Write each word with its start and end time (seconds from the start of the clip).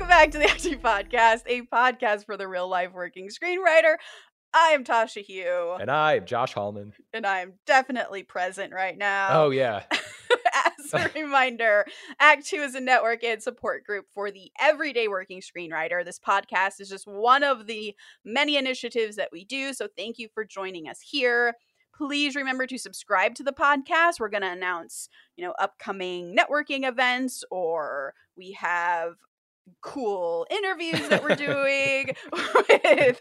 Welcome 0.00 0.16
back 0.16 0.30
to 0.30 0.38
the 0.38 0.44
Act 0.50 0.62
Two 0.62 0.78
Podcast, 0.78 1.42
a 1.46 1.60
podcast 1.60 2.24
for 2.24 2.38
the 2.38 2.48
real 2.48 2.66
life 2.66 2.90
working 2.94 3.28
screenwriter. 3.28 3.96
I 4.54 4.68
am 4.68 4.82
Tasha 4.82 5.22
Huo, 5.28 5.78
And 5.78 5.90
I 5.90 6.14
am 6.14 6.24
Josh 6.24 6.54
Hallman. 6.54 6.94
and 7.12 7.26
I 7.26 7.40
am 7.40 7.52
definitely 7.66 8.22
present 8.22 8.72
right 8.72 8.96
now. 8.96 9.42
Oh 9.42 9.50
yeah. 9.50 9.82
As 9.90 10.94
a 10.94 11.10
reminder, 11.14 11.84
Act 12.18 12.46
Two 12.46 12.62
is 12.62 12.74
a 12.74 12.80
network 12.80 13.22
and 13.22 13.42
support 13.42 13.84
group 13.84 14.06
for 14.14 14.30
the 14.30 14.50
everyday 14.58 15.06
working 15.06 15.42
screenwriter. 15.42 16.02
This 16.02 16.18
podcast 16.18 16.80
is 16.80 16.88
just 16.88 17.06
one 17.06 17.42
of 17.44 17.66
the 17.66 17.94
many 18.24 18.56
initiatives 18.56 19.16
that 19.16 19.28
we 19.30 19.44
do. 19.44 19.74
So 19.74 19.86
thank 19.98 20.18
you 20.18 20.28
for 20.32 20.46
joining 20.46 20.88
us 20.88 21.00
here. 21.02 21.56
Please 21.94 22.34
remember 22.34 22.66
to 22.68 22.78
subscribe 22.78 23.34
to 23.34 23.42
the 23.42 23.52
podcast. 23.52 24.14
We're 24.18 24.30
going 24.30 24.44
to 24.44 24.50
announce, 24.50 25.10
you 25.36 25.44
know, 25.44 25.52
upcoming 25.60 26.34
networking 26.34 26.88
events, 26.88 27.44
or 27.50 28.14
we 28.34 28.52
have 28.52 29.16
cool 29.82 30.46
interviews 30.50 31.08
that 31.08 31.22
we're 31.22 31.36
doing 31.36 32.14
with 32.68 33.20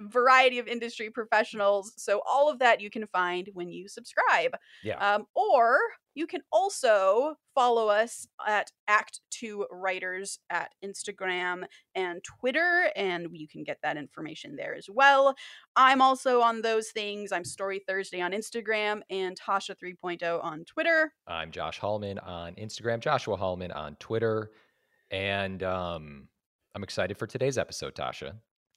variety 0.00 0.58
of 0.58 0.66
industry 0.66 1.10
professionals. 1.10 1.92
So 1.96 2.20
all 2.28 2.50
of 2.50 2.58
that 2.60 2.80
you 2.80 2.90
can 2.90 3.06
find 3.06 3.48
when 3.52 3.68
you 3.68 3.88
subscribe. 3.88 4.56
Yeah. 4.82 4.96
Um, 4.96 5.26
or 5.34 5.78
you 6.18 6.26
can 6.26 6.40
also 6.52 7.36
follow 7.54 7.86
us 7.86 8.26
at 8.44 8.72
Act 8.88 9.20
Two 9.30 9.66
Writers 9.70 10.40
at 10.50 10.72
Instagram 10.84 11.62
and 11.94 12.20
Twitter, 12.24 12.90
and 12.96 13.28
you 13.32 13.46
can 13.46 13.62
get 13.62 13.78
that 13.84 13.96
information 13.96 14.56
there 14.56 14.74
as 14.74 14.86
well. 14.90 15.36
I'm 15.76 16.02
also 16.02 16.40
on 16.40 16.62
those 16.62 16.88
things. 16.88 17.30
I'm 17.30 17.44
Story 17.44 17.80
Thursday 17.86 18.20
on 18.20 18.32
Instagram 18.32 19.02
and 19.10 19.38
Tasha 19.38 19.76
3.0 19.80 20.42
on 20.42 20.64
Twitter. 20.64 21.12
I'm 21.28 21.52
Josh 21.52 21.78
Hallman 21.78 22.18
on 22.18 22.54
Instagram, 22.56 22.98
Joshua 22.98 23.36
Hallman 23.36 23.70
on 23.70 23.94
Twitter. 24.00 24.50
And 25.10 25.62
um, 25.62 26.28
I'm 26.74 26.82
excited 26.82 27.16
for 27.16 27.26
today's 27.26 27.58
episode, 27.58 27.94
Tasha. 27.94 28.34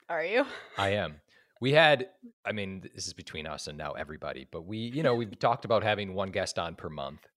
Are 0.10 0.24
you? 0.24 0.46
I 0.78 0.90
am. 0.90 1.22
We 1.60 1.74
had, 1.74 2.10
I 2.46 2.54
mean, 2.54 2.90
this 2.96 3.06
is 3.08 3.14
between 3.14 3.46
us 3.46 3.68
and 3.68 3.78
now 3.78 3.92
everybody, 3.92 4.48
but 4.52 4.66
we, 4.66 4.78
you 4.78 5.04
know, 5.04 5.14
we've 5.14 5.38
talked 5.38 5.64
about 5.66 5.84
having 5.84 6.14
one 6.16 6.32
guest 6.32 6.58
on 6.58 6.76
per 6.76 6.90
month, 6.90 7.28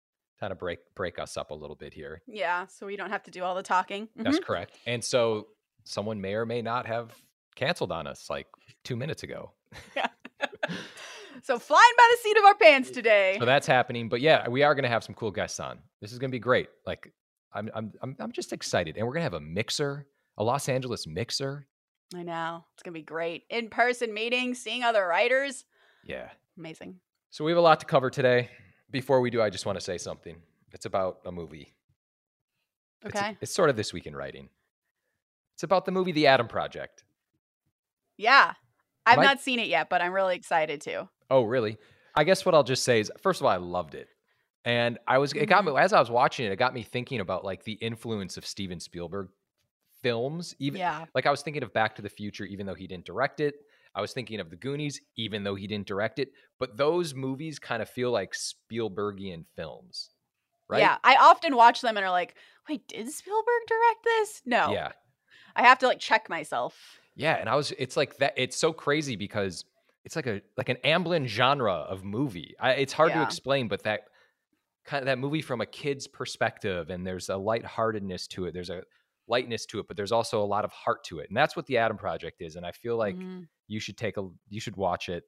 kind 0.40 0.50
of 0.52 0.58
break 0.58 0.78
break 0.94 1.18
us 1.18 1.36
up 1.36 1.50
a 1.50 1.54
little 1.54 1.76
bit 1.76 1.92
here. 1.92 2.22
Yeah, 2.26 2.66
so 2.66 2.86
we 2.86 2.96
don't 2.96 3.10
have 3.10 3.22
to 3.24 3.30
do 3.30 3.42
all 3.44 3.54
the 3.54 3.62
talking. 3.62 4.08
That's 4.16 4.38
Mhm. 4.38 4.44
correct. 4.44 4.78
And 4.86 5.04
so 5.04 5.48
someone 5.84 6.20
may 6.22 6.34
or 6.34 6.46
may 6.46 6.62
not 6.62 6.86
have 6.86 7.14
canceled 7.54 7.92
on 7.92 8.06
us 8.06 8.30
like 8.30 8.46
two 8.82 8.96
minutes 8.96 9.22
ago. 9.22 9.52
Yeah. 9.96 10.08
So 11.42 11.58
flying 11.58 11.82
by 11.98 12.08
the 12.12 12.22
seat 12.22 12.38
of 12.38 12.44
our 12.44 12.54
pants 12.54 12.90
today. 12.90 13.36
So 13.38 13.44
that's 13.44 13.66
happening. 13.66 14.08
But 14.08 14.22
yeah, 14.22 14.48
we 14.48 14.62
are 14.62 14.74
going 14.74 14.84
to 14.84 14.88
have 14.88 15.04
some 15.04 15.14
cool 15.14 15.30
guests 15.30 15.60
on. 15.60 15.78
This 16.00 16.10
is 16.10 16.18
going 16.18 16.30
to 16.30 16.34
be 16.34 16.38
great. 16.38 16.68
Like, 16.86 17.12
I'm, 17.54 17.70
I'm, 17.74 17.92
I'm, 18.02 18.16
I'm 18.18 18.32
just 18.32 18.52
excited. 18.52 18.96
And 18.96 19.06
we're 19.06 19.12
going 19.12 19.20
to 19.20 19.24
have 19.24 19.34
a 19.34 19.40
mixer, 19.40 20.06
a 20.36 20.44
Los 20.44 20.68
Angeles 20.68 21.06
mixer. 21.06 21.66
I 22.14 22.22
know. 22.22 22.64
It's 22.74 22.82
going 22.82 22.92
to 22.94 22.98
be 22.98 23.04
great. 23.04 23.44
In 23.50 23.68
person 23.68 24.12
meetings, 24.12 24.58
seeing 24.58 24.82
other 24.84 25.06
writers. 25.06 25.64
Yeah. 26.04 26.28
Amazing. 26.58 26.96
So 27.30 27.44
we 27.44 27.50
have 27.50 27.58
a 27.58 27.62
lot 27.62 27.80
to 27.80 27.86
cover 27.86 28.10
today. 28.10 28.50
Before 28.90 29.20
we 29.20 29.30
do, 29.30 29.40
I 29.42 29.50
just 29.50 29.66
want 29.66 29.78
to 29.78 29.84
say 29.84 29.98
something. 29.98 30.36
It's 30.72 30.86
about 30.86 31.18
a 31.24 31.32
movie. 31.32 31.74
It's- 33.04 33.20
Okay. 33.22 33.36
It's, 33.40 33.52
sort 33.54 33.70
of 33.70 33.76
this 33.76 33.92
week 33.92 34.06
in 34.06 34.16
writing. 34.16 34.48
It's 35.54 35.62
about 35.62 35.84
the 35.84 35.92
movie 35.92 36.12
The 36.12 36.26
Adam 36.26 36.48
Project. 36.48 37.04
Yeah. 38.16 38.54
I've 39.06 39.18
My- 39.18 39.24
not 39.24 39.40
seen 39.40 39.58
it 39.58 39.68
yet, 39.68 39.88
but 39.90 40.00
I'm 40.00 40.12
really 40.12 40.36
excited 40.36 40.80
to. 40.82 41.08
Oh, 41.30 41.42
really? 41.44 41.78
I 42.14 42.24
guess 42.24 42.46
what 42.46 42.54
I'll 42.54 42.62
just 42.64 42.84
say 42.84 43.00
is, 43.00 43.10
first 43.20 43.40
of 43.40 43.46
all, 43.46 43.52
I 43.52 43.56
loved 43.56 43.94
it, 43.94 44.08
and 44.64 44.98
I 45.06 45.18
was 45.18 45.32
it 45.32 45.46
got 45.46 45.64
me 45.64 45.70
mm-hmm. 45.70 45.82
as 45.82 45.92
I 45.92 46.00
was 46.00 46.10
watching 46.10 46.46
it. 46.46 46.52
It 46.52 46.56
got 46.56 46.74
me 46.74 46.82
thinking 46.82 47.20
about 47.20 47.44
like 47.44 47.64
the 47.64 47.72
influence 47.72 48.36
of 48.36 48.46
Steven 48.46 48.80
Spielberg 48.80 49.28
films. 50.02 50.54
Even 50.58 50.80
Yeah. 50.80 51.04
like 51.14 51.26
I 51.26 51.30
was 51.30 51.42
thinking 51.42 51.62
of 51.62 51.72
Back 51.72 51.96
to 51.96 52.02
the 52.02 52.08
Future, 52.08 52.44
even 52.44 52.66
though 52.66 52.74
he 52.74 52.86
didn't 52.86 53.04
direct 53.04 53.40
it. 53.40 53.54
I 53.94 54.00
was 54.00 54.12
thinking 54.12 54.40
of 54.40 54.50
The 54.50 54.56
Goonies, 54.56 55.00
even 55.16 55.44
though 55.44 55.54
he 55.54 55.66
didn't 55.68 55.86
direct 55.86 56.18
it. 56.18 56.32
But 56.58 56.76
those 56.76 57.14
movies 57.14 57.58
kind 57.58 57.80
of 57.80 57.88
feel 57.88 58.10
like 58.10 58.34
Spielbergian 58.34 59.44
films, 59.54 60.10
right? 60.68 60.80
Yeah. 60.80 60.96
I 61.04 61.16
often 61.16 61.54
watch 61.54 61.80
them 61.80 61.96
and 61.96 62.04
are 62.04 62.10
like, 62.10 62.34
wait, 62.68 62.88
did 62.88 63.08
Spielberg 63.10 63.62
direct 63.68 64.04
this? 64.04 64.42
No. 64.44 64.72
Yeah. 64.72 64.92
I 65.56 65.62
have 65.62 65.78
to 65.80 65.86
like 65.86 66.00
check 66.00 66.28
myself. 66.28 66.98
Yeah, 67.14 67.36
and 67.36 67.48
I 67.48 67.54
was 67.54 67.72
it's 67.78 67.96
like 67.96 68.18
that 68.18 68.34
it's 68.36 68.56
so 68.56 68.72
crazy 68.72 69.14
because 69.14 69.64
it's 70.04 70.16
like 70.16 70.26
a 70.26 70.42
like 70.56 70.68
an 70.68 70.78
Amblin 70.84 71.26
genre 71.26 71.72
of 71.72 72.04
movie. 72.04 72.56
I, 72.58 72.72
it's 72.72 72.92
hard 72.92 73.12
to 73.12 73.22
explain, 73.22 73.68
but 73.68 73.84
that 73.84 74.08
kind 74.84 75.02
of 75.02 75.06
that 75.06 75.18
movie 75.18 75.42
from 75.42 75.60
a 75.60 75.66
kid's 75.66 76.06
perspective 76.06 76.90
and 76.90 77.06
there's 77.06 77.28
a 77.28 77.36
lightheartedness 77.36 78.26
to 78.28 78.46
it. 78.46 78.52
There's 78.54 78.70
a 78.70 78.82
lightness 79.28 79.64
to 79.66 79.78
it, 79.78 79.88
but 79.88 79.96
there's 79.96 80.12
also 80.12 80.42
a 80.42 80.44
lot 80.44 80.64
of 80.64 80.72
heart 80.72 81.02
to 81.04 81.18
it. 81.20 81.28
And 81.30 81.36
that's 81.36 81.56
what 81.56 81.66
the 81.66 81.78
Adam 81.78 81.96
Project 81.96 82.42
is. 82.42 82.56
And 82.56 82.66
I 82.66 82.72
feel 82.72 82.96
like 82.96 83.16
Mhm. 83.16 83.48
you 83.68 83.80
should 83.80 83.96
take 83.96 84.16
a 84.18 84.28
you 84.50 84.60
should 84.60 84.76
watch 84.76 85.08
it. 85.08 85.24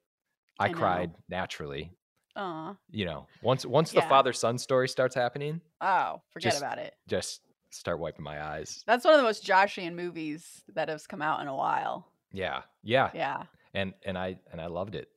I, 0.58 0.66
I 0.66 0.72
cried 0.72 1.14
naturally. 1.28 1.92
Aw. 2.36 2.76
You 2.90 3.06
know, 3.06 3.26
once 3.42 3.64
once 3.64 3.92
the 3.92 4.02
father 4.02 4.32
son 4.34 4.58
story 4.58 4.88
starts 4.88 5.14
happening, 5.14 5.62
Oh, 5.80 6.20
forget 6.30 6.52
Just- 6.52 6.62
about 6.62 6.78
it. 6.78 6.94
just 7.08 7.40
start 7.70 7.98
wiping 7.98 8.22
my 8.24 8.42
eyes. 8.42 8.82
That's 8.86 9.04
one 9.04 9.14
of 9.14 9.18
the 9.18 9.24
most 9.24 9.42
Joshian 9.44 9.96
movies 9.96 10.62
that 10.74 10.88
has 10.90 11.06
come 11.06 11.22
out 11.22 11.40
in 11.40 11.46
a 11.48 11.54
while. 11.56 12.12
Yeah. 12.32 12.62
Yeah. 12.82 13.10
Yeah. 13.14 13.44
And 13.72 13.94
and 14.04 14.18
I 14.18 14.38
and 14.52 14.60
I 14.60 14.66
loved 14.66 14.94
it. 14.94 15.08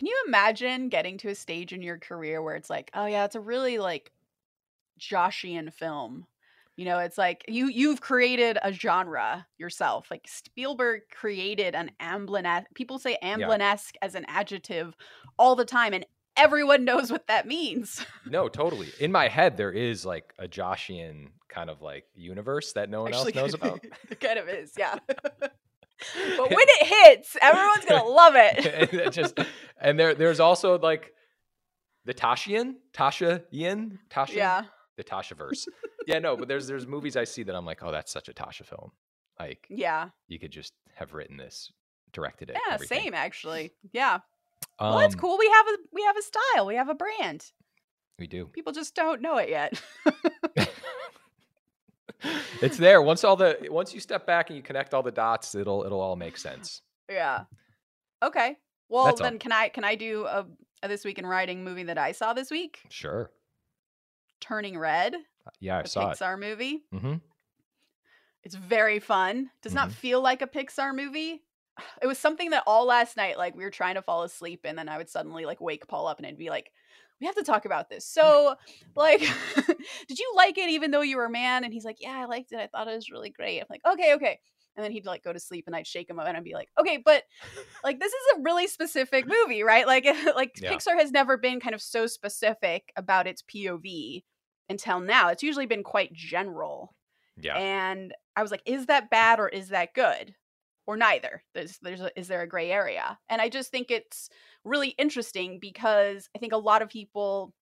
Can 0.00 0.06
you 0.06 0.24
imagine 0.26 0.88
getting 0.88 1.18
to 1.18 1.28
a 1.28 1.34
stage 1.34 1.74
in 1.74 1.82
your 1.82 1.98
career 1.98 2.40
where 2.40 2.56
it's 2.56 2.70
like, 2.70 2.90
oh 2.94 3.04
yeah, 3.04 3.26
it's 3.26 3.34
a 3.34 3.40
really 3.40 3.76
like 3.76 4.10
Joshian 4.98 5.70
film. 5.70 6.24
You 6.76 6.86
know, 6.86 7.00
it's 7.00 7.18
like 7.18 7.44
you 7.48 7.66
you've 7.66 8.00
created 8.00 8.56
a 8.62 8.72
genre 8.72 9.46
yourself. 9.58 10.10
Like 10.10 10.24
Spielberg 10.26 11.02
created 11.12 11.74
an 11.74 11.90
Amblin 12.00 12.64
people 12.74 12.98
say 12.98 13.18
Amblin-esque 13.22 13.96
as 14.00 14.14
an 14.14 14.24
adjective 14.26 14.96
all 15.38 15.54
the 15.54 15.66
time 15.66 15.92
and 15.92 16.06
everyone 16.34 16.84
knows 16.86 17.12
what 17.12 17.26
that 17.26 17.46
means. 17.46 18.02
No, 18.24 18.48
totally. 18.48 18.88
In 19.00 19.12
my 19.12 19.28
head, 19.28 19.58
there 19.58 19.70
is 19.70 20.06
like 20.06 20.32
a 20.38 20.48
Joshian 20.48 21.28
kind 21.50 21.68
of 21.68 21.82
like 21.82 22.06
universe 22.14 22.72
that 22.72 22.88
no 22.88 23.02
one 23.02 23.12
else 23.12 23.34
knows 23.34 23.52
about. 23.62 23.84
it 24.08 24.18
kind 24.18 24.38
of 24.38 24.48
is, 24.48 24.72
yeah. 24.78 24.96
but 26.36 26.48
when 26.50 26.58
it 26.80 26.86
hits, 26.86 27.36
everyone's 27.40 27.84
gonna 27.84 28.04
love 28.08 28.34
it. 28.36 28.92
and 28.92 29.12
just 29.12 29.38
and 29.80 29.98
there 29.98 30.14
there's 30.14 30.40
also 30.40 30.78
like 30.78 31.12
the 32.04 32.14
Tashian, 32.14 32.74
Tasha 32.92 33.44
Ian, 33.52 33.98
Tasha, 34.10 34.34
yeah. 34.34 34.64
the 34.96 35.04
Tasha 35.04 35.36
verse. 35.36 35.66
yeah, 36.06 36.18
no, 36.18 36.36
but 36.36 36.48
there's 36.48 36.66
there's 36.66 36.86
movies 36.86 37.16
I 37.16 37.24
see 37.24 37.42
that 37.42 37.54
I'm 37.54 37.66
like, 37.66 37.82
oh, 37.82 37.92
that's 37.92 38.10
such 38.12 38.28
a 38.28 38.32
Tasha 38.32 38.64
film. 38.64 38.92
Like 39.38 39.66
Yeah. 39.70 40.08
you 40.28 40.38
could 40.38 40.50
just 40.52 40.72
have 40.94 41.14
written 41.14 41.36
this, 41.36 41.72
directed 42.12 42.50
it. 42.50 42.56
Yeah, 42.66 42.74
everything. 42.74 43.00
same 43.02 43.14
actually. 43.14 43.72
Yeah. 43.92 44.18
Um, 44.78 44.90
Well, 44.90 44.98
that's 44.98 45.14
cool. 45.14 45.38
We 45.38 45.48
have 45.48 45.66
a 45.68 45.76
we 45.92 46.02
have 46.02 46.16
a 46.16 46.22
style. 46.22 46.66
We 46.66 46.74
have 46.76 46.88
a 46.88 46.94
brand. 46.94 47.44
We 48.18 48.26
do. 48.26 48.46
People 48.46 48.72
just 48.72 48.94
don't 48.94 49.22
know 49.22 49.38
it 49.38 49.48
yet. 49.48 49.80
it's 52.62 52.76
there. 52.76 53.00
Once 53.02 53.24
all 53.24 53.36
the 53.36 53.58
once 53.70 53.92
you 53.94 54.00
step 54.00 54.26
back 54.26 54.50
and 54.50 54.56
you 54.56 54.62
connect 54.62 54.94
all 54.94 55.02
the 55.02 55.10
dots, 55.12 55.54
it'll 55.54 55.84
it'll 55.84 56.00
all 56.00 56.16
make 56.16 56.36
sense. 56.36 56.82
yeah. 57.08 57.44
Okay. 58.22 58.56
Well, 58.88 59.04
That's 59.06 59.20
all. 59.20 59.24
then 59.30 59.38
can 59.38 59.52
I 59.52 59.68
can 59.68 59.84
I 59.84 59.94
do 59.94 60.26
a, 60.26 60.46
a 60.82 60.88
this 60.88 61.04
week 61.04 61.18
in 61.18 61.26
writing 61.26 61.64
movie 61.64 61.84
that 61.84 61.98
I 61.98 62.12
saw 62.12 62.32
this 62.32 62.50
week? 62.50 62.80
Sure. 62.90 63.30
Turning 64.40 64.76
Red, 64.78 65.14
Yeah, 65.60 65.78
I 65.78 65.80
a 65.82 65.86
saw 65.86 66.10
it. 66.10 66.16
Pixar 66.18 66.38
movie. 66.38 66.82
Mm-hmm. 66.94 67.14
It's 68.42 68.54
very 68.54 68.98
fun. 68.98 69.50
Does 69.62 69.74
not 69.74 69.90
Mhm. 69.90 69.92
feel 69.92 70.20
like 70.22 70.42
a 70.42 70.46
Pixar 70.46 70.94
movie. 70.94 71.42
It 72.02 72.06
was 72.06 72.18
something 72.18 72.50
that 72.50 72.64
all 72.66 72.84
last 72.86 73.16
night, 73.16 73.38
like 73.38 73.54
we 73.54 73.64
were 73.64 73.70
trying 73.70 73.94
to 73.94 74.02
fall 74.02 74.22
asleep, 74.22 74.60
and 74.64 74.76
then 74.76 74.88
I 74.88 74.98
would 74.98 75.08
suddenly 75.08 75.44
like 75.46 75.60
wake 75.60 75.86
Paul 75.86 76.06
up 76.08 76.18
and 76.18 76.26
I'd 76.26 76.36
be 76.38 76.50
like, 76.50 76.72
"We 77.20 77.26
have 77.26 77.36
to 77.36 77.42
talk 77.42 77.64
about 77.64 77.88
this." 77.90 78.04
Mm. 78.04 78.08
So, 78.08 78.56
like, 78.96 79.20
did 80.08 80.18
you 80.18 80.32
like 80.36 80.58
it 80.58 80.70
even 80.70 80.90
though 80.90 81.00
you 81.02 81.16
were 81.16 81.26
a 81.26 81.30
man? 81.30 81.64
And 81.64 81.72
he's 81.72 81.84
like, 81.84 81.98
"Yeah, 82.00 82.16
I 82.16 82.24
liked 82.26 82.52
it. 82.52 82.58
I 82.58 82.66
thought 82.68 82.88
it 82.88 82.94
was 82.94 83.10
really 83.10 83.30
great." 83.30 83.60
I'm 83.60 83.66
like, 83.70 83.82
"Okay, 83.86 84.14
okay." 84.14 84.40
And 84.76 84.84
then 84.84 84.92
he'd 84.92 85.06
like 85.06 85.24
go 85.24 85.32
to 85.32 85.40
sleep, 85.40 85.64
and 85.66 85.74
I'd 85.76 85.86
shake 85.86 86.08
him 86.08 86.18
up, 86.20 86.26
and 86.28 86.36
I'd 86.36 86.44
be 86.44 86.54
like, 86.54 86.68
"Okay, 86.78 86.98
but 87.04 87.24
like 87.84 87.98
this 88.00 88.12
is 88.12 88.38
a 88.38 88.42
really 88.42 88.66
specific 88.66 89.26
movie, 89.26 89.62
right? 89.62 89.86
Like, 89.86 90.04
like 90.36 90.52
Yeah. 90.60 90.72
Pixar 90.72 90.94
has 90.98 91.10
never 91.10 91.36
been 91.36 91.60
kind 91.60 91.74
of 91.74 91.82
so 91.82 92.06
specific 92.06 92.92
about 92.96 93.26
its 93.26 93.42
POV 93.42 94.24
until 94.68 95.00
now. 95.00 95.28
It's 95.28 95.42
usually 95.42 95.66
been 95.66 95.82
quite 95.82 96.12
general." 96.12 96.94
Yeah. 97.36 97.56
And 97.56 98.14
I 98.36 98.42
was 98.42 98.50
like, 98.50 98.62
is 98.66 98.86
that 98.86 99.10
bad 99.10 99.40
or 99.40 99.48
is 99.48 99.68
that 99.70 99.94
good? 99.94 100.34
Or 100.86 100.96
neither. 100.96 101.42
There's 101.54 101.78
there's 101.78 102.00
a, 102.00 102.10
is 102.18 102.28
there 102.28 102.42
a 102.42 102.48
gray 102.48 102.70
area? 102.70 103.18
And 103.28 103.40
I 103.40 103.48
just 103.48 103.70
think 103.70 103.90
it's 103.90 104.28
really 104.64 104.90
interesting 104.98 105.58
because 105.60 106.28
I 106.34 106.38
think 106.38 106.52
a 106.52 106.58
lot 106.58 106.82
of 106.82 106.88
people 106.88 107.54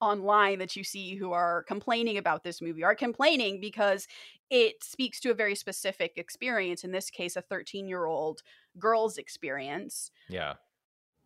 online 0.00 0.58
that 0.60 0.76
you 0.76 0.84
see 0.84 1.16
who 1.16 1.32
are 1.32 1.64
complaining 1.64 2.16
about 2.16 2.44
this 2.44 2.62
movie 2.62 2.84
are 2.84 2.94
complaining 2.94 3.60
because 3.60 4.06
it 4.48 4.82
speaks 4.84 5.20
to 5.20 5.30
a 5.30 5.34
very 5.34 5.54
specific 5.54 6.12
experience 6.16 6.84
in 6.84 6.92
this 6.92 7.10
case 7.10 7.36
a 7.36 7.42
13 7.42 7.88
year 7.88 8.04
old 8.04 8.40
girl's 8.78 9.18
experience 9.18 10.12
yeah. 10.28 10.54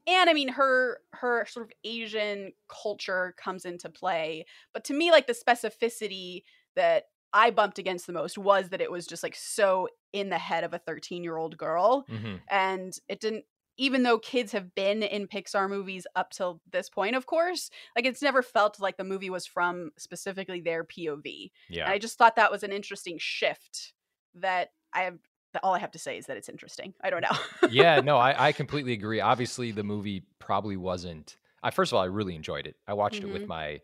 and 0.06 0.31
i 0.31 0.33
mean 0.33 0.49
her 0.49 1.01
her 1.12 1.45
sort 1.47 1.67
of 1.67 1.73
asian 1.85 2.53
culture 2.69 3.35
comes 3.37 3.67
into 3.67 3.91
play 3.91 4.47
but 4.73 4.83
to 4.83 4.95
me 4.95 5.11
like 5.11 5.27
the 5.27 5.35
specificity 5.35 6.43
that 6.75 7.05
I 7.35 7.51
bumped 7.51 7.81
against 7.81 8.06
the 8.06 8.12
most 8.12 8.39
was 8.39 8.69
that 8.69 8.81
it 8.81 8.93
was 8.93 9.09
just 9.09 9.25
like 9.25 9.35
so 9.35 9.89
in 10.12 10.31
the 10.31 10.39
head 10.39 10.62
of 10.62 10.73
a 10.73 10.79
13 10.79 11.25
year 11.25 11.37
old 11.37 11.59
girl. 11.59 12.06
Mhm. 12.09 12.41
And 12.49 12.97
it 13.09 13.21
didn't, 13.21 13.45
even 13.76 14.03
though 14.05 14.19
kids 14.19 14.53
have 14.53 14.75
been 14.75 15.03
in 15.03 15.26
Pixar 15.26 15.69
movies 15.69 16.06
up 16.15 16.31
till 16.31 16.61
this 16.71 16.88
point, 16.88 17.17
of 17.17 17.26
course, 17.26 17.71
like 17.97 18.05
it's 18.06 18.23
never 18.23 18.43
felt 18.43 18.79
like 18.81 18.97
the 18.97 19.05
movie 19.05 19.31
was 19.31 19.47
from 19.47 19.91
specifically 19.99 20.61
their 20.61 20.85
POV. 20.85 21.50
Yeah. 21.69 21.85
And 21.85 21.93
I 21.93 21.99
just 21.99 22.17
thought 22.19 22.37
that 22.37 22.53
was 22.53 22.62
an 22.62 22.73
interesting 22.73 23.17
shift 23.19 23.93
that 24.37 24.71
I 24.93 25.03
have. 25.03 25.19
All 25.62 25.73
I 25.75 25.79
have 25.79 25.93
to 25.93 26.00
say 26.00 26.19
is 26.19 26.26
that 26.26 26.37
it's 26.37 26.49
interesting. 26.49 26.94
I 27.03 27.11
don't 27.11 27.23
know. 27.23 27.69
yeah, 27.71 28.00
no, 28.00 28.17
I, 28.29 28.49
I 28.49 28.53
completely 28.53 28.93
agree. 28.93 29.21
Obviously, 29.21 29.71
the 29.71 29.85
movie 29.85 30.25
probably 30.41 30.77
wasn't. 30.77 31.37
I 31.62 31.70
first 31.70 31.93
of 31.93 31.97
all, 31.97 32.03
I 32.03 32.06
really 32.06 32.35
enjoyed 32.35 32.67
it. 32.67 32.75
I 32.88 32.94
watched 32.94 33.23
it 33.23 33.29
Mhm. 33.29 33.32
with 33.35 33.47
my 33.47 33.81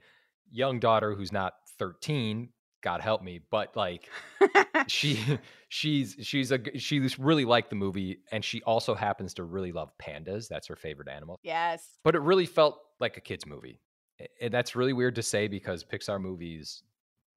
young 0.50 0.80
daughter, 0.80 1.14
who's 1.14 1.30
not 1.30 1.54
13. 1.78 2.48
God 2.82 3.00
help 3.00 3.22
me, 3.22 3.40
but 3.50 3.76
like 3.76 4.08
she, 4.86 5.18
she's 5.68 6.16
she's 6.20 6.50
a 6.52 6.58
she's 6.78 7.18
really 7.18 7.44
liked 7.44 7.70
the 7.70 7.76
movie, 7.76 8.20
and 8.32 8.44
she 8.44 8.62
also 8.62 8.94
happens 8.94 9.34
to 9.34 9.44
really 9.44 9.72
love 9.72 9.92
pandas. 9.98 10.48
That's 10.48 10.66
her 10.68 10.76
favorite 10.76 11.08
animal. 11.08 11.38
yes. 11.42 11.86
But 12.04 12.14
it 12.14 12.20
really 12.20 12.46
felt 12.46 12.78
like 13.00 13.16
a 13.16 13.20
kids 13.20 13.46
movie. 13.46 13.80
And 14.40 14.52
that's 14.52 14.76
really 14.76 14.92
weird 14.92 15.14
to 15.14 15.22
say 15.22 15.48
because 15.48 15.82
Pixar 15.82 16.20
movies, 16.20 16.82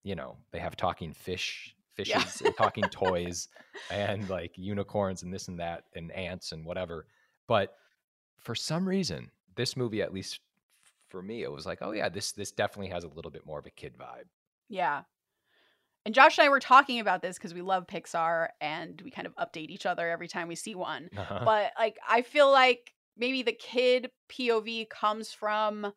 you 0.03 0.15
know, 0.15 0.35
they 0.51 0.59
have 0.59 0.75
talking 0.75 1.13
fish, 1.13 1.73
Yeah. 1.97 2.19
fishes, 2.19 2.41
and 2.41 2.55
talking 2.57 2.83
toys, 2.91 3.47
and 3.89 4.29
like 4.29 4.51
unicorns 4.57 5.23
and 5.23 5.33
this 5.33 5.47
and 5.47 5.59
that, 5.59 5.85
and 5.95 6.11
ants 6.11 6.51
and 6.51 6.65
whatever. 6.65 7.05
But 7.47 7.75
for 8.39 8.53
some 8.55 8.87
reason, 8.87 9.31
this 9.55 9.77
movie, 9.77 10.01
at 10.01 10.13
least 10.13 10.39
for 11.07 11.21
me, 11.21 11.43
it 11.43 11.51
was 11.51 11.65
like, 11.65 11.79
oh 11.81 11.91
yeah, 11.91 12.09
this 12.09 12.31
this 12.33 12.51
definitely 12.51 12.89
has 12.91 13.03
a 13.05 13.09
little 13.09 13.31
bit 13.31 13.45
more 13.45 13.59
of 13.59 13.65
a 13.65 13.69
kid 13.69 13.93
vibe. 13.97 14.25
Yeah. 14.67 15.03
And 16.05 16.13
Josh 16.13 16.37
and 16.37 16.45
I 16.45 16.49
were 16.49 16.59
talking 16.59 16.99
about 16.99 17.21
this 17.21 17.37
because 17.37 17.53
we 17.53 17.61
love 17.61 17.87
Pixar 17.87 18.49
and 18.59 19.01
we 19.03 19.11
kind 19.11 19.27
of 19.27 19.35
update 19.35 19.69
each 19.69 19.85
other 19.85 20.09
every 20.09 20.27
time 20.27 20.47
we 20.47 20.55
see 20.55 20.75
one. 20.75 21.09
Uh-huh. 21.15 21.41
But 21.45 21.71
like 21.79 21.97
I 22.07 22.21
feel 22.21 22.51
like 22.51 22.93
maybe 23.17 23.41
the 23.43 23.53
kid 23.53 24.09
POV 24.31 24.89
comes 24.89 25.31
from 25.31 25.93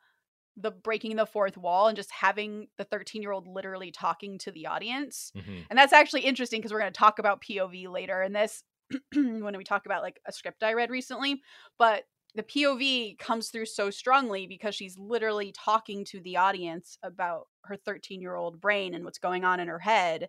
the 0.57 0.71
breaking 0.71 1.17
the 1.17 1.27
fourth 1.27 1.57
wall 1.59 1.89
and 1.89 1.97
just 1.97 2.11
having 2.11 2.69
the 2.79 2.85
13 2.85 3.21
year 3.21 3.33
old 3.33 3.47
literally 3.47 3.91
talking 3.91 4.39
to 4.39 4.51
the 4.51 4.67
audience. 4.67 5.33
Mhm. 5.37 5.67
And 5.69 5.79
that's 5.79 5.93
actually 5.93 6.23
interesting 6.23 6.61
because 6.61 6.73
we're 6.73 6.81
going 6.81 6.93
to 6.93 6.99
talk 6.99 7.19
about 7.19 7.43
POV 7.43 7.89
later 7.89 8.23
in 8.23 8.33
this 8.33 8.63
when 9.15 9.57
we 9.57 9.65
talk 9.65 9.87
about 9.87 10.03
like 10.03 10.21
a 10.27 10.33
script 10.33 10.63
I 10.63 10.75
read 10.75 10.91
recently. 10.91 11.43
But 11.79 12.05
the 12.37 12.43
POV 12.45 13.17
comes 13.19 13.49
through 13.49 13.67
so 13.67 13.91
strongly 13.91 14.47
because 14.47 14.75
she's 14.75 14.99
literally 14.99 15.53
talking 15.53 16.05
to 16.07 16.21
the 16.21 16.37
audience 16.37 16.99
about 17.03 17.49
her 17.65 17.77
13 17.77 18.21
year 18.21 18.37
old 18.37 18.61
brain 18.61 18.95
and 18.95 19.05
what's 19.05 19.19
going 19.19 19.45
on 19.45 19.59
in 19.59 19.69
her 19.69 19.79
head. 19.81 20.29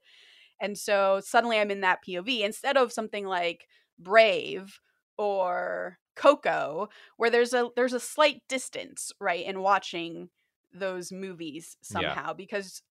And 0.59 0.77
so 0.77 1.21
suddenly 1.23 1.59
I'm 1.59 1.71
in 1.71 1.81
that 1.81 1.99
POV 2.07 2.41
instead 2.41 2.77
of 2.77 2.93
something 2.93 3.25
like 3.25 3.67
Brave 3.99 4.79
or 5.17 5.99
Coco, 6.15 6.89
where 7.17 7.29
there's 7.29 7.53
a 7.53 7.69
there's 7.75 7.93
a 7.93 7.99
slight 7.99 8.41
distance, 8.49 9.11
right, 9.19 9.45
in 9.45 9.61
watching 9.61 10.29
those 10.73 11.11
movies 11.11 11.77
Yeah. 11.89 12.17
somehow 12.17 12.33
because 12.33 12.81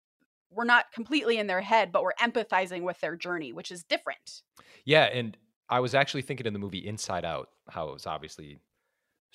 we're 0.51 0.65
not 0.65 0.93
completely 0.93 1.39
in 1.39 1.49
their 1.49 1.63
head, 1.63 1.93
but 1.93 2.03
we're 2.03 2.15
empathizing 2.15 2.83
with 2.83 3.01
their 3.01 3.17
journey, 3.17 3.53
which 3.53 3.71
is 3.73 3.85
different. 3.85 4.43
Yeah, 4.85 5.05
and 5.05 5.37
I 5.69 5.81
was 5.81 5.95
actually 5.95 6.23
thinking 6.23 6.47
in 6.47 6.53
the 6.53 6.59
movie 6.59 6.87
Inside 6.87 7.25
Out 7.25 7.51
how 7.69 7.89
it 7.89 7.93
was 7.93 8.07
obviously 8.07 8.59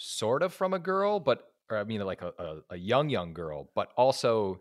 sort 0.03 0.41
of 0.43 0.53
from 0.53 0.73
a 0.73 0.79
girl, 0.79 1.19
but 1.19 1.47
or 1.69 1.77
I 1.77 1.83
mean 1.83 2.01
like 2.01 2.21
a, 2.21 2.33
a, 2.39 2.57
a 2.71 2.77
young 2.77 3.09
young 3.09 3.33
girl, 3.33 3.69
but 3.75 3.91
also 3.95 4.59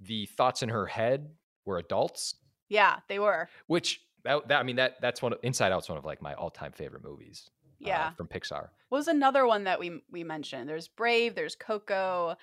the 0.00 0.26
thoughts 0.26 0.62
in 0.62 0.68
her 0.68 0.86
head 0.86 1.30
were 1.64 1.78
adults, 1.78 2.36
Yeah, 2.68 2.98
they 3.08 3.18
were. 3.18 3.48
which 3.66 4.00
that, 4.24 4.46
that 4.48 4.60
I 4.60 4.62
mean 4.62 4.76
that 4.76 5.00
that's 5.00 5.20
one 5.20 5.32
of 5.32 5.40
Inside 5.42 5.72
Out's 5.72 5.88
one 5.88 5.98
of 5.98 6.04
like 6.04 6.22
my 6.22 6.34
all 6.34 6.50
time 6.50 6.72
favorite 6.72 7.02
movies. 7.02 7.50
uh, 7.50 7.88
Yeah. 7.88 8.10
from 8.12 8.28
Pixar. 8.28 8.68
What 8.88 8.98
was 8.98 9.08
another 9.08 9.46
one 9.46 9.64
that 9.64 9.80
we 9.80 10.00
we 10.10 10.22
mentioned? 10.24 10.68
There's 10.68 10.88
Brave, 10.88 11.34
there's 11.34 11.56
Coco. 11.56 12.36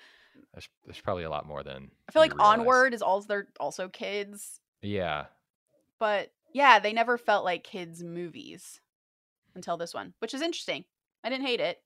There's, 0.52 0.68
there's 0.84 1.00
probably 1.00 1.24
a 1.24 1.30
lot 1.30 1.46
more 1.46 1.62
than 1.62 1.90
I 2.08 2.12
feel 2.12 2.20
like 2.20 2.34
realize. 2.34 2.58
Onward 2.58 2.92
is 2.94 3.00
also 3.02 3.26
they're 3.28 3.48
also 3.58 3.88
kids, 3.88 4.60
Yeah, 4.82 5.26
but 5.98 6.30
yeah, 6.52 6.78
they 6.78 6.92
never 6.92 7.16
felt 7.16 7.44
like 7.44 7.64
kids 7.64 8.02
movies 8.04 8.80
until 9.54 9.78
this 9.78 9.94
one, 9.94 10.12
which 10.18 10.34
is 10.34 10.42
interesting. 10.42 10.84
I 11.24 11.30
didn't 11.30 11.46
hate 11.46 11.60
it. 11.60 11.78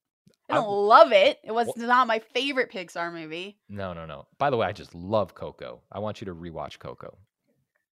I 0.49 0.53
I 0.53 0.57
don't 0.57 0.65
w- 0.65 0.87
love 0.87 1.13
it. 1.13 1.39
It 1.45 1.53
was 1.53 1.69
not 1.77 2.07
my 2.07 2.19
favorite 2.19 2.71
Pixar 2.73 3.13
movie. 3.13 3.59
no, 3.69 3.93
no, 3.93 4.07
no. 4.07 4.27
By 4.39 4.51
the 4.51 4.57
way, 4.57 4.67
I 4.67 4.73
just 4.73 4.95
love 4.95 5.35
Coco. 5.35 5.81
I 5.93 5.99
want 6.01 6.21
you 6.21 6.25
to 6.27 6.35
rewatch 6.35 6.79
Coco. 6.79 7.17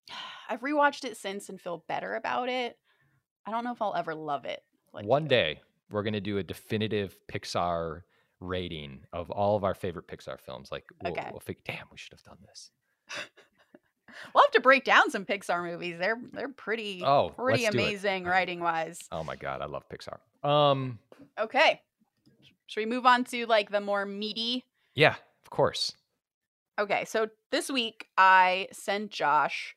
I've 0.49 0.61
rewatched 0.61 1.05
it 1.05 1.17
since 1.17 1.49
and 1.49 1.61
feel 1.61 1.85
better 1.89 2.15
about 2.15 2.49
it. 2.49 2.79
I 3.47 3.51
don't 3.51 3.65
know 3.65 3.73
if 3.73 3.81
I'll 3.83 3.95
ever 3.95 4.15
love 4.15 4.45
it. 4.45 4.63
Like 4.93 5.05
One 5.07 5.25
you. 5.25 5.29
day 5.29 5.61
we're 5.91 6.03
gonna 6.03 6.21
do 6.21 6.39
a 6.39 6.43
definitive 6.43 7.17
Pixar 7.29 8.03
rating 8.41 9.01
of 9.13 9.31
all 9.31 9.57
of 9.57 9.65
our 9.65 9.75
favorite 9.75 10.07
Pixar 10.07 10.39
films. 10.39 10.71
Like, 10.71 10.85
we'll, 11.03 11.13
Okay. 11.13 11.29
we'll 11.31 11.41
think, 11.41 11.59
damn, 11.65 11.87
we 11.91 11.97
should 11.99 12.13
have 12.13 12.23
done 12.23 12.39
this. 12.47 12.71
We'll 14.35 14.43
have 14.43 14.51
to 14.53 14.61
break 14.61 14.83
down 14.85 15.11
some 15.11 15.25
Pixar 15.25 15.63
movies. 15.65 15.97
They're 15.99 16.19
they're 16.33 16.49
pretty 16.49 17.03
Oh, 17.05 17.29
pretty 17.37 17.63
let's 17.65 17.75
do 17.77 17.79
it. 17.79 17.83
amazing 17.85 18.25
writing 18.25 18.59
wise. 18.59 18.99
Oh 19.13 19.23
my 19.23 19.37
god, 19.37 19.61
I 19.63 19.67
love 19.67 19.85
Pixar. 19.89 20.19
Um, 20.49 20.99
Okay. 21.39 21.81
Should 22.69 22.81
we 22.81 22.87
move 22.87 23.05
on 23.07 23.25
to 23.25 23.47
like 23.47 23.71
the 23.71 23.81
more 23.81 24.07
meaty? 24.07 24.65
yeah, 24.95 25.17
of 25.45 25.51
course. 25.51 25.93
Okay, 26.79 27.05
so 27.07 27.29
this 27.51 27.71
week 27.71 28.07
I 28.17 28.69
sent 28.73 29.11
Josh 29.11 29.75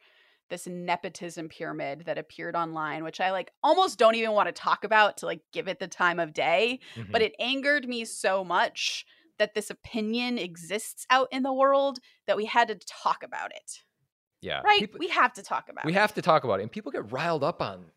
this 0.50 0.68
nepotism 0.68 1.48
pyramid 1.50 2.04
that 2.06 2.18
appeared 2.18 2.56
online, 2.56 3.04
which 3.04 3.20
I 3.22 3.32
like 3.32 3.52
almost 3.64 3.98
don't 3.98 4.16
even 4.16 4.34
want 4.34 4.48
to 4.48 4.52
talk 4.52 4.84
about 4.84 5.18
to 5.18 5.26
like 5.26 5.42
give 5.54 5.68
it 5.68 5.80
the 5.80 5.88
time 5.88 6.20
of 6.20 6.34
day, 6.34 6.80
but 7.10 7.22
Mhm. 7.22 7.26
it 7.26 7.36
angered 7.40 7.88
me 7.88 8.04
so 8.06 8.44
much 8.44 9.06
that 9.40 9.54
this 9.56 9.70
opinion 9.72 10.38
exists 10.38 11.08
out 11.10 11.30
in 11.32 11.42
the 11.44 11.54
world 11.54 12.00
that 12.28 12.36
we 12.38 12.46
had 12.46 12.68
to 12.68 12.76
talk 12.76 13.24
about 13.24 13.52
it. 13.56 13.82
yeah, 14.42 14.60
Right? 14.62 14.80
people- 14.80 15.00
we 15.00 15.08
have 15.10 15.34
to 15.34 15.44
talk 15.44 15.70
about 15.70 15.86
it. 15.86 15.88
we 15.88 15.94
it. 15.94 16.00
have 16.00 16.14
to 16.16 16.22
talk 16.22 16.44
about 16.44 16.60
it, 16.60 16.64
and 16.64 16.72
people 16.72 16.92
get 16.92 17.12
riled 17.12 17.44
up 17.44 17.62
on. 17.62 17.92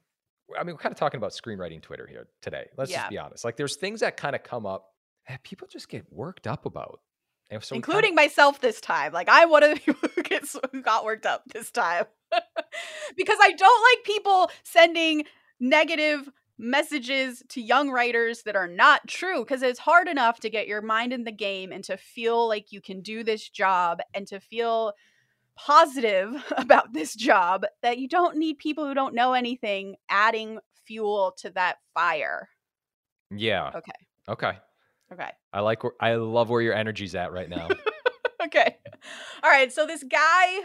I 0.58 0.62
mean, 0.64 0.74
we're 0.74 0.80
kind 0.80 0.92
of 0.92 0.98
talking 0.98 1.18
about 1.18 1.32
screenwriting 1.32 1.80
Twitter 1.82 2.06
here 2.06 2.28
today. 2.42 2.66
Let's 2.76 2.90
Yeah. 2.90 2.98
just 2.98 3.10
be 3.10 3.18
honest. 3.18 3.44
Like, 3.44 3.56
there's 3.56 3.76
things 3.76 4.00
that 4.00 4.16
kind 4.16 4.36
of 4.36 4.42
come 4.42 4.66
up 4.66 4.90
that 5.28 5.42
people 5.42 5.66
just 5.68 5.88
get 5.88 6.04
worked 6.12 6.46
up 6.46 6.66
about, 6.66 7.00
and 7.50 7.62
so 7.64 7.74
we 7.74 7.78
kinda- 7.80 7.86
including 7.92 8.14
myself 8.14 8.60
this 8.60 8.80
time. 8.80 9.12
Like 9.12 9.28
I'm 9.30 9.48
one 9.50 9.62
of 9.62 9.70
the 9.70 9.80
people 9.80 10.08
who 10.14 10.22
gets 10.22 10.56
who 10.72 10.82
got 10.82 11.04
worked 11.04 11.24
up 11.26 11.42
this 11.52 11.70
time 11.70 12.04
because 13.16 13.38
I 13.40 13.52
don't 13.52 13.82
like 13.96 14.04
people 14.04 14.50
sending 14.64 15.24
negative 15.60 16.28
messages 16.58 17.42
to 17.48 17.60
young 17.60 17.90
writers 17.90 18.42
that 18.42 18.54
are 18.56 18.68
not 18.68 19.06
true 19.08 19.40
because 19.44 19.62
it's 19.62 19.78
hard 19.78 20.08
enough 20.08 20.40
to 20.40 20.50
get 20.50 20.68
your 20.68 20.82
mind 20.82 21.12
in 21.12 21.24
the 21.24 21.32
game 21.32 21.72
and 21.72 21.82
to 21.84 21.96
feel 21.96 22.46
like 22.46 22.70
you 22.70 22.80
can 22.80 23.00
do 23.00 23.24
this 23.24 23.48
job 23.48 23.98
and 24.14 24.26
to 24.28 24.38
feel 24.40 24.92
positive 25.56 26.34
about 26.56 26.92
this 26.92 27.14
job 27.14 27.64
that 27.82 27.98
you 27.98 28.08
don't 28.08 28.36
need 28.36 28.58
people 28.58 28.86
who 28.86 28.94
don't 28.94 29.14
know 29.14 29.32
anything 29.34 29.96
adding 30.08 30.58
fuel 30.86 31.32
to 31.38 31.50
that 31.50 31.76
fire. 31.94 32.48
yeah, 33.30 33.70
Okay. 33.74 33.92
okay. 34.28 34.58
Okay. 35.12 35.30
I 35.52 35.60
like. 35.60 35.84
Where, 35.84 35.92
I 36.00 36.14
love 36.14 36.48
where 36.50 36.62
your 36.62 36.74
energy's 36.74 37.14
at 37.14 37.30
right 37.30 37.48
now. 37.48 37.68
okay. 38.44 38.76
All 39.42 39.50
right. 39.50 39.70
So 39.70 39.86
this 39.86 40.02
guy, 40.02 40.60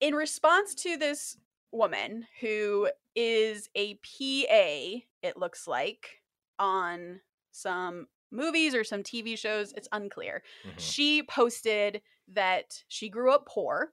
in 0.00 0.14
response 0.14 0.74
to 0.76 0.96
this 0.98 1.36
woman 1.72 2.26
who 2.40 2.88
is 3.16 3.68
a 3.74 3.94
PA, 3.94 5.00
it 5.22 5.36
looks 5.36 5.66
like, 5.66 6.20
on 6.58 7.20
some 7.52 8.06
movies 8.30 8.74
or 8.74 8.84
some 8.84 9.02
TV 9.02 9.36
shows, 9.36 9.72
it's 9.72 9.88
unclear. 9.92 10.42
Mhm. 10.66 10.72
She 10.78 11.22
posted 11.22 12.02
that 12.28 12.84
she 12.88 13.08
grew 13.08 13.32
up 13.32 13.46
poor 13.46 13.92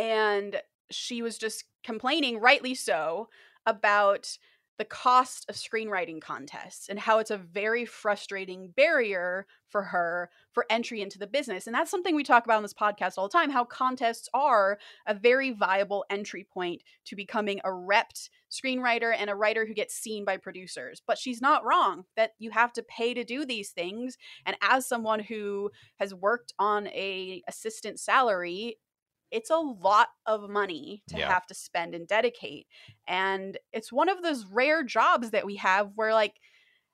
and 0.00 0.56
she 0.90 1.20
was 1.20 1.36
just 1.36 1.64
complaining, 1.84 2.40
rightly 2.40 2.74
so, 2.74 3.28
about 3.66 4.38
the 4.78 4.84
cost 4.86 5.44
of 5.50 5.56
screenwriting 5.56 6.22
contests 6.22 6.88
and 6.88 6.98
how 6.98 7.18
it's 7.18 7.30
a 7.30 7.36
very 7.36 7.84
frustrating 7.84 8.72
barrier 8.74 9.46
for 9.68 9.82
her 9.82 10.30
for 10.52 10.64
entry 10.70 11.02
into 11.02 11.18
the 11.18 11.26
business. 11.26 11.66
And 11.66 11.74
that's 11.74 11.90
something 11.90 12.14
we 12.14 12.24
talk 12.24 12.46
about 12.46 12.56
on 12.56 12.62
this 12.62 12.72
podcast 12.72 13.18
all 13.18 13.28
the 13.28 13.32
time 13.32 13.50
how 13.50 13.66
contests 13.66 14.26
are 14.32 14.78
a 15.06 15.12
very 15.12 15.50
viable 15.50 16.06
entry 16.08 16.46
point 16.50 16.82
to 17.04 17.14
becoming 17.14 17.60
a 17.62 17.68
repped 17.68 18.30
screenwriter 18.50 19.14
and 19.14 19.28
a 19.28 19.36
writer 19.36 19.66
who 19.66 19.74
gets 19.74 19.94
seen 19.94 20.24
by 20.24 20.38
producers. 20.38 21.02
But 21.06 21.18
she's 21.18 21.42
not 21.42 21.62
wrong 21.62 22.04
that 22.16 22.30
you 22.38 22.50
have 22.50 22.72
to 22.72 22.82
pay 22.82 23.12
to 23.12 23.22
do 23.22 23.44
these 23.44 23.72
things. 23.72 24.16
And 24.46 24.56
as 24.62 24.86
someone 24.86 25.20
who 25.20 25.70
has 25.98 26.14
worked 26.14 26.54
on 26.58 26.86
a 26.86 27.42
assistant 27.46 28.00
salary, 28.00 28.78
it's 29.30 29.50
a 29.50 29.56
lot 29.56 30.08
of 30.26 30.48
money 30.50 31.02
to 31.08 31.16
Yeah. 31.16 31.28
have 31.28 31.46
to 31.46 31.54
spend 31.54 31.94
and 31.94 32.06
dedicate. 32.08 32.66
And 33.06 33.58
it's 33.72 33.92
one 33.92 34.08
of 34.08 34.22
those 34.22 34.46
rare 34.46 34.82
jobs 34.84 35.30
that 35.30 35.46
we 35.46 35.56
have 35.56 35.92
where 35.96 36.14
like 36.14 36.40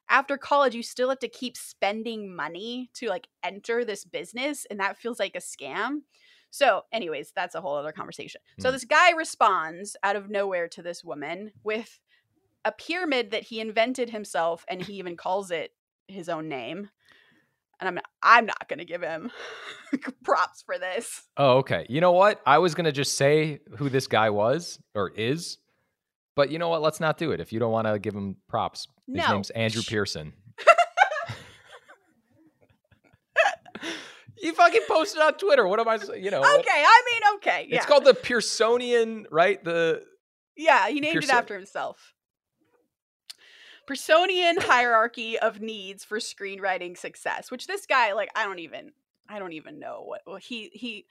after 0.08 0.38
college 0.38 0.74
you 0.74 0.82
still 0.82 1.08
have 1.08 1.18
to 1.20 1.28
keep 1.28 1.56
spending 1.56 2.34
money 2.34 2.90
to 2.94 3.08
like 3.08 3.28
enter 3.42 3.84
this 3.84 4.04
business 4.04 4.64
and 4.66 4.78
that 4.80 4.98
feels 4.98 5.18
like 5.18 5.34
a 5.34 5.40
scam. 5.40 6.02
So, 6.50 6.84
anyways, 6.92 7.32
that's 7.32 7.54
a 7.54 7.60
whole 7.60 7.76
other 7.76 7.92
conversation. 7.92 8.40
So, 8.58 8.70
Hmm. 8.70 8.72
this 8.72 8.84
guy 8.84 9.10
responds 9.10 9.96
out 10.02 10.16
of 10.16 10.30
nowhere 10.30 10.68
to 10.68 10.82
this 10.82 11.04
woman 11.04 11.52
with 11.64 12.00
a 12.64 12.72
pyramid 12.72 13.30
that 13.30 13.44
he 13.44 13.60
invented 13.60 14.10
himself, 14.10 14.64
and 14.68 14.82
he 14.82 14.94
even 14.94 15.16
calls 15.16 15.50
it 15.50 15.74
his 16.08 16.28
own 16.28 16.48
name. 16.48 16.90
And 17.80 17.88
I'm 17.88 17.98
I'm 18.22 18.46
not 18.46 18.68
gonna 18.68 18.84
give 18.86 19.02
him 19.02 19.30
props 20.24 20.62
for 20.62 20.78
this. 20.78 21.22
Oh, 21.36 21.58
okay. 21.58 21.84
You 21.90 22.00
know 22.00 22.12
what? 22.12 22.40
I 22.46 22.58
was 22.58 22.74
gonna 22.74 22.92
just 22.92 23.16
say 23.16 23.60
who 23.76 23.88
this 23.90 24.06
guy 24.06 24.30
was 24.30 24.78
or 24.94 25.10
is, 25.10 25.58
but 26.36 26.50
you 26.50 26.58
know 26.58 26.68
what? 26.68 26.80
Let's 26.82 27.00
not 27.00 27.18
do 27.18 27.32
it. 27.32 27.40
If 27.40 27.52
you 27.52 27.58
don't 27.60 27.72
want 27.72 27.86
to 27.86 27.98
give 27.98 28.14
him 28.14 28.36
props, 28.48 28.86
his 29.06 29.16
No. 29.16 29.32
name's 29.34 29.50
Andrew 29.50 29.82
Pearson. 29.82 30.32
you 34.38 34.52
fucking 34.54 34.82
posted 34.88 35.20
on 35.22 35.34
Twitter. 35.34 35.66
What 35.66 35.80
am 35.80 35.88
I? 35.88 35.98
You 36.16 36.30
know, 36.30 36.40
what- 36.40 36.60
Okay, 36.60 36.70
I 36.70 37.02
mean, 37.12 37.22
okay, 37.36 37.66
yeah, 37.68 37.76
it's 37.76 37.86
called 37.86 38.04
the 38.04 38.14
Pearsonian, 38.14 39.24
right? 39.30 39.62
The 39.62 40.02
yeah. 40.56 40.88
He 40.88 41.00
named 41.00 41.22
it 41.24 41.30
after 41.30 41.54
himself. 41.54 42.14
Pearsonian 43.86 44.60
hierarchy 44.60 45.38
of 45.38 45.60
needs 45.60 46.04
for 46.04 46.18
screenwriting 46.18 46.96
success, 46.96 47.50
which 47.50 47.66
this 47.66 47.86
guy, 47.86 48.12
like, 48.12 48.30
I 48.34 48.44
don't 48.44 48.58
even, 48.58 48.92
I 49.28 49.38
don't 49.38 49.52
even 49.52 49.78
know 49.78 50.02
what 50.04 50.22
well, 50.26 50.36
he 50.36 50.70
he 50.72 51.06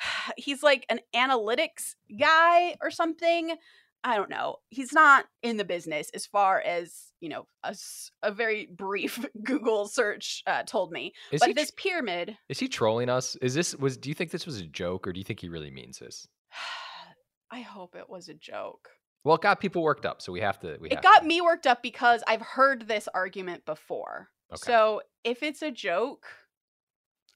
he's 0.36 0.62
like 0.62 0.86
an 0.88 1.00
analytics 1.14 1.94
guy 2.18 2.76
or 2.80 2.90
something. 2.90 3.56
I 4.04 4.16
don't 4.16 4.30
know. 4.30 4.56
He's 4.70 4.92
not 4.92 5.26
in 5.42 5.56
the 5.56 5.64
business 5.64 6.10
as 6.14 6.24
far 6.24 6.60
as 6.60 7.12
you 7.20 7.28
know. 7.28 7.46
a, 7.64 7.74
a 8.22 8.30
very 8.30 8.66
brief 8.66 9.24
Google 9.42 9.88
search 9.88 10.42
uh, 10.46 10.62
told 10.62 10.92
me. 10.92 11.12
is 11.32 11.40
but 11.40 11.54
this 11.54 11.72
pyramid, 11.72 12.36
is 12.48 12.58
he 12.58 12.68
trolling 12.68 13.08
us? 13.08 13.36
Is 13.36 13.54
this 13.54 13.74
was? 13.76 13.96
Do 13.96 14.08
you 14.08 14.14
think 14.14 14.30
this 14.30 14.46
was 14.46 14.60
a 14.60 14.66
joke, 14.66 15.06
or 15.06 15.12
do 15.12 15.18
you 15.18 15.24
think 15.24 15.40
he 15.40 15.48
really 15.48 15.70
means 15.70 15.98
this? 15.98 16.28
I 17.50 17.60
hope 17.60 17.96
it 17.96 18.08
was 18.08 18.28
a 18.28 18.34
joke. 18.34 18.90
Well, 19.24 19.36
it 19.36 19.42
got 19.42 19.60
people 19.60 19.82
worked 19.82 20.06
up, 20.06 20.22
so 20.22 20.32
we 20.32 20.40
have 20.40 20.58
to. 20.60 20.78
We 20.80 20.88
It 20.88 21.02
got 21.02 21.20
to. 21.20 21.26
me 21.26 21.40
worked 21.40 21.66
up 21.66 21.82
because 21.82 22.22
I've 22.26 22.42
heard 22.42 22.88
this 22.88 23.08
argument 23.12 23.64
before. 23.66 24.28
Okay. 24.52 24.72
So 24.72 25.02
if 25.24 25.42
it's 25.42 25.62
a 25.62 25.70
joke, 25.70 26.26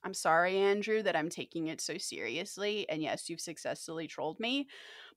I'm 0.03 0.13
sorry, 0.13 0.57
Andrew, 0.57 1.01
that 1.03 1.15
I'm 1.15 1.29
taking 1.29 1.67
it 1.67 1.79
so 1.79 1.97
seriously. 1.97 2.87
And 2.89 3.01
yes, 3.01 3.29
you've 3.29 3.39
successfully 3.39 4.07
trolled 4.07 4.39
me. 4.39 4.67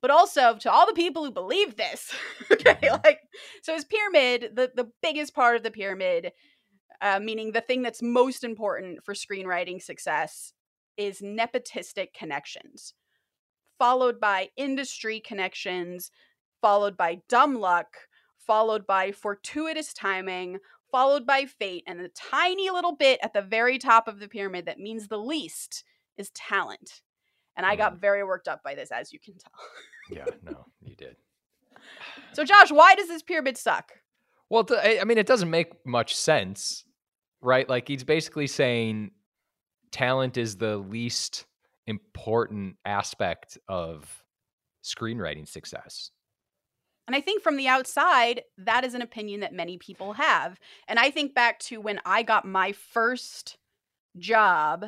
But 0.01 0.11
also 0.11 0.55
to 0.57 0.71
all 0.71 0.85
the 0.85 0.93
people 0.93 1.25
who 1.25 1.31
believe 1.31 1.75
this, 1.75 2.13
okay, 2.51 2.77
Mhm. 2.83 3.03
like 3.03 3.21
so 3.63 3.73
his 3.73 3.85
pyramid, 3.85 4.51
the 4.55 4.71
the 4.75 4.91
biggest 5.01 5.33
part 5.33 5.55
of 5.57 5.63
the 5.63 5.71
pyramid, 5.71 6.31
uh, 7.01 7.19
meaning 7.19 7.51
the 7.51 7.61
thing 7.61 7.81
that's 7.81 8.01
most 8.01 8.43
important 8.43 9.03
for 9.03 9.13
screenwriting 9.13 9.81
success, 9.81 10.53
is 10.95 11.21
nepotistic 11.21 12.13
connections, 12.13 12.93
followed 13.79 14.19
by 14.19 14.49
industry 14.55 15.19
connections, 15.19 16.11
followed 16.61 16.97
by 16.97 17.21
dumb 17.29 17.55
luck, 17.55 17.87
followed 18.37 18.87
by 18.87 19.11
fortuitous 19.11 19.93
timing, 19.93 20.59
followed 20.91 21.25
by 21.25 21.45
fate, 21.45 21.83
and 21.87 21.99
the 21.99 22.09
tiny 22.09 22.69
little 22.69 22.95
bit 22.95 23.19
at 23.21 23.33
the 23.33 23.41
very 23.41 23.77
top 23.77 24.07
of 24.07 24.19
the 24.19 24.27
pyramid 24.27 24.65
that 24.65 24.79
means 24.79 25.07
the 25.07 25.17
least 25.17 25.83
is 26.17 26.29
talent. 26.31 27.01
And 27.55 27.65
I 27.65 27.75
got 27.75 27.95
mm. 27.95 27.99
very 27.99 28.23
worked 28.23 28.47
up 28.47 28.63
by 28.63 28.75
this, 28.75 28.91
as 28.91 29.11
you 29.11 29.19
can 29.19 29.33
tell. 29.37 29.51
Yeah, 30.09 30.25
no, 30.43 30.65
you 30.81 30.95
did. 30.95 31.17
So, 32.33 32.43
Josh, 32.43 32.71
why 32.71 32.95
does 32.95 33.07
this 33.07 33.23
pyramid 33.23 33.57
suck? 33.57 33.91
Well, 34.49 34.65
I 34.71 34.99
I 35.01 35.03
mean, 35.03 35.17
it 35.17 35.27
doesn't 35.27 35.49
make 35.49 35.85
much 35.85 36.15
sense, 36.15 36.85
right? 37.41 37.67
Like 37.67 37.87
he's 37.87 38.03
basically 38.03 38.47
saying 38.47 39.11
talent 39.91 40.37
is 40.37 40.57
the 40.57 40.77
least 40.77 41.45
important 41.87 42.77
aspect 42.85 43.57
of 43.67 44.23
screenwriting 44.83 45.47
success. 45.47 46.11
And 47.07 47.15
I 47.15 47.21
think 47.21 47.41
from 47.41 47.55
the 47.55 47.69
outside, 47.69 48.43
that 48.57 48.83
is 48.83 48.93
an 48.93 49.01
opinion 49.01 49.39
that 49.39 49.53
many 49.53 49.77
people 49.77 50.13
have. 50.13 50.59
And 50.87 50.99
I 50.99 51.09
think 51.09 51.33
back 51.33 51.57
to 51.59 51.79
when 51.79 52.01
I 52.05 52.21
got 52.21 52.45
my 52.45 52.73
first 52.73 53.57
job, 54.17 54.85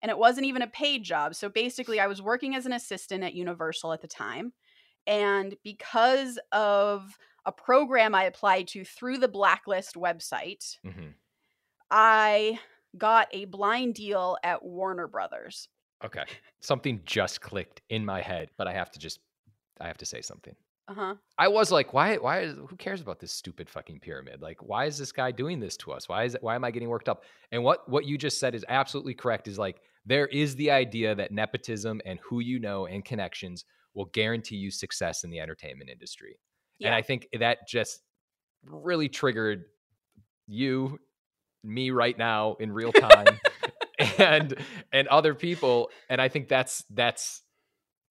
and 0.00 0.10
it 0.10 0.18
wasn't 0.18 0.46
even 0.46 0.62
a 0.62 0.66
paid 0.66 1.04
job. 1.04 1.34
So 1.34 1.48
basically, 1.48 2.00
I 2.00 2.06
was 2.06 2.22
working 2.22 2.54
as 2.54 2.66
an 2.66 2.72
assistant 2.72 3.22
at 3.22 3.34
Universal 3.34 3.92
at 3.92 4.00
the 4.00 4.08
time. 4.08 4.52
And 5.06 5.54
because 5.62 6.38
of 6.52 7.18
a 7.44 7.52
program 7.52 8.14
I 8.14 8.24
applied 8.24 8.68
to 8.68 8.84
through 8.84 9.18
the 9.18 9.28
Blacklist 9.28 9.94
website, 9.94 10.78
hmm 10.84 11.10
I 11.94 12.58
got 12.96 13.28
a 13.32 13.44
blind 13.44 13.94
deal 13.94 14.38
at 14.42 14.64
Warner 14.64 15.06
Brothers. 15.06 15.68
Okay, 16.02 16.24
something 16.60 17.02
just 17.04 17.42
clicked 17.42 17.82
in 17.90 18.02
my 18.02 18.22
head, 18.22 18.48
but 18.56 18.66
I 18.66 18.72
have 18.72 18.90
to 18.92 18.98
just, 18.98 19.20
I 19.78 19.88
have 19.88 19.98
to 19.98 20.06
say 20.06 20.22
something. 20.22 20.56
Uh 20.88 20.94
huh. 20.94 21.14
I 21.38 21.48
was 21.48 21.70
like, 21.70 21.92
why? 21.92 22.16
Why? 22.16 22.40
Is, 22.40 22.56
who 22.56 22.76
cares 22.76 23.00
about 23.00 23.20
this 23.20 23.32
stupid 23.32 23.70
fucking 23.70 24.00
pyramid? 24.00 24.42
Like, 24.42 24.62
why 24.62 24.86
is 24.86 24.98
this 24.98 25.12
guy 25.12 25.30
doing 25.30 25.60
this 25.60 25.76
to 25.78 25.92
us? 25.92 26.08
Why 26.08 26.24
is? 26.24 26.36
Why 26.40 26.54
am 26.54 26.64
I 26.64 26.70
getting 26.70 26.88
worked 26.88 27.08
up? 27.08 27.24
And 27.52 27.62
what 27.62 27.88
what 27.88 28.04
you 28.04 28.18
just 28.18 28.40
said 28.40 28.54
is 28.54 28.64
absolutely 28.68 29.14
correct. 29.14 29.46
Is 29.46 29.58
like 29.58 29.80
there 30.04 30.26
is 30.26 30.56
the 30.56 30.70
idea 30.70 31.14
that 31.14 31.30
nepotism 31.30 32.00
and 32.04 32.18
who 32.20 32.40
you 32.40 32.58
know 32.58 32.86
and 32.86 33.04
connections 33.04 33.64
will 33.94 34.06
guarantee 34.06 34.56
you 34.56 34.70
success 34.70 35.22
in 35.22 35.30
the 35.30 35.38
entertainment 35.38 35.90
industry. 35.90 36.38
And 36.84 36.94
I 36.94 37.02
think 37.02 37.28
that 37.38 37.68
just 37.68 38.00
really 38.64 39.08
triggered 39.08 39.64
you, 40.48 40.98
me 41.62 41.90
right 41.90 42.16
now 42.16 42.56
in 42.58 42.72
real 42.72 42.92
time, 42.92 43.38
and 44.18 44.54
and 44.92 45.06
other 45.08 45.34
people. 45.34 45.90
And 46.08 46.20
I 46.20 46.28
think 46.28 46.48
that's 46.48 46.84
that's 46.90 47.41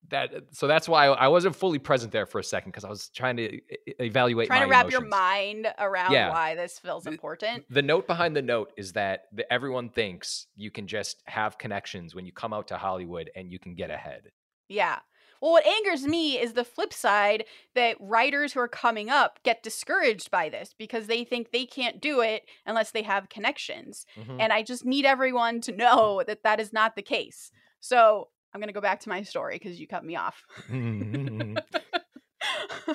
that. 0.10 0.32
So 0.52 0.68
that's 0.68 0.90
why 0.90 1.06
I, 1.08 1.28
wasn't 1.28 1.56
fully 1.56 1.80
present 1.80 2.12
there 2.12 2.26
for 2.26 2.40
a 2.40 2.44
second 2.44 2.72
because 2.72 2.84
I 2.84 2.90
was 2.90 3.10
trying 3.10 3.38
to 3.38 3.60
evaluate. 4.04 4.48
Trying 4.48 4.64
to 4.64 4.68
wrap 4.68 4.92
your 4.92 5.06
mind 5.06 5.68
around 5.80 6.12
Yeah. 6.12 6.30
why 6.32 6.56
this 6.56 6.80
feels 6.80 7.04
The- 7.06 7.12
important. 7.12 7.66
The 7.70 7.82
note 7.82 8.08
behind 8.08 8.36
the 8.36 8.42
note 8.42 8.74
is 8.78 8.94
that 8.94 9.26
the, 9.32 9.52
everyone 9.52 9.90
thinks 9.90 10.48
you 10.56 10.72
can 10.72 10.88
just 10.88 11.22
have 11.28 11.58
connections 11.58 12.14
when 12.16 12.26
you 12.26 12.32
come 12.34 12.52
out 12.54 12.68
to 12.70 12.78
Hollywood 12.78 13.30
and 13.36 13.52
you 13.52 13.60
can 13.60 13.76
get 13.76 13.90
ahead. 13.90 14.32
Yeah. 14.68 15.00
Well, 15.42 15.52
what 15.54 15.66
angers 15.66 16.06
me 16.06 16.38
is 16.40 16.54
the 16.54 16.64
flip 16.64 16.94
side 16.94 17.46
that 17.74 17.98
writers 18.00 18.54
who 18.54 18.60
are 18.60 18.68
coming 18.68 19.10
up 19.10 19.40
get 19.44 19.64
discouraged 19.64 20.30
by 20.30 20.50
this 20.50 20.76
because 20.78 21.08
they 21.08 21.24
think 21.24 21.50
they 21.52 21.66
can't 21.66 22.00
do 22.00 22.22
it 22.22 22.44
unless 22.66 22.92
they 22.92 23.02
have 23.02 23.30
connections. 23.30 24.06
Mhm. 24.18 24.38
And 24.40 24.54
I 24.54 24.62
just 24.62 24.86
need 24.86 25.04
everyone 25.06 25.60
to 25.62 25.72
know 25.76 26.22
that 26.28 26.44
that 26.44 26.60
is 26.60 26.72
not 26.72 26.96
the 26.96 27.02
case. 27.02 27.52
So 27.80 28.28
I'm 28.54 28.60
going 28.60 28.68
to 28.68 28.74
go 28.74 28.82
back 28.82 29.00
to 29.02 29.10
my 29.10 29.24
story 29.24 29.56
because 29.56 29.80
you 29.80 29.88
cut 29.88 30.04
me 30.04 30.16
off. 30.16 30.44
Mm-hmm. 30.70 31.58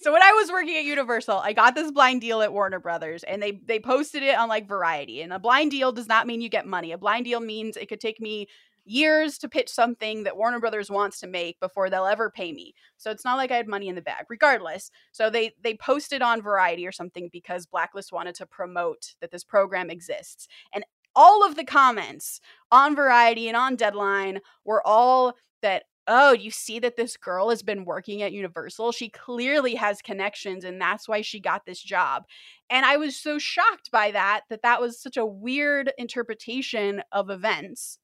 so 0.00 0.12
when 0.12 0.22
I 0.22 0.32
was 0.32 0.50
working 0.50 0.76
at 0.76 0.84
Universal, 0.84 1.38
I 1.38 1.52
got 1.52 1.74
this 1.74 1.90
blind 1.90 2.20
deal 2.20 2.42
at 2.42 2.52
Warner 2.52 2.80
Brothers 2.80 3.22
and 3.22 3.42
they 3.42 3.60
they 3.64 3.80
posted 3.80 4.22
it 4.22 4.38
on 4.38 4.48
like 4.48 4.66
Variety. 4.68 5.22
And 5.22 5.32
a 5.32 5.38
blind 5.38 5.70
deal 5.70 5.92
does 5.92 6.08
not 6.08 6.26
mean 6.26 6.40
you 6.40 6.48
get 6.48 6.66
money. 6.66 6.92
A 6.92 6.98
blind 6.98 7.24
deal 7.26 7.40
means 7.40 7.76
it 7.76 7.88
could 7.88 8.00
take 8.00 8.20
me 8.20 8.46
years 8.86 9.38
to 9.38 9.48
pitch 9.48 9.70
something 9.70 10.24
that 10.24 10.36
Warner 10.36 10.60
Brothers 10.60 10.90
wants 10.90 11.20
to 11.20 11.26
make 11.26 11.58
before 11.58 11.88
they'll 11.88 12.06
ever 12.06 12.30
pay 12.30 12.52
me. 12.52 12.74
So 12.98 13.10
it's 13.10 13.24
not 13.24 13.36
like 13.36 13.50
I 13.50 13.56
had 13.56 13.66
money 13.68 13.88
in 13.88 13.94
the 13.94 14.02
bag 14.02 14.26
regardless. 14.28 14.90
So 15.12 15.30
they 15.30 15.52
they 15.62 15.74
posted 15.74 16.22
on 16.22 16.42
Variety 16.42 16.86
or 16.86 16.92
something 16.92 17.28
because 17.32 17.66
Blacklist 17.66 18.12
wanted 18.12 18.34
to 18.36 18.46
promote 18.46 19.14
that 19.20 19.30
this 19.30 19.44
program 19.44 19.90
exists. 19.90 20.48
And 20.72 20.84
all 21.16 21.44
of 21.44 21.56
the 21.56 21.64
comments 21.64 22.40
on 22.70 22.96
Variety 22.96 23.48
and 23.48 23.56
on 23.56 23.76
Deadline 23.76 24.40
were 24.64 24.86
all 24.86 25.34
that 25.62 25.84
oh, 26.06 26.32
you 26.32 26.50
see 26.50 26.78
that 26.78 26.96
this 26.96 27.16
girl 27.16 27.50
has 27.50 27.62
been 27.62 27.84
working 27.84 28.22
at 28.22 28.32
Universal? 28.32 28.92
She 28.92 29.08
clearly 29.08 29.74
has 29.74 30.02
connections 30.02 30.64
and 30.64 30.80
that's 30.80 31.08
why 31.08 31.22
she 31.22 31.40
got 31.40 31.64
this 31.64 31.80
job. 31.80 32.24
And 32.70 32.84
I 32.84 32.96
was 32.96 33.16
so 33.16 33.38
shocked 33.38 33.90
by 33.90 34.10
that 34.10 34.42
that 34.50 34.62
that 34.62 34.80
was 34.80 35.00
such 35.00 35.16
a 35.16 35.26
weird 35.26 35.92
interpretation 35.98 37.02
of 37.12 37.30
events. 37.30 37.98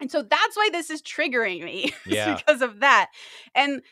And 0.00 0.10
so 0.10 0.22
that's 0.22 0.56
why 0.56 0.68
this 0.72 0.90
is 0.90 1.02
triggering 1.02 1.64
me 1.64 1.92
Yeah. 2.06 2.34
because 2.34 2.60
of 2.60 2.80
that. 2.80 3.10
And 3.54 3.82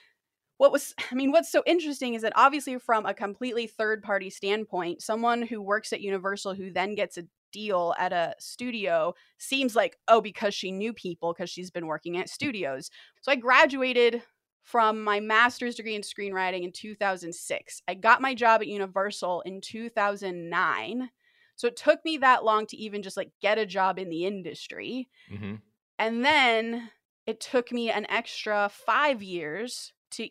what 0.58 0.72
was 0.72 0.94
I 1.10 1.14
mean, 1.14 1.30
what's 1.32 1.50
so 1.50 1.62
interesting 1.64 2.14
is 2.14 2.22
that 2.22 2.34
obviously 2.36 2.78
from 2.78 3.06
a 3.06 3.14
completely 3.14 3.66
third 3.66 4.02
party 4.02 4.28
standpoint, 4.28 5.02
someone 5.02 5.42
who 5.42 5.62
works 5.62 5.92
at 5.92 6.02
Universal 6.02 6.54
who 6.54 6.70
then 6.70 6.94
gets 6.94 7.16
a 7.16 7.22
deal 7.52 7.94
at 7.98 8.12
a 8.12 8.34
studio 8.38 9.14
seems 9.38 9.76
like 9.76 9.98
oh 10.08 10.20
because 10.20 10.54
she 10.54 10.70
knew 10.70 10.92
people 10.92 11.32
because 11.32 11.50
she's 11.50 11.70
been 11.70 11.86
working 11.86 12.16
at 12.16 12.28
studios. 12.28 12.90
So 13.20 13.32
I 13.32 13.36
graduated 13.36 14.22
from 14.62 15.02
my 15.02 15.20
master's 15.20 15.74
degree 15.76 15.94
in 15.94 16.02
screenwriting 16.02 16.62
in 16.64 16.72
2006. 16.72 17.82
I 17.88 17.94
got 17.94 18.20
my 18.20 18.34
job 18.34 18.60
at 18.60 18.68
Universal 18.68 19.42
in 19.42 19.60
2009. 19.60 21.10
So 21.56 21.66
it 21.66 21.76
took 21.76 22.04
me 22.04 22.18
that 22.18 22.44
long 22.44 22.66
to 22.66 22.76
even 22.76 23.02
just 23.02 23.16
like 23.16 23.32
get 23.40 23.58
a 23.58 23.66
job 23.66 23.98
in 23.98 24.08
the 24.08 24.24
industry. 24.24 25.08
hmm 25.28 25.56
And 25.98 26.24
then 26.24 26.90
it 27.26 27.40
took 27.40 27.72
me 27.72 27.90
an 27.90 28.06
extra 28.10 28.70
five 28.72 29.22
years 29.22 29.92
to 30.12 30.28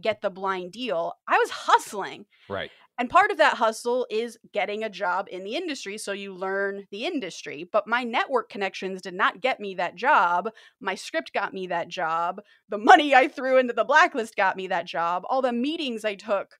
get 0.00 0.22
the 0.22 0.30
blind 0.30 0.72
deal. 0.72 1.14
I 1.28 1.38
was 1.38 1.50
hustling. 1.50 2.26
Right. 2.48 2.70
And 3.00 3.08
part 3.08 3.30
of 3.30 3.38
that 3.38 3.54
hustle 3.54 4.06
is 4.10 4.36
getting 4.52 4.84
a 4.84 4.90
job 4.90 5.26
in 5.30 5.42
the 5.42 5.56
industry 5.56 5.96
so 5.96 6.12
you 6.12 6.34
learn 6.34 6.86
the 6.90 7.06
industry. 7.06 7.66
But 7.72 7.86
my 7.86 8.04
network 8.04 8.50
connections 8.50 9.00
did 9.00 9.14
not 9.14 9.40
get 9.40 9.58
me 9.58 9.74
that 9.76 9.94
job. 9.94 10.50
My 10.82 10.94
script 10.96 11.32
got 11.32 11.54
me 11.54 11.66
that 11.68 11.88
job. 11.88 12.42
The 12.68 12.76
money 12.76 13.14
I 13.14 13.26
threw 13.26 13.56
into 13.56 13.72
the 13.72 13.86
blacklist 13.86 14.36
got 14.36 14.54
me 14.54 14.66
that 14.66 14.84
job. 14.84 15.22
All 15.30 15.40
the 15.40 15.50
meetings 15.50 16.04
I 16.04 16.14
took 16.14 16.58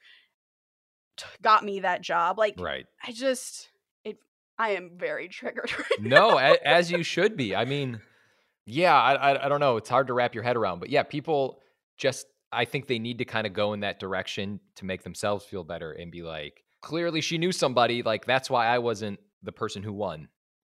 got 1.42 1.62
me 1.62 1.80
that 1.80 2.00
job. 2.00 2.38
Like, 2.38 2.54
right. 2.59 2.87
I 3.06 3.12
just, 3.12 3.68
it, 4.02 4.16
I 4.59 4.70
am 4.70 4.92
very 4.97 5.28
triggered 5.28 5.70
right 5.78 6.00
no, 6.00 6.38
a, 6.38 6.56
as 6.64 6.90
you 6.90 7.02
should 7.02 7.37
be. 7.37 7.54
I 7.54 7.66
mean, 7.66 8.00
yeah, 8.64 8.99
I, 8.99 9.12
I, 9.12 9.44
I 9.44 9.49
don't 9.50 9.61
know. 9.61 9.76
It's 9.76 9.90
hard 9.90 10.06
to 10.06 10.14
wrap 10.14 10.35
your 10.35 10.44
head 10.44 10.56
around, 10.56 10.80
but 10.80 10.88
yeah, 10.88 11.02
people 11.02 11.61
just 11.99 12.25
I 12.52 12.64
think 12.64 12.87
they 12.87 12.99
need 12.99 13.19
to 13.19 13.25
kind 13.25 13.47
of 13.47 13.52
go 13.52 13.73
in 13.73 13.80
that 13.80 14.00
direction 14.00 14.61
to 14.76 14.85
make 14.85 15.02
themselves 15.02 15.45
feel 15.45 15.64
better 15.64 15.92
and 15.92 16.11
be 16.11 16.23
like, 16.23 16.64
clearly 16.80 17.21
she 17.21 17.38
knew 17.38 17.52
somebody. 17.52 18.02
Like, 18.02 18.26
that's 18.26 18.50
why 18.50 18.66
I 18.66 18.78
wasn't 18.78 19.21
the 19.42 19.52
person 19.52 19.83
who 19.83 19.92
won. 19.92 20.28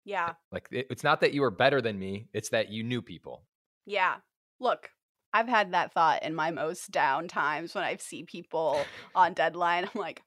Yeah. 0.05 0.33
Like, 0.51 0.67
it, 0.71 0.87
it's 0.89 1.03
not 1.03 1.21
that 1.21 1.33
you 1.33 1.41
were 1.41 1.51
better 1.51 1.81
than 1.81 1.99
me, 1.99 2.27
it's 2.33 2.49
that 2.49 2.69
you 2.69 2.83
knew 2.83 3.01
people. 3.01 3.43
Yeah. 3.85 4.15
Look, 4.59 4.89
I've 5.33 5.47
had 5.47 5.73
that 5.73 5.93
thought 5.93 6.23
in 6.23 6.33
my 6.33 6.51
most 6.51 6.91
down 6.91 7.27
times 7.27 7.75
when 7.75 7.83
I 7.83 7.97
see 7.97 8.23
people 8.23 8.79
on 9.15 9.33
deadline. 9.33 9.83
I'm 9.83 9.99
like, 9.99 10.21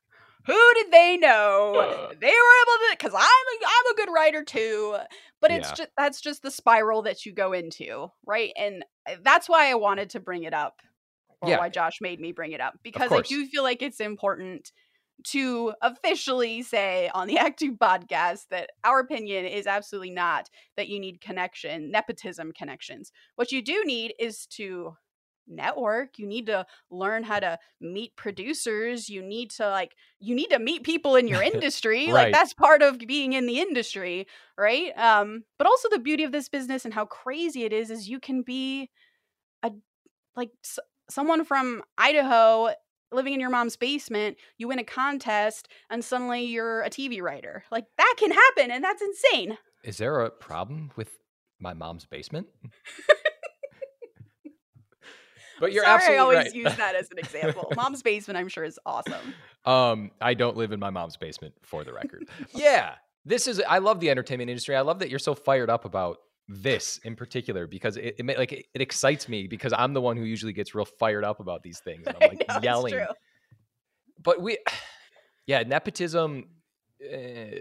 who 0.49 0.75
did 0.75 0.90
they 0.90 1.17
know 1.17 2.09
they 2.21 2.26
were 2.26 2.31
able 2.31 2.78
to 2.78 2.90
because 2.93 3.12
i'm 3.14 3.21
a, 3.21 3.67
i'm 3.67 3.93
a 3.93 3.97
good 3.97 4.09
writer 4.12 4.43
too 4.43 4.97
but 5.40 5.50
it's 5.50 5.69
yeah. 5.69 5.75
just 5.75 5.90
that's 5.97 6.21
just 6.21 6.43
the 6.43 6.50
spiral 6.50 7.02
that 7.02 7.26
you 7.26 7.33
go 7.33 7.52
into 7.52 8.11
right 8.26 8.52
and 8.57 8.85
uh, 9.09 9.14
that's 9.23 9.49
why 9.49 9.71
i 9.71 9.75
wanted 9.75 10.11
to 10.11 10.21
bring 10.21 10.45
it 10.45 10.55
up 10.55 10.81
or 11.40 11.50
yeah. 11.50 11.59
why 11.59 11.68
Josh 11.68 11.99
made 12.00 12.21
me 12.21 12.33
bring 12.33 12.52
it 12.52 12.61
up 12.61 12.75
because 12.83 13.12
I 13.12 13.21
do 13.21 13.47
feel 13.47 13.62
like 13.62 13.83
it's 13.83 14.00
important 14.00 14.73
to 15.25 15.73
officially 15.83 16.62
say 16.62 17.11
on 17.14 17.26
the 17.26 17.38
Act 17.38 17.59
Two 17.59 17.76
podcast 17.76 18.47
that 18.50 18.71
our 18.85 19.00
opinion 19.00 19.45
is 19.45 19.66
absolutely 19.66 20.11
not 20.11 20.49
that 20.76 20.88
you 20.88 21.00
need 21.00 21.21
connection, 21.21 21.90
nepotism 21.90 22.52
connections. 22.52 23.12
What 23.37 23.52
you 23.52 23.62
do 23.62 23.85
need 23.85 24.14
is 24.18 24.47
to 24.47 24.95
network 25.50 26.18
you 26.18 26.26
need 26.26 26.47
to 26.47 26.64
learn 26.90 27.23
how 27.23 27.40
to 27.40 27.59
meet 27.80 28.14
producers 28.16 29.09
you 29.09 29.23
need 29.23 29.50
to 29.50 29.68
like 29.68 29.95
you 30.21 30.35
need 30.35 30.49
to 30.49 30.59
meet 30.59 30.83
people 30.83 31.16
in 31.16 31.26
your 31.26 31.42
industry 31.54 32.07
right. 32.07 32.25
like 32.25 32.33
that's 32.33 32.52
part 32.54 32.83
of 32.83 32.99
being 32.99 33.33
in 33.33 33.47
the 33.47 33.59
industry 33.59 34.26
right 34.57 34.92
um 34.99 35.42
but 35.59 35.66
also 35.66 35.88
the 35.90 35.99
beauty 35.99 36.25
of 36.25 36.33
this 36.33 36.49
business 36.49 36.85
and 36.85 36.95
how 36.95 37.04
crazy 37.04 37.64
it 37.64 37.73
is 37.73 37.90
is 37.90 38.09
you 38.09 38.21
can 38.21 38.42
be 38.42 38.90
a 39.62 39.71
like 40.37 40.50
someone 41.11 41.45
from 41.45 41.83
Idaho 41.97 42.71
living 43.12 43.35
in 43.35 43.41
your 43.41 43.50
mom's 43.50 43.77
basement, 43.77 44.37
you 44.59 44.69
win 44.69 44.79
a 44.79 44.85
contest, 44.85 45.69
and 45.91 46.05
suddenly 46.05 46.45
you're 46.45 46.83
a 46.83 46.91
TV 46.91 47.23
writer. 47.23 47.65
Like 47.71 47.87
that 47.97 48.15
can 48.19 48.31
happen, 48.31 48.71
and 48.71 48.85
that's 48.85 49.03
insane. 49.03 49.57
Is 49.85 49.99
there 49.99 50.21
a 50.21 50.31
problem 50.31 50.91
with 50.97 51.11
my 51.59 51.75
mom's 51.75 52.05
basement? 52.05 52.49
but 55.61 55.73
you're 55.73 55.85
Sorry, 55.85 55.95
absolutely 55.95 56.19
I 56.19 56.23
always 56.23 56.37
right. 56.38 56.55
use 56.55 56.77
that 56.77 56.95
as 56.95 57.11
an 57.11 57.19
example. 57.19 57.73
mom's 57.77 58.03
basement, 58.03 58.37
I'm 58.38 58.49
sure, 58.49 58.65
is 58.65 58.79
awesome. 58.85 59.35
Um, 59.65 60.11
I 60.21 60.35
don't 60.35 60.57
live 60.57 60.73
in 60.73 60.81
my 60.81 60.91
mom's 60.91 61.17
basement, 61.17 61.55
for 61.62 61.85
the 61.85 61.93
record. 61.93 62.29
yeah, 62.55 62.95
this 63.25 63.47
is. 63.47 63.61
I 63.67 63.79
love 63.79 64.00
the 64.00 64.11
entertainment 64.11 64.50
industry. 64.50 64.77
I 64.77 64.83
love 64.83 64.99
that 65.00 65.11
you're 65.11 65.19
so 65.19 65.35
fired 65.35 65.71
up 65.71 65.85
about 65.85 66.19
this 66.49 66.99
in 67.05 67.14
particular 67.14 67.67
because 67.67 67.97
it, 67.97 68.17
it 68.19 68.38
like 68.38 68.52
it, 68.52 68.67
it, 68.75 68.81
excites 68.81 69.28
me 69.28 69.47
because 69.47 69.73
I'm 69.76 69.93
the 69.93 70.00
one 70.00 70.17
who 70.17 70.25
usually 70.25 70.55
gets 70.55 70.75
real 70.75 70.87
fired 70.87 71.25
up 71.25 71.40
about 71.40 71.62
these 71.62 71.78
things. 71.81 72.07
And 72.07 72.17
I'm 72.21 72.28
like 72.28 72.49
know, 72.49 72.61
yelling. 72.62 73.07
But 74.23 74.40
we, 74.40 74.59
yeah, 75.47 75.62
nepotism, 75.62 76.47
uh, 77.05 77.59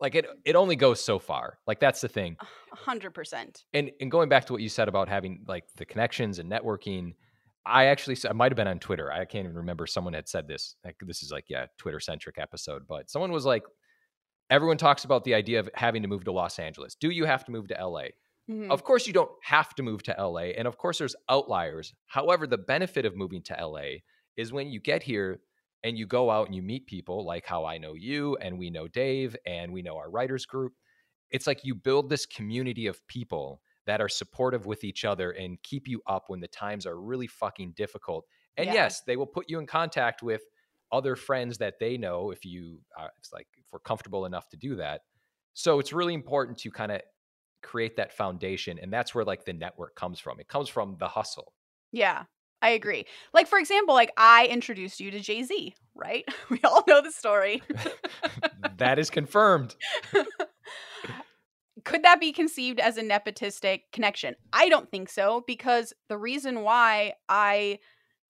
like 0.00 0.14
it, 0.14 0.26
it 0.46 0.56
only 0.56 0.76
goes 0.76 1.00
so 1.04 1.18
far. 1.18 1.58
Like 1.66 1.78
that's 1.78 2.00
the 2.00 2.08
thing. 2.08 2.36
hundred 2.72 3.12
percent. 3.12 3.64
And 3.74 3.90
and 4.00 4.10
going 4.10 4.30
back 4.30 4.46
to 4.46 4.54
what 4.54 4.62
you 4.62 4.68
said 4.68 4.88
about 4.88 5.08
having 5.08 5.44
like 5.46 5.64
the 5.76 5.84
connections 5.84 6.38
and 6.38 6.50
networking, 6.50 7.12
I 7.66 7.86
actually 7.86 8.16
I 8.28 8.32
might 8.32 8.50
have 8.50 8.56
been 8.56 8.68
on 8.68 8.78
Twitter. 8.78 9.12
I 9.12 9.26
can't 9.26 9.44
even 9.44 9.56
remember. 9.56 9.86
Someone 9.86 10.14
had 10.14 10.26
said 10.26 10.48
this. 10.48 10.76
Like 10.84 10.96
this 11.02 11.22
is 11.22 11.30
like 11.30 11.44
yeah, 11.48 11.66
Twitter 11.76 12.00
centric 12.00 12.38
episode. 12.38 12.86
But 12.88 13.10
someone 13.10 13.30
was 13.30 13.44
like, 13.44 13.62
everyone 14.50 14.76
talks 14.76 15.04
about 15.04 15.24
the 15.24 15.34
idea 15.34 15.60
of 15.60 15.70
having 15.74 16.02
to 16.02 16.08
move 16.08 16.24
to 16.24 16.32
Los 16.32 16.58
Angeles. 16.58 16.94
Do 16.94 17.10
you 17.10 17.24
have 17.24 17.44
to 17.44 17.52
move 17.52 17.68
to 17.68 17.74
LA? 17.74 18.08
Mm-hmm. 18.50 18.70
Of 18.70 18.82
course, 18.82 19.06
you 19.06 19.12
don't 19.12 19.30
have 19.44 19.74
to 19.76 19.82
move 19.82 20.02
to 20.04 20.16
LA. 20.18 20.50
And 20.58 20.66
of 20.66 20.76
course, 20.76 20.98
there's 20.98 21.14
outliers. 21.28 21.94
However, 22.06 22.46
the 22.46 22.58
benefit 22.58 23.06
of 23.06 23.16
moving 23.16 23.42
to 23.42 23.54
LA 23.54 24.00
is 24.36 24.52
when 24.52 24.68
you 24.68 24.80
get 24.80 25.02
here 25.02 25.40
and 25.84 25.96
you 25.96 26.06
go 26.06 26.30
out 26.30 26.46
and 26.46 26.54
you 26.54 26.62
meet 26.62 26.86
people 26.86 27.24
like 27.24 27.46
how 27.46 27.64
I 27.64 27.78
know 27.78 27.94
you 27.94 28.36
and 28.36 28.58
we 28.58 28.70
know 28.70 28.88
Dave 28.88 29.36
and 29.46 29.72
we 29.72 29.82
know 29.82 29.96
our 29.96 30.10
writers 30.10 30.46
group. 30.46 30.72
It's 31.30 31.46
like 31.46 31.60
you 31.62 31.74
build 31.74 32.10
this 32.10 32.26
community 32.26 32.86
of 32.86 33.06
people 33.06 33.62
that 33.86 34.00
are 34.00 34.08
supportive 34.08 34.66
with 34.66 34.84
each 34.84 35.04
other 35.04 35.30
and 35.30 35.62
keep 35.62 35.86
you 35.86 36.02
up 36.06 36.24
when 36.26 36.40
the 36.40 36.48
times 36.48 36.86
are 36.86 37.00
really 37.00 37.28
fucking 37.28 37.72
difficult. 37.76 38.26
And 38.56 38.66
yeah. 38.66 38.74
yes, 38.74 39.02
they 39.06 39.16
will 39.16 39.26
put 39.26 39.48
you 39.48 39.58
in 39.58 39.66
contact 39.66 40.22
with 40.22 40.42
other 40.92 41.16
friends 41.16 41.58
that 41.58 41.78
they 41.78 41.96
know 41.96 42.30
if 42.30 42.44
you 42.44 42.78
uh, 42.98 43.08
it's 43.18 43.32
like 43.32 43.46
if 43.56 43.64
we're 43.72 43.78
comfortable 43.78 44.26
enough 44.26 44.48
to 44.50 44.56
do 44.56 44.76
that. 44.76 45.02
So 45.54 45.78
it's 45.78 45.92
really 45.92 46.14
important 46.14 46.58
to 46.58 46.70
kind 46.70 46.92
of 46.92 47.00
create 47.62 47.96
that 47.96 48.12
foundation 48.12 48.78
and 48.78 48.92
that's 48.92 49.14
where 49.14 49.24
like 49.24 49.44
the 49.44 49.52
network 49.52 49.94
comes 49.94 50.18
from. 50.18 50.40
It 50.40 50.48
comes 50.48 50.68
from 50.68 50.96
the 50.98 51.08
hustle. 51.08 51.52
Yeah 51.92 52.24
i 52.62 52.70
agree. 52.70 53.06
Like 53.32 53.46
for 53.46 53.58
example 53.58 53.94
like 53.94 54.12
i 54.16 54.46
introduced 54.46 55.00
you 55.00 55.10
to 55.10 55.20
jay-z 55.20 55.74
right? 55.94 56.24
We 56.50 56.60
all 56.64 56.82
know 56.86 57.02
the 57.02 57.12
story. 57.12 57.62
That 58.76 58.98
is 58.98 59.10
confirmed. 59.10 59.76
Could 61.84 62.02
that 62.02 62.18
be 62.18 62.32
conceived 62.32 62.80
as 62.80 62.96
a 62.96 63.02
nepotistic 63.02 63.82
connection? 63.92 64.36
I 64.54 64.70
don't 64.70 64.90
think 64.90 65.10
so 65.10 65.44
because 65.46 65.92
the 66.08 66.16
reason 66.16 66.62
why 66.62 67.12
i 67.28 67.78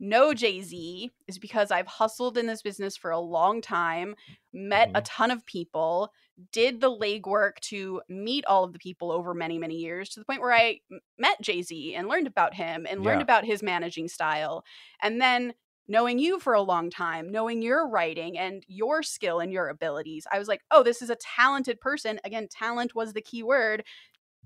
know 0.01 0.35
Jay 0.35 0.63
Z 0.63 1.11
is 1.29 1.39
because 1.39 1.71
I've 1.71 1.87
hustled 1.87 2.39
in 2.39 2.47
this 2.47 2.63
business 2.63 2.97
for 2.97 3.11
a 3.11 3.21
long 3.21 3.61
time, 3.61 4.15
met 4.53 4.89
mm-hmm. 4.89 4.97
a 4.97 5.03
ton 5.03 5.31
of 5.31 5.47
people, 5.47 6.11
did 6.53 6.81
the 6.81 6.91
legwork 6.91 7.61
to 7.61 8.01
meet 8.09 8.45
all 8.47 8.65
of 8.65 8.73
the 8.73 8.79
people 8.79 9.13
over 9.13 9.35
many, 9.35 9.59
many 9.59 9.77
years 9.77 10.09
to 10.09 10.21
the 10.21 10.25
point 10.25 10.41
where 10.41 10.55
I 10.55 10.81
met 11.19 11.41
Jay 11.43 11.63
Z 11.63 11.95
and 11.95 12.09
learned 12.09 12.27
about 12.27 12.55
him 12.55 12.87
and 12.89 13.05
learned 13.05 13.21
yeah. 13.21 13.25
about 13.25 13.45
his 13.45 13.63
managing 13.63 14.09
style. 14.09 14.65
And 15.03 15.21
then 15.21 15.53
knowing 15.87 16.19
you 16.19 16.39
for 16.41 16.55
a 16.55 16.63
long 16.63 16.89
time, 16.89 17.31
knowing 17.31 17.61
your 17.61 17.87
writing 17.89 18.39
and 18.39 18.65
your 18.69 19.03
skill 19.03 19.41
and 19.41 19.53
your 19.53 19.69
abilities, 19.69 20.27
I 20.33 20.39
was 20.39 20.49
like, 20.49 20.63
oh, 20.71 20.83
this 20.83 21.03
is 21.03 21.11
a 21.11 21.17
talented 21.17 21.81
person. 21.81 22.21
Again, 22.25 22.49
talent 22.51 22.95
was 22.95 23.13
the 23.13 23.21
key 23.21 23.43
word. 23.43 23.85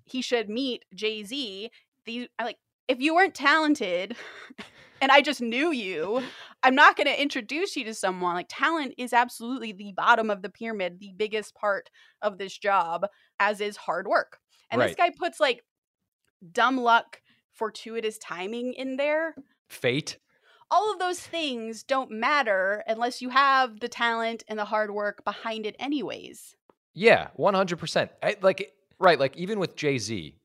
He 0.05 0.21
should 0.21 0.49
meet 0.49 0.85
Jay 0.95 1.23
Z. 1.23 1.71
The 2.07 2.29
I 2.39 2.45
like 2.45 2.59
if 2.89 3.01
you 3.01 3.15
weren't 3.15 3.35
talented 3.35 4.17
and 5.01 5.11
I 5.11 5.21
just 5.21 5.41
knew 5.41 5.71
you, 5.71 6.23
I'm 6.63 6.75
not 6.75 6.97
going 6.97 7.07
to 7.07 7.21
introduce 7.21 7.77
you 7.77 7.85
to 7.85 7.95
someone. 7.95 8.35
Like, 8.35 8.47
talent 8.49 8.95
is 8.97 9.13
absolutely 9.13 9.73
the 9.73 9.93
bottom 9.97 10.31
of 10.31 10.43
the 10.43 10.49
pyramid, 10.49 10.99
the 10.99 11.13
biggest 11.17 11.55
part 11.55 11.91
of 12.23 12.39
this 12.39 12.57
job, 12.57 13.07
as 13.39 13.61
is 13.61 13.77
hard 13.77 14.07
work. 14.07 14.39
And 14.71 14.81
right. 14.81 14.89
this 14.89 14.97
guy 14.97 15.11
puts 15.17 15.41
like 15.41 15.63
dumb 16.53 16.79
luck, 16.79 17.21
fortuitous 17.53 18.19
timing 18.19 18.73
in 18.75 18.97
there. 18.97 19.35
Fate. 19.69 20.19
All 20.71 20.93
of 20.93 20.99
those 20.99 21.21
things 21.21 21.83
don't 21.83 22.11
matter 22.11 22.83
unless 22.87 23.21
you 23.21 23.29
have 23.29 23.81
the 23.81 23.89
talent 23.89 24.43
and 24.49 24.59
the 24.59 24.65
hard 24.65 24.91
work 24.91 25.25
behind 25.25 25.67
it, 25.67 25.77
anyways. 25.79 26.57
Yeah, 26.95 27.29
100%. 27.39 28.09
I, 28.23 28.37
like, 28.41 28.73
right. 28.99 29.19
Like, 29.19 29.37
even 29.37 29.59
with 29.59 29.77
Jay 29.77 29.99
Z, 29.99 30.37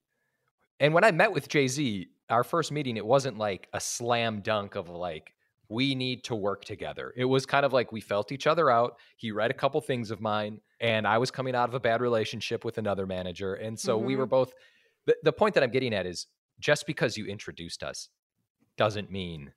and 0.80 0.93
when 0.93 1.04
I 1.04 1.12
met 1.12 1.32
with 1.32 1.47
Jay 1.47 1.67
Z, 1.67 2.08
our 2.30 2.44
first 2.44 2.72
meeting, 2.72 2.98
it 2.98 3.06
wasn't 3.06 3.38
like 3.38 3.68
a 3.74 3.80
slam 3.80 4.42
dunk 4.42 4.76
of 4.76 4.89
like, 4.89 5.34
we 5.70 5.94
need 5.94 6.24
to 6.24 6.36
work 6.36 6.65
together. 6.65 7.13
It 7.15 7.26
was 7.26 7.46
kind 7.46 7.63
of 7.65 7.74
like 7.74 7.92
we 7.92 8.02
felt 8.02 8.32
each 8.32 8.48
other 8.48 8.72
out. 8.72 8.98
He 9.18 9.32
read 9.32 9.52
a 9.52 9.54
couple 9.54 9.80
things 9.82 10.10
of 10.10 10.20
mine, 10.20 10.62
and 10.80 11.06
I 11.06 11.20
was 11.20 11.30
coming 11.30 11.54
out 11.54 11.70
of 11.70 11.76
a 11.76 11.80
bad 11.80 12.02
relationship 12.02 12.65
with 12.65 12.80
another 12.80 13.06
manager. 13.06 13.54
And 13.54 13.80
so 13.80 13.98
mm-hmm. 13.98 14.08
we 14.08 14.15
were 14.15 14.24
mm-hmm. 14.24 14.32
both. 14.32 14.54
The, 15.06 15.15
the 15.24 15.34
point 15.34 15.54
that 15.54 15.63
I'm 15.63 15.70
getting 15.70 15.94
at 15.94 16.08
is 16.08 16.28
just 16.60 16.88
because 16.88 17.18
you 17.18 17.26
introduced 17.26 17.84
us 17.84 18.10
doesn't 18.78 19.12
mean 19.12 19.54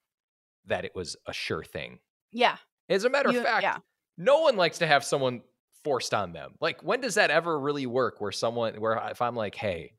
that 0.66 0.84
it 0.84 0.94
was 0.94 1.16
a 1.26 1.32
sure 1.32 1.64
thing. 1.64 1.98
Yeah. 2.30 2.56
As 2.88 3.04
a 3.04 3.10
matter 3.10 3.32
you, 3.32 3.38
of 3.38 3.44
fact, 3.44 3.62
yeah. 3.62 3.78
no 4.18 4.40
one 4.40 4.56
likes 4.56 4.78
to 4.78 4.86
have 4.86 5.04
someone 5.04 5.40
forced 5.82 6.12
on 6.12 6.32
them. 6.32 6.52
Like, 6.60 6.82
when 6.82 7.00
does 7.00 7.14
that 7.14 7.30
ever 7.30 7.58
really 7.58 7.86
work 7.86 8.20
where 8.20 8.32
someone, 8.32 8.74
where 8.80 9.00
if 9.10 9.22
I'm 9.22 9.34
like, 9.34 9.54
hey, 9.54 9.94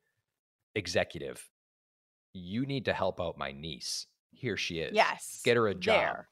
executive, 0.74 1.46
you 2.34 2.66
need 2.66 2.84
to 2.84 2.92
help 2.92 3.20
out 3.20 3.38
my 3.38 3.52
niece. 3.52 4.06
Here 4.32 4.56
she 4.56 4.80
is. 4.80 4.94
Yes. 4.94 5.40
Get 5.44 5.56
her 5.56 5.68
a 5.68 5.74
job. 5.74 5.94
There. 5.94 6.28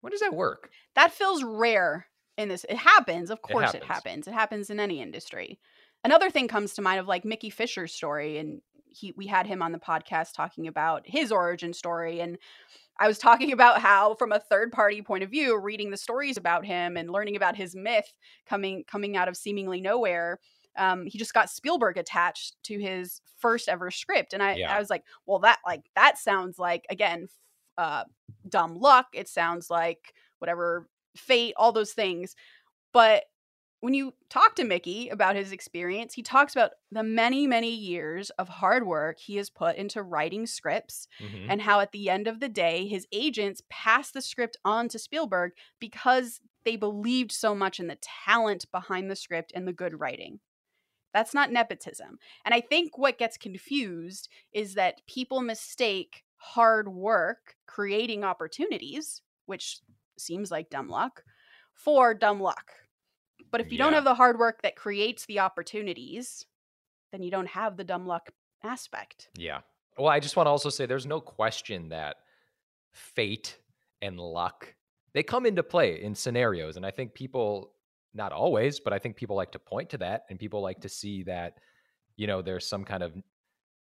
When 0.00 0.12
does 0.12 0.20
that 0.20 0.34
work? 0.34 0.70
That 0.94 1.12
feels 1.12 1.42
rare 1.42 2.06
in 2.38 2.48
this. 2.48 2.64
It 2.68 2.76
happens. 2.76 3.30
Of 3.30 3.42
course 3.42 3.74
it 3.74 3.82
happens. 3.82 3.84
It 3.84 3.92
happens, 3.92 4.28
it 4.28 4.32
happens 4.34 4.70
in 4.70 4.80
any 4.80 5.02
industry. 5.02 5.58
Another 6.04 6.30
thing 6.30 6.46
comes 6.46 6.74
to 6.74 6.82
mind 6.82 7.00
of 7.00 7.08
like 7.08 7.24
Mickey 7.24 7.50
Fisher's 7.50 7.92
story 7.92 8.38
and 8.38 8.60
he 8.88 9.12
we 9.16 9.26
had 9.26 9.46
him 9.46 9.62
on 9.62 9.72
the 9.72 9.78
podcast 9.78 10.34
talking 10.34 10.68
about 10.68 11.02
his 11.04 11.32
origin 11.32 11.72
story 11.72 12.20
and 12.20 12.38
I 12.98 13.08
was 13.08 13.18
talking 13.18 13.52
about 13.52 13.80
how 13.80 14.14
from 14.14 14.32
a 14.32 14.40
third 14.40 14.72
party 14.72 15.02
point 15.02 15.24
of 15.24 15.30
view 15.30 15.58
reading 15.58 15.90
the 15.90 15.96
stories 15.96 16.36
about 16.36 16.64
him 16.64 16.96
and 16.96 17.10
learning 17.10 17.36
about 17.36 17.56
his 17.56 17.74
myth 17.74 18.12
coming 18.48 18.84
coming 18.86 19.16
out 19.16 19.28
of 19.28 19.36
seemingly 19.36 19.80
nowhere 19.80 20.38
um, 20.78 21.06
he 21.06 21.18
just 21.18 21.34
got 21.34 21.50
Spielberg 21.50 21.96
attached 21.98 22.56
to 22.64 22.78
his 22.78 23.20
first 23.38 23.68
ever 23.68 23.90
script 23.90 24.32
and 24.32 24.42
I, 24.42 24.54
Yeah. 24.56 24.74
I 24.74 24.78
was 24.78 24.90
like 24.90 25.04
well 25.26 25.38
that 25.40 25.58
like 25.66 25.82
that 25.94 26.18
sounds 26.18 26.58
like 26.58 26.84
again 26.90 27.28
uh, 27.78 28.04
dumb 28.48 28.78
luck 28.78 29.06
it 29.12 29.28
sounds 29.28 29.68
like 29.70 30.14
whatever 30.38 30.88
fate 31.16 31.54
all 31.56 31.72
those 31.72 31.92
things 31.92 32.34
but 32.92 33.24
when 33.80 33.92
you 33.92 34.14
talk 34.30 34.56
to 34.56 34.64
Mickey 34.64 35.10
about 35.10 35.36
his 35.36 35.52
experience, 35.52 36.14
he 36.14 36.22
talks 36.22 36.54
about 36.56 36.70
the 36.90 37.02
many, 37.02 37.46
many 37.46 37.72
years 37.72 38.30
of 38.30 38.48
hard 38.48 38.86
work 38.86 39.18
he 39.18 39.36
has 39.36 39.50
put 39.50 39.76
into 39.76 40.02
writing 40.02 40.46
scripts 40.46 41.06
Mhm. 41.20 41.46
and 41.50 41.60
how 41.62 41.80
at 41.80 41.92
the 41.92 42.08
end 42.08 42.26
of 42.26 42.40
the 42.40 42.48
day, 42.48 42.86
his 42.88 43.06
agents 43.12 43.60
passed 43.68 44.14
the 44.14 44.22
script 44.22 44.56
on 44.64 44.88
to 44.88 44.98
Spielberg 44.98 45.52
because 45.78 46.40
they 46.64 46.76
believed 46.76 47.30
so 47.30 47.54
much 47.54 47.78
in 47.78 47.86
the 47.86 47.98
talent 48.00 48.64
behind 48.72 49.10
the 49.10 49.14
script 49.14 49.52
and 49.54 49.68
the 49.68 49.74
good 49.74 50.00
writing. 50.00 50.40
That's 51.16 51.32
not 51.32 51.50
nepotism. 51.50 52.18
And 52.44 52.54
I 52.54 52.60
think 52.60 52.98
what 52.98 53.16
gets 53.16 53.38
confused 53.38 54.28
is 54.52 54.74
that 54.74 55.00
people 55.06 55.40
mistake 55.40 56.24
hard 56.36 56.88
work 56.88 57.56
creating 57.66 58.22
opportunities, 58.22 59.22
which 59.46 59.80
seems 60.18 60.50
like 60.50 60.68
dumb 60.68 60.90
luck, 60.90 61.24
for 61.72 62.12
dumb 62.12 62.38
luck. 62.38 62.70
But 63.50 63.62
if 63.62 63.72
you 63.72 63.78
don't 63.78 63.94
have 63.94 64.04
the 64.04 64.14
hard 64.14 64.38
work 64.38 64.60
that 64.60 64.76
creates 64.76 65.24
the 65.24 65.38
opportunities, 65.38 66.44
then 67.12 67.22
you 67.22 67.30
don't 67.30 67.48
have 67.48 67.78
the 67.78 67.84
dumb 67.84 68.06
luck 68.06 68.28
aspect. 68.62 69.30
Yeah. 69.38 69.60
Well, 69.96 70.08
I 70.08 70.20
just 70.20 70.36
want 70.36 70.48
to 70.48 70.50
also 70.50 70.68
say 70.68 70.84
there's 70.84 71.06
no 71.06 71.22
question 71.22 71.88
that 71.88 72.16
fate 72.92 73.56
and 74.02 74.20
luck 74.20 74.74
they 75.14 75.22
come 75.22 75.46
into 75.46 75.62
play 75.62 76.02
in 76.02 76.14
scenarios 76.14 76.76
and 76.76 76.84
I 76.84 76.90
think 76.90 77.14
people 77.14 77.72
not 78.16 78.32
always, 78.32 78.80
but 78.80 78.92
I 78.92 78.98
think 78.98 79.16
people 79.16 79.36
like 79.36 79.52
to 79.52 79.58
point 79.58 79.90
to 79.90 79.98
that 79.98 80.24
and 80.30 80.38
people 80.38 80.60
like 80.60 80.80
to 80.80 80.88
see 80.88 81.22
that 81.24 81.58
you 82.16 82.26
know 82.26 82.42
there's 82.42 82.66
some 82.66 82.84
kind 82.84 83.02
of 83.02 83.14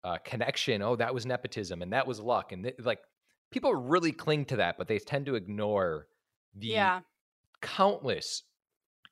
uh, 0.05 0.19
connection. 0.25 0.83
Oh, 0.83 0.97
that 0.97 1.15
was 1.15 1.27
nepotism 1.27 1.83
and 1.83 1.93
that 1.93 2.07
was 2.07 2.21
luck 2.21 2.53
and 2.53 2.65
th- 2.65 2.77
like 2.85 3.01
people 3.51 3.75
really 3.75 4.13
cling 4.13 4.45
to 4.47 4.57
that, 4.57 4.79
but 4.79 4.89
they 4.89 4.99
tend 4.99 5.27
to 5.27 5.35
ignore 5.35 6.07
the 6.55 6.69
yeah. 6.69 7.01
countless 7.61 8.43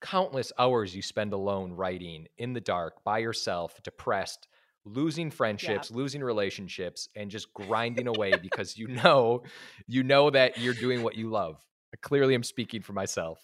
countless 0.00 0.52
hours 0.58 0.94
you 0.94 1.00
spend 1.00 1.32
alone 1.32 1.72
writing 1.72 2.26
in 2.36 2.52
the 2.52 2.60
dark 2.60 3.02
by 3.02 3.18
yourself 3.18 3.82
depressed 3.82 4.46
losing 4.84 5.30
friendships 5.30 5.90
losing 5.90 6.22
relationships 6.22 7.08
and 7.16 7.30
just 7.30 7.52
grinding 7.54 8.06
away 8.06 8.32
because 8.42 8.76
you 8.76 8.88
know 8.88 9.42
you 9.86 10.02
know 10.02 10.28
that 10.28 10.58
you're 10.58 10.74
doing 10.74 11.02
what 11.02 11.16
you 11.16 11.30
love 11.30 11.56
I 11.94 11.96
clearly 12.02 12.34
i'm 12.34 12.42
speaking 12.42 12.82
for 12.82 12.92
myself 12.92 13.42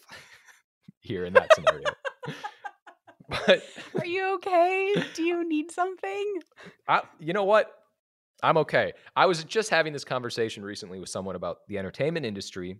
here 1.00 1.24
in 1.24 1.32
that 1.34 1.48
scenario 1.54 1.84
but 3.28 3.62
Are 3.98 4.06
you 4.06 4.34
okay? 4.34 4.94
Do 5.14 5.22
you 5.22 5.48
need 5.48 5.70
something? 5.70 6.34
I, 6.88 7.02
you 7.18 7.32
know 7.32 7.44
what 7.44 7.72
i'm 8.42 8.56
okay 8.56 8.92
i 9.14 9.24
was 9.26 9.44
just 9.44 9.70
having 9.70 9.92
this 9.92 10.04
conversation 10.04 10.64
recently 10.64 10.98
with 10.98 11.08
someone 11.08 11.36
about 11.36 11.58
the 11.68 11.78
entertainment 11.78 12.26
industry 12.26 12.76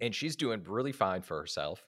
and 0.00 0.14
she's 0.14 0.36
doing 0.36 0.62
really 0.66 0.92
fine 0.92 1.22
for 1.22 1.38
herself 1.38 1.86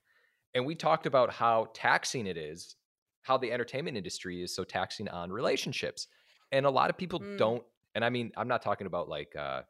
and 0.55 0.64
we 0.64 0.75
talked 0.75 1.05
about 1.05 1.31
how 1.31 1.69
taxing 1.75 2.27
it 2.27 2.37
is 2.38 2.77
how 3.23 3.37
the 3.37 3.53
entertainment 3.53 3.97
industry 3.97 4.43
is 4.43 4.55
so 4.55 4.64
taxing 4.64 5.07
on 5.11 5.31
relationships 5.31 6.09
and 6.51 6.64
a 6.64 6.71
lot 6.71 6.88
of 6.88 6.97
people 6.97 7.21
Mm. 7.21 7.37
don't 7.37 7.62
and 7.95 8.03
i 8.05 8.09
mean 8.09 8.33
i'm 8.38 8.49
not 8.49 8.62
talking 8.62 8.87
about 8.87 9.09
like 9.09 9.35
uh 9.37 9.61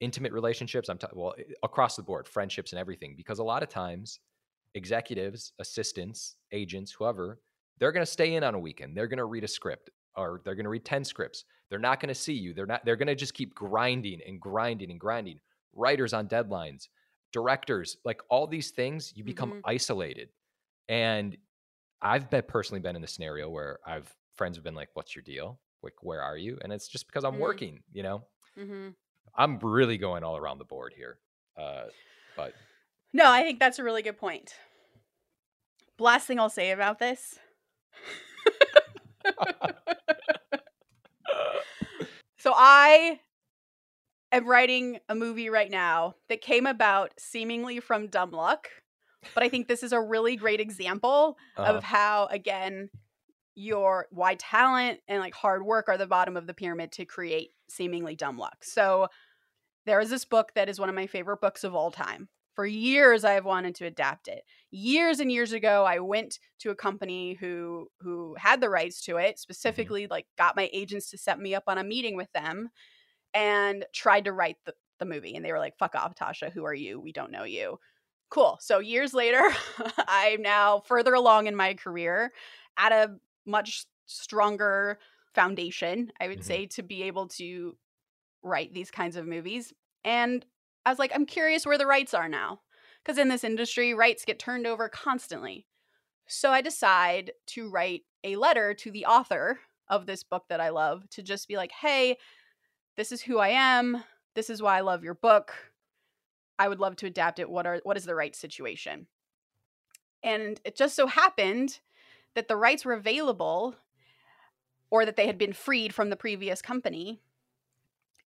intimate 0.00 0.32
relationships 0.32 0.88
i'm 0.88 0.96
talking 0.96 1.18
well 1.20 1.34
across 1.62 1.96
the 1.96 2.02
board 2.02 2.26
friendships 2.26 2.72
and 2.72 2.80
everything 2.80 3.14
because 3.16 3.40
a 3.40 3.44
lot 3.44 3.62
of 3.62 3.68
times 3.68 4.20
executives 4.78 5.52
assistants 5.58 6.36
agents 6.52 6.90
whoever 6.92 7.40
they're 7.78 7.92
going 7.92 8.04
to 8.04 8.10
stay 8.10 8.34
in 8.34 8.42
on 8.42 8.54
a 8.56 8.58
weekend. 8.58 8.96
They're 8.96 9.06
going 9.06 9.18
to 9.18 9.24
read 9.26 9.44
a 9.44 9.48
script 9.48 9.90
or 10.16 10.40
they're 10.44 10.56
going 10.56 10.64
to 10.64 10.70
read 10.70 10.84
10 10.84 11.04
scripts. 11.04 11.44
They're 11.70 11.78
not 11.78 12.00
going 12.00 12.08
to 12.08 12.14
see 12.26 12.32
you. 12.32 12.52
They're 12.54 12.66
not 12.66 12.84
they're 12.84 12.96
going 12.96 13.06
to 13.14 13.14
just 13.14 13.34
keep 13.34 13.54
grinding 13.54 14.20
and 14.26 14.40
grinding 14.40 14.90
and 14.90 14.98
grinding. 14.98 15.38
Writers 15.74 16.12
on 16.12 16.26
deadlines 16.28 16.88
directors 17.32 17.96
like 18.04 18.20
all 18.30 18.46
these 18.46 18.70
things 18.70 19.12
you 19.14 19.22
become 19.22 19.52
Mhm. 19.52 19.60
isolated. 19.64 20.30
And 20.88 21.36
i've 22.00 22.30
been 22.30 22.42
personally 22.48 22.80
been 22.80 22.96
in 22.96 23.02
the 23.02 23.08
scenario 23.08 23.48
where 23.50 23.80
i've 23.86 24.08
friends 24.36 24.56
have 24.56 24.64
been 24.64 24.74
like 24.74 24.90
what's 24.94 25.14
your 25.16 25.22
deal? 25.24 25.60
Like 25.82 26.02
where 26.02 26.22
are 26.22 26.36
you? 26.36 26.58
And 26.62 26.72
it's 26.72 26.88
just 26.88 27.06
because 27.06 27.24
i'm 27.24 27.36
Mm. 27.36 27.40
working 27.48 27.82
you 27.92 28.02
know? 28.02 28.18
Hmm 28.56 28.90
i'm 29.34 29.58
really 29.60 29.98
going 29.98 30.24
all 30.24 30.36
around 30.36 30.58
the 30.58 30.64
board 30.64 30.92
here 30.96 31.18
uh 31.56 31.86
but 32.36 32.54
No, 33.12 33.30
I 33.30 33.42
think 33.42 33.58
that's 33.58 33.78
a 33.78 33.84
really 33.84 34.02
good 34.02 34.18
point. 34.18 34.54
Last 35.98 36.26
thing 36.26 36.38
I'll 36.38 36.48
say 36.48 36.70
about 36.70 36.98
this. 36.98 37.38
so 42.38 42.52
I 42.54 43.20
am 44.32 44.46
writing 44.46 45.00
a 45.08 45.14
movie 45.14 45.50
right 45.50 45.70
now 45.70 46.14
that 46.28 46.40
came 46.40 46.66
about 46.66 47.12
seemingly 47.18 47.80
from 47.80 48.08
dumb 48.08 48.30
luck, 48.30 48.68
but 49.34 49.42
I 49.42 49.48
think 49.48 49.68
this 49.68 49.82
is 49.82 49.92
a 49.92 50.00
really 50.00 50.36
great 50.36 50.60
example 50.60 51.36
uh, 51.56 51.62
of 51.62 51.82
how 51.82 52.28
again 52.30 52.90
your 53.54 54.06
why 54.10 54.36
talent 54.36 55.00
and 55.08 55.20
like 55.20 55.34
hard 55.34 55.64
work 55.64 55.88
are 55.88 55.98
the 55.98 56.06
bottom 56.06 56.36
of 56.36 56.46
the 56.46 56.54
pyramid 56.54 56.92
to 56.92 57.04
create 57.04 57.50
seemingly 57.68 58.14
dumb 58.14 58.38
luck. 58.38 58.58
So 58.62 59.08
there 59.84 60.00
is 60.00 60.10
this 60.10 60.24
book 60.24 60.52
that 60.54 60.68
is 60.68 60.78
one 60.78 60.88
of 60.88 60.94
my 60.94 61.08
favorite 61.08 61.40
books 61.40 61.64
of 61.64 61.74
all 61.74 61.90
time. 61.90 62.28
For 62.58 62.66
years 62.66 63.22
I 63.24 63.34
have 63.34 63.44
wanted 63.44 63.76
to 63.76 63.86
adapt 63.86 64.26
it. 64.26 64.44
Years 64.72 65.20
and 65.20 65.30
years 65.30 65.52
ago 65.52 65.84
I 65.84 66.00
went 66.00 66.40
to 66.58 66.70
a 66.70 66.74
company 66.74 67.34
who 67.34 67.88
who 68.00 68.34
had 68.34 68.60
the 68.60 68.68
rights 68.68 69.00
to 69.02 69.16
it, 69.16 69.38
specifically 69.38 70.08
like 70.08 70.26
got 70.36 70.56
my 70.56 70.68
agents 70.72 71.08
to 71.10 71.18
set 71.18 71.38
me 71.38 71.54
up 71.54 71.62
on 71.68 71.78
a 71.78 71.84
meeting 71.84 72.16
with 72.16 72.32
them 72.32 72.70
and 73.34 73.86
tried 73.94 74.24
to 74.24 74.32
write 74.32 74.56
the, 74.64 74.74
the 74.98 75.04
movie 75.04 75.36
and 75.36 75.44
they 75.44 75.52
were 75.52 75.60
like 75.60 75.78
fuck 75.78 75.94
off 75.94 76.16
Tasha, 76.16 76.50
who 76.52 76.64
are 76.64 76.74
you? 76.74 77.00
We 77.00 77.12
don't 77.12 77.30
know 77.30 77.44
you. 77.44 77.78
Cool. 78.30 78.58
So 78.60 78.80
years 78.80 79.14
later, 79.14 79.42
I'm 80.08 80.42
now 80.42 80.80
further 80.80 81.14
along 81.14 81.46
in 81.46 81.56
my 81.56 81.74
career 81.74 82.32
at 82.76 82.92
a 82.92 83.18
much 83.46 83.86
stronger 84.06 84.98
foundation, 85.34 86.12
I 86.20 86.28
would 86.28 86.42
Mhm. 86.42 86.44
say, 86.44 86.66
to 86.66 86.82
be 86.82 87.04
able 87.04 87.28
to 87.28 87.78
write 88.42 88.74
these 88.74 88.90
kinds 88.90 89.16
of 89.16 89.26
movies. 89.26 89.72
And 90.04 90.44
I 90.88 90.90
was 90.90 90.98
like, 90.98 91.12
I'm 91.14 91.26
curious 91.26 91.66
where 91.66 91.76
the 91.76 91.84
rights 91.84 92.14
are 92.14 92.30
now. 92.30 92.60
Because 93.04 93.18
in 93.18 93.28
this 93.28 93.44
industry, 93.44 93.92
rights 93.92 94.24
get 94.24 94.38
turned 94.38 94.66
over 94.66 94.88
constantly. 94.88 95.66
So 96.26 96.50
I 96.50 96.62
decide 96.62 97.32
to 97.48 97.68
write 97.68 98.04
a 98.24 98.36
letter 98.36 98.72
to 98.72 98.90
the 98.90 99.04
author 99.04 99.58
of 99.88 100.06
this 100.06 100.22
book 100.22 100.44
that 100.48 100.62
I 100.62 100.70
love 100.70 101.06
to 101.10 101.22
just 101.22 101.46
be 101.46 101.58
like, 101.58 101.72
hey, 101.72 102.16
this 102.96 103.12
is 103.12 103.20
who 103.20 103.36
I 103.36 103.48
am. 103.48 104.02
This 104.34 104.48
is 104.48 104.62
why 104.62 104.78
I 104.78 104.80
love 104.80 105.04
your 105.04 105.12
book. 105.12 105.52
I 106.58 106.68
would 106.68 106.80
love 106.80 106.96
to 106.96 107.06
adapt 107.06 107.38
it. 107.38 107.50
What 107.50 107.66
are 107.66 107.80
what 107.84 107.98
is 107.98 108.06
the 108.06 108.14
right 108.14 108.34
situation? 108.34 109.08
And 110.22 110.58
it 110.64 110.74
just 110.74 110.96
so 110.96 111.06
happened 111.06 111.80
that 112.34 112.48
the 112.48 112.56
rights 112.56 112.86
were 112.86 112.94
available 112.94 113.76
or 114.90 115.04
that 115.04 115.16
they 115.16 115.26
had 115.26 115.36
been 115.36 115.52
freed 115.52 115.94
from 115.94 116.08
the 116.08 116.16
previous 116.16 116.62
company. 116.62 117.20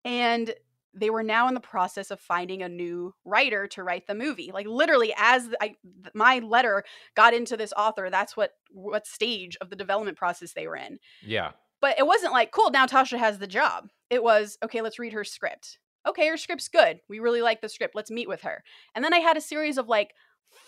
And 0.04 0.54
they 0.94 1.10
were 1.10 1.22
now 1.22 1.48
in 1.48 1.54
the 1.54 1.60
process 1.60 2.10
of 2.10 2.20
finding 2.20 2.62
a 2.62 2.68
new 2.68 3.14
writer 3.24 3.66
to 3.68 3.82
write 3.82 4.06
the 4.06 4.14
movie. 4.14 4.50
Like 4.52 4.66
literally 4.66 5.14
as 5.16 5.48
I, 5.60 5.76
my 6.14 6.40
letter 6.40 6.84
got 7.14 7.34
into 7.34 7.56
this 7.56 7.72
author, 7.76 8.10
that's 8.10 8.36
what 8.36 8.52
what 8.72 9.06
stage 9.06 9.56
of 9.60 9.70
the 9.70 9.76
development 9.76 10.16
process 10.16 10.52
they 10.52 10.66
were 10.66 10.76
in. 10.76 10.98
yeah 11.22 11.52
But 11.80 11.98
it 11.98 12.06
wasn't 12.06 12.32
like, 12.32 12.50
cool, 12.52 12.70
now 12.70 12.86
Tasha 12.86 13.18
has 13.18 13.38
the 13.38 13.46
job. 13.46 13.88
It 14.10 14.22
was, 14.22 14.58
okay, 14.64 14.80
let's 14.80 14.98
read 14.98 15.12
her 15.12 15.24
script. 15.24 15.78
Okay, 16.06 16.26
her 16.28 16.36
script's 16.36 16.68
good. 16.68 17.00
We 17.08 17.20
really 17.20 17.42
like 17.42 17.60
the 17.60 17.68
script. 17.68 17.94
Let's 17.94 18.10
meet 18.10 18.28
with 18.28 18.42
her. 18.42 18.62
And 18.94 19.04
then 19.04 19.14
I 19.14 19.18
had 19.18 19.36
a 19.36 19.40
series 19.40 19.78
of 19.78 19.88
like 19.88 20.14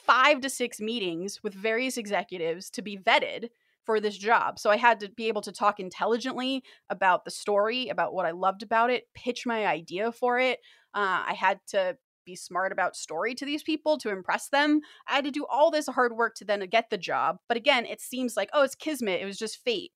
five 0.07 0.41
to 0.43 0.51
six 0.51 0.81
meetings 0.81 1.43
with 1.43 1.55
various 1.55 1.97
executives 1.97 2.71
to 2.71 2.83
be 2.83 2.99
vetted 2.99 3.49
for 3.85 4.01
this 4.01 4.17
job. 4.17 4.59
So 4.59 4.71
I 4.71 4.77
had 4.77 5.01
to 5.01 5.11
be 5.11 5.29
able 5.29 5.43
to 5.43 5.53
talk 5.53 5.81
intelligently 5.81 6.63
about 6.91 7.25
the 7.25 7.31
story, 7.31 7.89
about 7.89 8.15
what 8.15 8.27
I 8.27 8.31
loved 8.31 8.63
about 8.63 8.91
it, 8.91 9.05
pitch 9.15 9.45
my 9.47 9.67
idea 9.67 10.13
for 10.13 10.39
it. 10.39 10.61
Uh, 10.95 11.25
I 11.29 11.35
had 11.37 11.61
to 11.69 11.97
be 12.25 12.37
smart 12.37 12.71
about 12.71 12.97
story 12.97 13.35
to 13.35 13.45
these 13.45 13.63
people 13.63 13.99
to 13.99 14.11
impress 14.11 14.49
them. 14.49 14.81
I 15.09 15.17
had 15.17 15.25
to 15.25 15.31
do 15.31 15.45
all 15.51 15.71
this 15.71 15.89
hard 15.89 16.17
work 16.17 16.35
to 16.37 16.45
then 16.45 16.65
get 16.71 16.91
the 16.91 16.99
job. 16.99 17.39
But 17.49 17.57
again, 17.57 17.85
it 17.87 18.01
seems 18.01 18.37
like, 18.37 18.51
oh, 18.53 18.63
it's 18.63 18.77
kismet. 18.77 19.21
It 19.21 19.25
was 19.25 19.39
just 19.39 19.63
fate. 19.65 19.93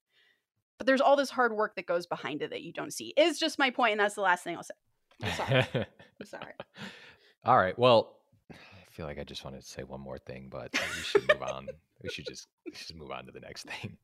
But 0.79 0.87
there's 0.87 1.01
all 1.01 1.17
this 1.17 1.31
hard 1.31 1.53
work 1.55 1.77
that 1.77 1.87
goes 1.87 2.07
behind 2.07 2.43
it 2.43 2.51
that 2.51 2.63
you 2.63 2.73
don't 2.73 2.93
see. 2.93 3.15
Is 3.17 3.39
just 3.39 3.59
my 3.59 3.71
point, 3.71 3.93
and 3.93 4.01
that's 4.01 4.15
the 4.15 4.21
last 4.21 4.45
thing 4.45 4.57
I'll 4.57 4.63
say. 4.63 4.75
I'm 5.23 5.33
sorry. 5.33 5.67
I'm 6.21 6.27
sorry. 6.27 6.53
all 7.47 7.57
right 7.57 7.79
well 7.79 8.17
i 8.51 8.55
feel 8.91 9.07
like 9.07 9.21
i 9.21 9.25
just 9.25 9.45
wanted 9.45 9.61
to 9.61 9.67
say 9.67 9.85
one 9.85 10.01
more 10.01 10.19
thing 10.19 10.49
but 10.51 10.73
we 10.73 11.03
should 11.03 11.29
move 11.29 11.43
on 11.43 11.69
we 12.03 12.11
should 12.11 12.27
just 12.29 12.47
just 12.73 12.95
move 12.95 13.11
on 13.11 13.27
to 13.27 13.33
the 13.33 13.41
next 13.41 13.67
thing 13.67 13.97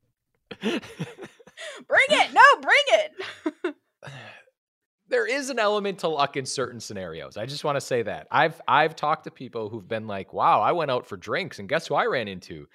Bring 1.89 2.07
it. 2.11 2.33
No, 2.33 2.43
bring 2.61 3.75
it. 3.75 3.75
there 5.09 5.27
is 5.27 5.51
an 5.51 5.59
element 5.59 6.01
to 6.01 6.09
luck 6.09 6.37
in 6.37 6.47
certain 6.47 6.81
scenarios. 6.81 7.37
I 7.37 7.47
just 7.47 7.65
want 7.65 7.77
to 7.77 7.81
say 7.81 8.03
that. 8.03 8.27
I've 8.31 8.61
I've 8.67 8.97
talked 8.97 9.25
to 9.25 9.31
people 9.31 9.69
who've 9.69 9.87
been 9.87 10.07
like, 10.07 10.33
"Wow, 10.33 10.61
I 10.61 10.73
went 10.73 10.91
out 10.91 11.07
for 11.07 11.17
drinks 11.17 11.59
and 11.59 11.69
guess 11.69 11.87
who 11.87 11.95
I 11.95 12.07
ran 12.07 12.29
into? 12.29 12.67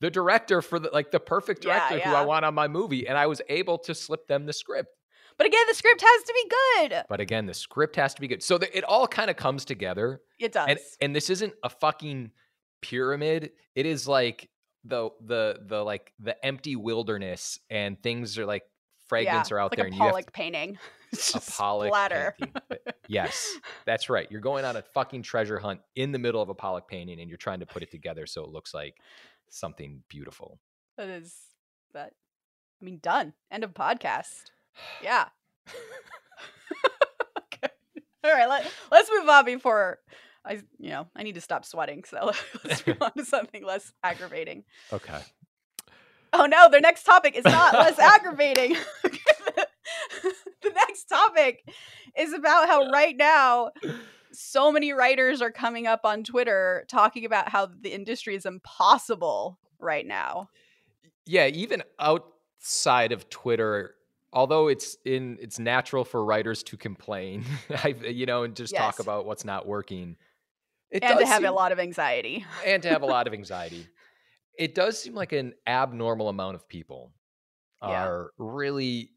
The 0.00 0.10
director 0.10 0.60
for 0.60 0.78
the 0.78 0.90
like 0.92 1.10
the 1.10 1.20
perfect 1.20 1.64
Yeah, 1.64 1.88
director 1.88 2.08
who 2.08 2.14
I 2.14 2.22
want 2.22 2.44
on 2.44 2.54
my 2.54 2.68
movie." 2.68 3.06
And 3.06 3.16
I 3.16 3.26
was 3.26 3.40
able 3.48 3.78
to 3.78 3.94
slip 3.94 4.26
them 4.26 4.46
the 4.46 4.52
script. 4.52 4.90
But 5.36 5.48
again, 5.48 5.64
the 5.68 5.74
script 5.74 6.00
has 6.00 6.22
to 6.24 6.32
be 6.32 6.88
good. 6.88 7.04
But 7.08 7.20
again, 7.20 7.46
the 7.46 7.54
script 7.54 7.96
has 7.96 8.14
to 8.14 8.20
be 8.20 8.28
good. 8.28 8.42
So 8.42 8.58
that 8.58 8.76
it 8.76 8.84
all 8.84 9.08
kind 9.08 9.30
of 9.30 9.36
comes 9.36 9.64
together. 9.64 10.20
It 10.38 10.52
does. 10.52 10.68
And 10.68 10.78
and 11.00 11.16
this 11.16 11.30
isn't 11.30 11.54
a 11.62 11.70
fucking 11.70 12.30
pyramid. 12.84 13.52
It 13.74 13.86
is 13.86 14.06
like 14.06 14.50
the 14.84 15.10
the 15.24 15.58
the 15.66 15.82
like 15.82 16.12
the 16.18 16.44
empty 16.44 16.76
wilderness 16.76 17.58
and 17.70 18.00
things 18.02 18.38
are 18.38 18.44
like 18.44 18.62
fragments 19.06 19.50
yeah, 19.50 19.56
are 19.56 19.60
out 19.60 19.72
like 19.72 19.78
there 19.78 19.86
and 19.86 19.94
you 19.94 20.02
have 20.02 20.10
Pollock 20.10 20.32
painting. 20.32 20.78
A 21.34 21.40
Pollock 21.40 21.88
splatter. 21.88 22.34
painting. 22.38 22.78
Yes, 23.08 23.56
that's 23.86 24.10
right. 24.10 24.26
You're 24.30 24.40
going 24.40 24.64
on 24.64 24.76
a 24.76 24.82
fucking 24.82 25.22
treasure 25.22 25.58
hunt 25.58 25.80
in 25.94 26.10
the 26.10 26.18
middle 26.18 26.42
of 26.42 26.48
a 26.48 26.54
Pollock 26.54 26.88
painting, 26.88 27.20
and 27.20 27.28
you're 27.28 27.38
trying 27.38 27.60
to 27.60 27.66
put 27.66 27.84
it 27.84 27.90
together 27.90 28.26
so 28.26 28.42
it 28.42 28.50
looks 28.50 28.74
like 28.74 28.96
something 29.48 30.02
beautiful. 30.08 30.58
That 30.96 31.08
is 31.08 31.36
that. 31.92 32.12
I 32.82 32.84
mean, 32.84 32.98
done. 33.00 33.32
End 33.50 33.64
of 33.64 33.72
podcast. 33.74 34.50
Yeah. 35.02 35.26
okay. 37.38 37.72
All 38.24 38.32
right. 38.32 38.48
Let, 38.48 38.68
let's 38.90 39.08
move 39.08 39.28
on 39.28 39.44
before 39.44 40.00
I, 40.44 40.60
you 40.78 40.90
know, 40.90 41.06
I 41.16 41.22
need 41.22 41.36
to 41.36 41.40
stop 41.40 41.64
sweating. 41.64 42.04
So 42.04 42.32
let's 42.64 42.86
move 42.86 42.98
on 43.00 43.12
to 43.16 43.24
something 43.24 43.64
less 43.64 43.92
aggravating. 44.02 44.64
Okay. 44.92 45.20
Oh 46.32 46.46
no, 46.46 46.68
the 46.68 46.80
next 46.80 47.04
topic 47.04 47.36
is 47.36 47.44
not 47.44 47.74
less 47.74 47.98
aggravating. 48.00 48.76
the 49.02 50.70
next 50.74 51.04
topic 51.04 51.64
is 52.18 52.32
about 52.32 52.66
how 52.66 52.90
right 52.90 53.16
now 53.16 53.70
so 54.32 54.72
many 54.72 54.92
writers 54.92 55.40
are 55.40 55.52
coming 55.52 55.86
up 55.86 56.00
on 56.04 56.24
Twitter 56.24 56.84
talking 56.88 57.24
about 57.24 57.48
how 57.48 57.66
the 57.66 57.90
industry 57.90 58.34
is 58.34 58.46
impossible 58.46 59.58
right 59.78 60.06
now. 60.06 60.48
Yeah, 61.24 61.46
even 61.46 61.82
outside 61.98 63.12
of 63.12 63.30
Twitter, 63.30 63.94
although 64.32 64.68
it's 64.68 64.96
in 65.04 65.38
it's 65.40 65.58
natural 65.58 66.04
for 66.04 66.24
writers 66.24 66.62
to 66.64 66.76
complain, 66.76 67.44
I 67.70 67.94
you 68.06 68.26
know, 68.26 68.42
and 68.42 68.56
just 68.56 68.74
talk 68.74 68.98
about 68.98 69.24
what's 69.24 69.44
not 69.44 69.66
working. 69.66 70.16
It 70.94 71.02
and 71.02 71.18
to 71.18 71.26
have 71.26 71.42
a 71.44 71.50
lot 71.50 71.72
of 71.72 71.80
anxiety. 71.80 72.46
and 72.66 72.82
to 72.84 72.88
have 72.88 73.02
a 73.02 73.06
lot 73.06 73.26
of 73.26 73.34
anxiety. 73.34 73.86
It 74.56 74.74
does 74.76 75.02
seem 75.02 75.14
like 75.14 75.32
an 75.32 75.54
abnormal 75.66 76.28
amount 76.28 76.54
of 76.54 76.68
people 76.68 77.12
Yeah. 77.82 78.06
are 78.06 78.30
really 78.38 79.10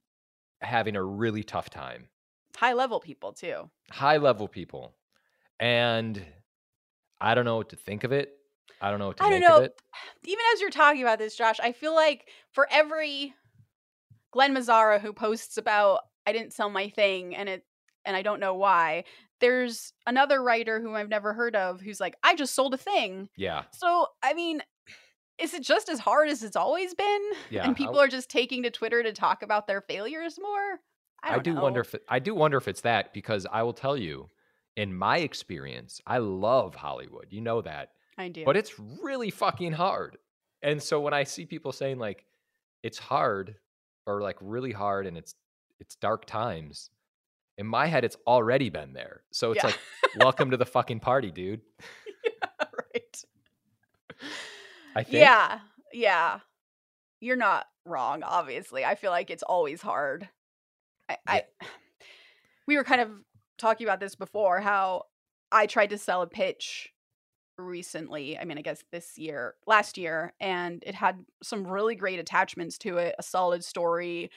having 0.61 0.95
a 0.95 1.03
really 1.03 1.43
tough 1.43 1.69
time. 1.69 2.09
High 2.57 2.73
level 2.73 2.99
people 2.99 3.31
too. 3.33 3.69
High 3.91 4.17
level 4.17 4.47
people. 4.47 4.95
And 5.59 6.25
I 7.21 7.35
don't 7.35 7.45
know 7.45 7.57
what 7.57 7.69
to 7.69 7.75
think 7.75 8.03
of 8.03 8.11
it. 8.11 8.33
I 8.81 8.89
don't 8.89 8.97
know 8.97 9.07
what 9.07 9.17
to 9.17 9.23
I 9.23 9.29
don't 9.29 9.41
know. 9.41 9.57
of 9.59 9.63
it. 9.65 9.79
Even 10.25 10.43
as 10.53 10.61
you're 10.61 10.71
talking 10.71 11.03
about 11.03 11.19
this, 11.19 11.35
Josh, 11.35 11.59
I 11.61 11.71
feel 11.71 11.93
like 11.93 12.27
for 12.51 12.67
every 12.71 13.35
Glen 14.31 14.55
Mazzara 14.55 14.99
who 14.99 15.13
posts 15.13 15.57
about 15.57 15.99
I 16.25 16.31
didn't 16.31 16.53
sell 16.53 16.69
my 16.71 16.89
thing 16.89 17.35
and 17.35 17.47
it 17.47 17.63
and 18.05 18.15
I 18.15 18.21
don't 18.23 18.39
know 18.39 18.55
why, 18.55 19.03
there's 19.39 19.93
another 20.05 20.41
writer 20.41 20.79
whom 20.79 20.95
I've 20.95 21.09
never 21.09 21.33
heard 21.33 21.55
of 21.55 21.81
who's 21.81 21.99
like, 21.99 22.15
I 22.23 22.35
just 22.35 22.55
sold 22.55 22.73
a 22.73 22.77
thing. 22.77 23.29
Yeah. 23.35 23.63
So 23.71 24.07
I 24.23 24.33
mean, 24.33 24.61
is 25.37 25.53
it 25.53 25.63
just 25.63 25.89
as 25.89 25.99
hard 25.99 26.29
as 26.29 26.43
it's 26.43 26.55
always 26.55 26.93
been? 26.93 27.21
Yeah. 27.49 27.65
and 27.65 27.75
people 27.75 27.99
are 27.99 28.07
just 28.07 28.29
taking 28.29 28.63
to 28.63 28.71
Twitter 28.71 29.03
to 29.03 29.13
talk 29.13 29.43
about 29.43 29.67
their 29.67 29.81
failures 29.81 30.39
more? 30.41 30.79
I, 31.23 31.35
I, 31.35 31.39
do 31.39 31.53
know. 31.53 31.61
wonder 31.63 31.81
if 31.81 31.95
it, 31.95 32.03
I 32.07 32.19
do 32.19 32.35
wonder 32.35 32.57
if 32.57 32.67
it's 32.67 32.81
that 32.81 33.13
because 33.13 33.47
I 33.51 33.63
will 33.63 33.73
tell 33.73 33.97
you, 33.97 34.29
in 34.75 34.93
my 34.93 35.17
experience, 35.17 35.99
I 36.05 36.19
love 36.19 36.75
Hollywood. 36.75 37.27
You 37.31 37.41
know 37.41 37.61
that. 37.61 37.89
I 38.19 38.29
do. 38.29 38.45
but 38.45 38.57
it's 38.57 38.73
really 38.79 39.29
fucking 39.29 39.73
hard. 39.73 40.17
And 40.63 40.81
so 40.81 40.99
when 40.99 41.13
I 41.13 41.23
see 41.23 41.45
people 41.45 41.71
saying 41.71 41.99
like 41.99 42.25
it's 42.81 42.97
hard 42.97 43.55
or 44.07 44.21
like 44.21 44.37
really 44.41 44.71
hard 44.71 45.05
and 45.05 45.17
it's 45.17 45.35
it's 45.79 45.95
dark 45.95 46.25
times, 46.25 46.89
in 47.57 47.65
my 47.67 47.87
head 47.87 48.03
it's 48.03 48.17
already 48.25 48.69
been 48.69 48.93
there. 48.93 49.21
So 49.31 49.51
it's 49.51 49.63
Yeah. 49.63 49.67
like 49.67 49.79
welcome 50.17 50.51
to 50.51 50.57
the 50.57 50.65
fucking 50.65 50.99
party, 50.99 51.31
dude. 51.31 51.61
right. 52.61 53.23
I 54.95 55.03
think 55.03 55.15
Yeah, 55.21 55.59
yeah. 55.93 56.39
You're 57.19 57.35
not 57.35 57.65
wrong, 57.85 58.23
obviously. 58.23 58.85
I 58.85 58.95
feel 58.95 59.11
like 59.11 59.29
it's 59.29 59.43
always 59.43 59.81
hard. 59.81 60.29
I, 61.09 61.17
I 61.27 61.43
we 62.67 62.77
were 62.77 62.83
kind 62.83 63.01
of 63.01 63.09
talking 63.57 63.87
about 63.87 63.99
this 63.99 64.15
before, 64.15 64.59
how 64.61 65.03
I 65.51 65.65
tried 65.65 65.89
to 65.91 65.97
sell 65.97 66.21
a 66.21 66.27
pitch 66.27 66.89
recently. 67.57 68.37
I 68.37 68.45
mean, 68.45 68.57
I 68.57 68.61
guess 68.61 68.83
this 68.91 69.17
year, 69.17 69.55
last 69.65 69.97
year, 69.97 70.33
and 70.39 70.83
it 70.85 70.93
had 70.93 71.25
some 71.41 71.65
really 71.65 71.95
great 71.95 72.19
attachments 72.19 72.77
to 72.79 72.97
it, 72.97 73.15
a 73.17 73.23
solid 73.23 73.63
story. 73.63 74.29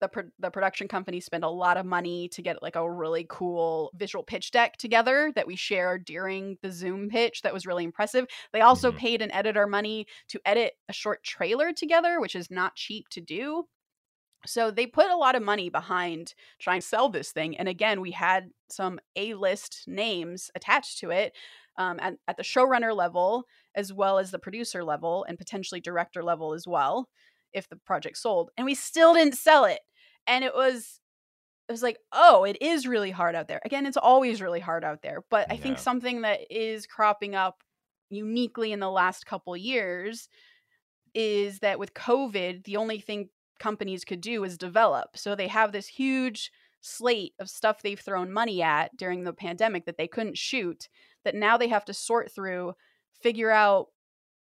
The, 0.00 0.08
pro- 0.08 0.30
the 0.38 0.50
production 0.50 0.86
company 0.86 1.18
spent 1.20 1.42
a 1.42 1.48
lot 1.48 1.76
of 1.76 1.84
money 1.84 2.28
to 2.28 2.40
get 2.42 2.62
like 2.62 2.76
a 2.76 2.88
really 2.90 3.26
cool 3.28 3.90
visual 3.96 4.22
pitch 4.22 4.52
deck 4.52 4.76
together 4.76 5.32
that 5.34 5.46
we 5.46 5.56
shared 5.56 6.04
during 6.04 6.56
the 6.62 6.70
Zoom 6.70 7.08
pitch 7.08 7.42
that 7.42 7.52
was 7.52 7.66
really 7.66 7.82
impressive. 7.84 8.26
They 8.52 8.60
also 8.60 8.92
Mhm. 8.92 8.96
paid 8.96 9.22
an 9.22 9.32
editor 9.32 9.66
money 9.66 10.06
to 10.28 10.40
edit 10.44 10.74
a 10.88 10.92
short 10.92 11.24
trailer 11.24 11.72
together, 11.72 12.20
which 12.20 12.36
is 12.36 12.48
not 12.50 12.76
cheap 12.76 13.08
to 13.10 13.20
do. 13.20 13.66
So 14.46 14.70
they 14.70 14.86
put 14.86 15.10
a 15.10 15.16
lot 15.16 15.34
of 15.34 15.42
money 15.42 15.68
behind 15.68 16.34
trying 16.60 16.80
to 16.80 16.86
sell 16.86 17.08
this 17.08 17.32
thing. 17.32 17.58
And 17.58 17.68
again, 17.68 18.00
we 18.00 18.12
had 18.12 18.50
some 18.70 19.00
A 19.16 19.34
list 19.34 19.82
names 19.88 20.48
attached 20.54 20.98
to 21.00 21.10
it 21.10 21.34
um, 21.76 21.98
at, 22.00 22.14
at 22.28 22.36
the 22.36 22.44
showrunner 22.44 22.94
level, 22.94 23.44
as 23.74 23.92
well 23.92 24.18
as 24.18 24.30
the 24.30 24.38
producer 24.38 24.84
level, 24.84 25.24
and 25.28 25.38
potentially 25.38 25.80
director 25.80 26.22
level 26.22 26.52
as 26.52 26.66
well, 26.68 27.08
if 27.52 27.68
the 27.68 27.76
project 27.76 28.16
sold. 28.18 28.50
And 28.56 28.64
we 28.64 28.74
still 28.76 29.14
didn't 29.14 29.36
sell 29.36 29.64
it. 29.64 29.80
And 30.28 30.44
it 30.44 30.54
was. 30.54 31.00
It 31.68 31.72
was 31.72 31.82
like, 31.82 31.98
oh, 32.12 32.44
it 32.44 32.56
is 32.62 32.86
really 32.86 33.10
hard 33.10 33.34
out 33.34 33.46
there. 33.46 33.60
Again, 33.62 33.84
it's 33.84 33.98
always 33.98 34.40
really 34.40 34.58
hard 34.58 34.84
out 34.84 35.02
there. 35.02 35.18
But 35.28 35.52
I 35.52 35.58
think 35.58 35.78
something 35.78 36.22
that 36.22 36.40
is 36.48 36.86
cropping 36.86 37.34
up 37.34 37.62
uniquely 38.08 38.72
in 38.72 38.80
the 38.80 38.90
last 38.90 39.26
couple 39.26 39.54
years 39.54 40.30
is 41.12 41.58
that 41.58 41.78
with 41.78 41.92
COVID, 41.92 42.64
the 42.64 42.78
only 42.78 43.00
thing 43.00 43.28
companies 43.58 44.06
could 44.06 44.22
do 44.22 44.44
is 44.44 44.56
develop. 44.56 45.18
So 45.18 45.34
they 45.34 45.48
have 45.48 45.72
this 45.72 45.88
huge 45.88 46.50
slate 46.80 47.34
of 47.38 47.50
stuff 47.50 47.82
they've 47.82 48.00
thrown 48.00 48.32
money 48.32 48.62
at 48.62 48.96
during 48.96 49.24
the 49.24 49.34
pandemic 49.34 49.84
that 49.84 49.98
they 49.98 50.08
couldn't 50.08 50.38
shoot, 50.38 50.88
that 51.26 51.34
now 51.34 51.58
they 51.58 51.68
have 51.68 51.84
to 51.84 51.92
sort 51.92 52.32
through, 52.34 52.72
figure 53.20 53.50
out 53.50 53.88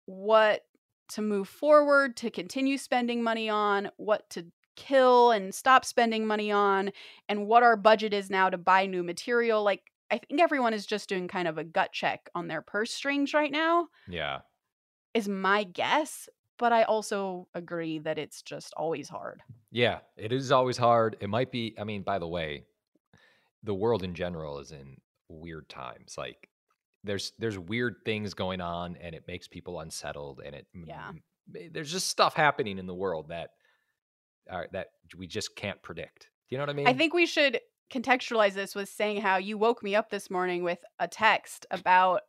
what 0.04 0.66
to 1.12 1.22
move 1.22 1.48
forward, 1.48 2.14
to 2.18 2.30
continue 2.30 2.76
spending 2.76 3.22
money 3.22 3.48
on, 3.48 3.88
what 3.96 4.28
to 4.28 4.44
kill 4.76 5.30
and 5.32 5.54
stop 5.54 5.84
spending 5.84 6.26
money 6.26 6.50
on, 6.52 6.92
and 7.28 7.46
what 7.46 7.62
our 7.62 7.76
budget 7.76 8.12
is 8.14 8.30
now 8.30 8.48
to 8.50 8.58
buy 8.58 8.86
new 8.86 9.02
material. 9.02 9.62
Like, 9.62 9.82
I 10.10 10.18
think 10.18 10.40
everyone 10.40 10.72
is 10.74 10.86
just 10.86 11.08
doing 11.08 11.26
kind 11.28 11.48
of 11.48 11.58
a 11.58 11.64
gut 11.64 11.92
check 11.92 12.28
on 12.34 12.46
their 12.48 12.62
purse 12.62 12.92
strings 12.92 13.34
right 13.34 13.50
now 13.50 13.88
Yeah. 14.06 14.40
is 15.14 15.28
my 15.28 15.64
guess, 15.64 16.28
but 16.58 16.72
I 16.72 16.84
also 16.84 17.48
agree 17.54 17.98
that 18.00 18.18
it's 18.18 18.42
just 18.42 18.72
always 18.76 19.08
hard. 19.08 19.42
Yeah. 19.72 19.98
It 20.16 20.32
is 20.32 20.52
always 20.52 20.76
hard. 20.76 21.16
It 21.20 21.28
might 21.28 21.50
be, 21.50 21.74
I 21.78 21.84
mean, 21.84 22.02
by 22.02 22.18
the 22.20 22.28
way, 22.28 22.66
the 23.62 23.74
world 23.74 24.02
in 24.04 24.14
general 24.14 24.58
is 24.60 24.70
in 24.72 24.96
weird 25.28 25.68
times. 25.68 26.14
Like 26.16 26.48
there's 27.02 27.32
there's 27.38 27.58
weird 27.58 27.96
things 28.04 28.32
going 28.34 28.60
on 28.60 28.96
and 28.96 29.14
it 29.14 29.24
makes 29.26 29.48
people 29.48 29.80
unsettled 29.80 30.40
and 30.44 30.54
it 30.54 30.66
Yeah. 30.72 31.10
there's 31.46 31.90
just 31.92 32.08
stuff 32.08 32.34
happening 32.34 32.78
in 32.78 32.86
the 32.86 32.94
world 32.94 33.28
that 33.28 33.50
are 34.50 34.68
that 34.72 34.88
we 35.16 35.26
just 35.26 35.56
can't 35.56 35.80
predict. 35.82 36.28
Do 36.48 36.54
you 36.54 36.58
know 36.58 36.62
what 36.62 36.70
I 36.70 36.74
mean? 36.74 36.86
I 36.86 36.92
think 36.92 37.14
we 37.14 37.26
should 37.26 37.60
contextualize 37.92 38.54
this 38.54 38.74
with 38.74 38.88
saying 38.88 39.20
how 39.20 39.36
you 39.36 39.58
woke 39.58 39.82
me 39.82 39.94
up 39.94 40.10
this 40.10 40.30
morning 40.30 40.62
with 40.62 40.78
a 40.98 41.08
text 41.08 41.66
about 41.70 42.22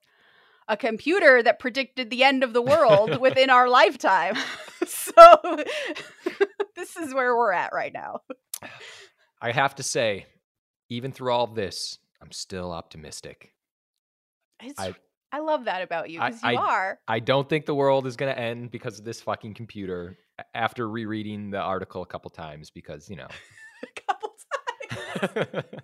a 0.67 0.77
computer 0.77 1.41
that 1.41 1.59
predicted 1.59 2.09
the 2.09 2.23
end 2.23 2.43
of 2.43 2.53
the 2.53 2.61
world 2.61 3.17
within 3.21 3.49
our 3.49 3.69
lifetime. 3.69 4.35
so 4.85 5.39
this 6.75 6.97
is 6.97 7.13
where 7.13 7.35
we're 7.35 7.53
at 7.53 7.73
right 7.73 7.93
now. 7.93 8.21
I 9.41 9.51
have 9.51 9.75
to 9.75 9.83
say, 9.83 10.25
even 10.89 11.11
through 11.11 11.31
all 11.31 11.43
of 11.43 11.55
this, 11.55 11.99
I'm 12.21 12.31
still 12.31 12.71
optimistic. 12.71 13.53
It's, 14.61 14.79
I, 14.79 14.95
I- 15.31 15.39
love 15.39 15.65
that 15.65 15.81
about 15.81 16.09
you 16.09 16.19
because 16.19 16.41
you 16.43 16.49
I- 16.49 16.55
are. 16.55 16.99
I 17.07 17.19
don't 17.19 17.47
think 17.47 17.65
the 17.65 17.75
world 17.75 18.07
is 18.07 18.15
going 18.15 18.33
to 18.33 18.39
end 18.39 18.71
because 18.71 18.99
of 18.99 19.05
this 19.05 19.21
fucking 19.21 19.53
computer 19.53 20.17
after 20.53 20.87
rereading 20.89 21.49
the 21.51 21.59
article 21.59 22.01
a 22.01 22.05
couple 22.05 22.29
times 22.29 22.69
because, 22.69 23.09
you 23.09 23.15
know. 23.15 23.27
a 23.83 24.01
couple 24.01 24.33
times. 25.53 25.63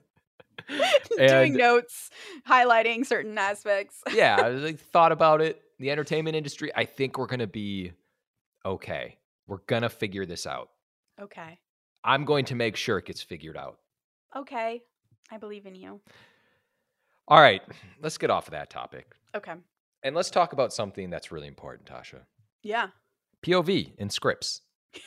And- 1.20 1.30
Doing 1.30 1.54
notes, 1.58 2.10
highlighting 2.48 3.06
certain 3.06 3.38
aspects. 3.38 4.02
yeah, 4.14 4.38
I 4.42 4.50
like, 4.50 4.80
thought 4.80 5.12
about 5.12 5.42
it. 5.42 5.62
The 5.80 5.92
entertainment 5.92 6.36
industry, 6.36 6.72
I 6.76 6.86
think 6.86 7.18
we're 7.18 7.28
going 7.28 7.40
to 7.42 7.48
be 7.48 7.92
okay. 8.66 9.18
We're 9.48 9.58
going 9.68 9.82
to 9.82 9.90
figure 9.90 10.26
this 10.26 10.48
out. 10.48 10.70
Okay. 11.22 11.60
I'm 12.04 12.24
going 12.26 12.46
to 12.46 12.56
make 12.56 12.76
sure 12.78 12.98
it 12.98 13.06
gets 13.06 13.22
figured 13.22 13.58
out. 13.58 13.78
Okay. 14.36 14.82
I 15.30 15.38
believe 15.38 15.66
in 15.66 15.76
you. 15.76 16.00
All 17.28 17.40
right, 17.40 17.62
let's 18.02 18.18
get 18.18 18.30
off 18.30 18.48
of 18.48 18.52
that 18.52 18.70
topic. 18.70 19.16
Okay. 19.36 19.54
And 20.04 20.16
let's 20.16 20.30
talk 20.30 20.54
about 20.54 20.74
something 20.74 21.10
that's 21.10 21.32
really 21.32 21.48
important, 21.48 21.88
Tasha. 21.88 22.20
Yeah. 22.62 22.88
POV 23.46 23.94
in 23.98 24.10
scripts. 24.10 24.62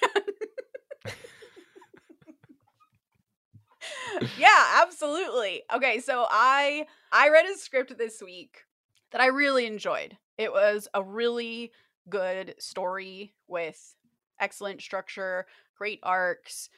yeah, 4.39 4.83
absolutely. 4.83 5.63
Okay, 5.75 6.01
so 6.01 6.27
I 6.31 6.87
I 7.13 7.29
read 7.29 7.45
a 7.47 7.57
script 7.57 7.97
this 7.99 8.23
week 8.23 8.65
that 9.13 9.21
I 9.21 9.27
really 9.27 9.67
enjoyed. 9.67 10.17
It 10.39 10.53
was 10.53 10.89
a 10.95 11.03
really 11.03 11.73
good 12.09 12.55
story 12.59 13.35
with 13.49 13.95
excellent 14.41 14.81
structure, 14.81 15.47
great 15.77 16.01
arcs. 16.03 16.69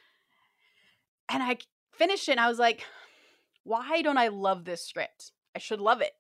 And 1.29 1.43
I 1.43 1.59
finished 1.93 2.29
it 2.29 2.33
and 2.33 2.41
I 2.41 2.49
was 2.49 2.59
like, 2.59 2.85
why 3.69 4.01
don't 4.01 4.17
I 4.17 4.29
love 4.29 4.65
this 4.65 4.83
script? 4.87 5.33
I 5.55 5.59
should 5.59 5.81
love 5.81 6.01
it. 6.01 6.13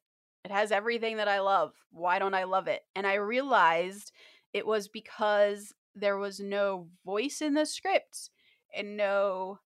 It 0.44 0.50
has 0.50 0.70
everything 0.70 1.16
that 1.16 1.28
I 1.28 1.40
love. 1.40 1.72
Why 1.90 2.18
don't 2.18 2.34
I 2.34 2.44
love 2.44 2.68
it? 2.68 2.82
And 2.94 3.06
I 3.06 3.14
realized 3.14 4.12
it 4.52 4.66
was 4.66 4.86
because 4.86 5.72
there 5.94 6.18
was 6.18 6.40
no 6.40 6.88
voice 7.06 7.40
in 7.40 7.54
the 7.54 7.64
script 7.64 8.28
and 8.76 8.98
no 8.98 9.60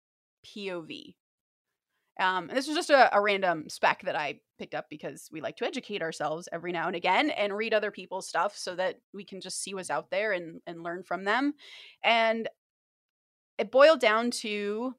POV. 0.47 1.17
Um, 2.21 2.49
and 2.49 2.57
this 2.57 2.69
was 2.69 2.77
just 2.77 2.91
a, 2.91 3.15
a, 3.17 3.21
random 3.21 3.69
spec 3.69 4.03
that 4.03 4.15
I 4.15 4.41
picked 4.59 4.75
up 4.75 4.87
because 4.89 5.29
we 5.33 5.41
like 5.41 5.57
to 5.57 5.65
educate 5.65 6.03
ourselves 6.03 6.49
every 6.53 6.71
now 6.71 6.87
and 6.87 6.95
again 6.95 7.31
and 7.31 7.57
read 7.57 7.75
other 7.75 7.91
people's 7.91 8.29
stuff 8.29 8.57
so 8.57 8.77
that 8.77 9.01
we 9.13 9.25
can 9.25 9.41
just 9.41 9.61
see 9.61 9.75
what's 9.75 9.91
out 9.91 10.11
there 10.11 10.33
and, 10.33 10.61
and 10.67 10.85
learn 10.85 11.03
from 11.03 11.25
them. 11.25 11.55
And 12.05 12.49
it 13.59 13.73
boiled 13.73 14.01
down 14.01 14.31
to 14.43 14.95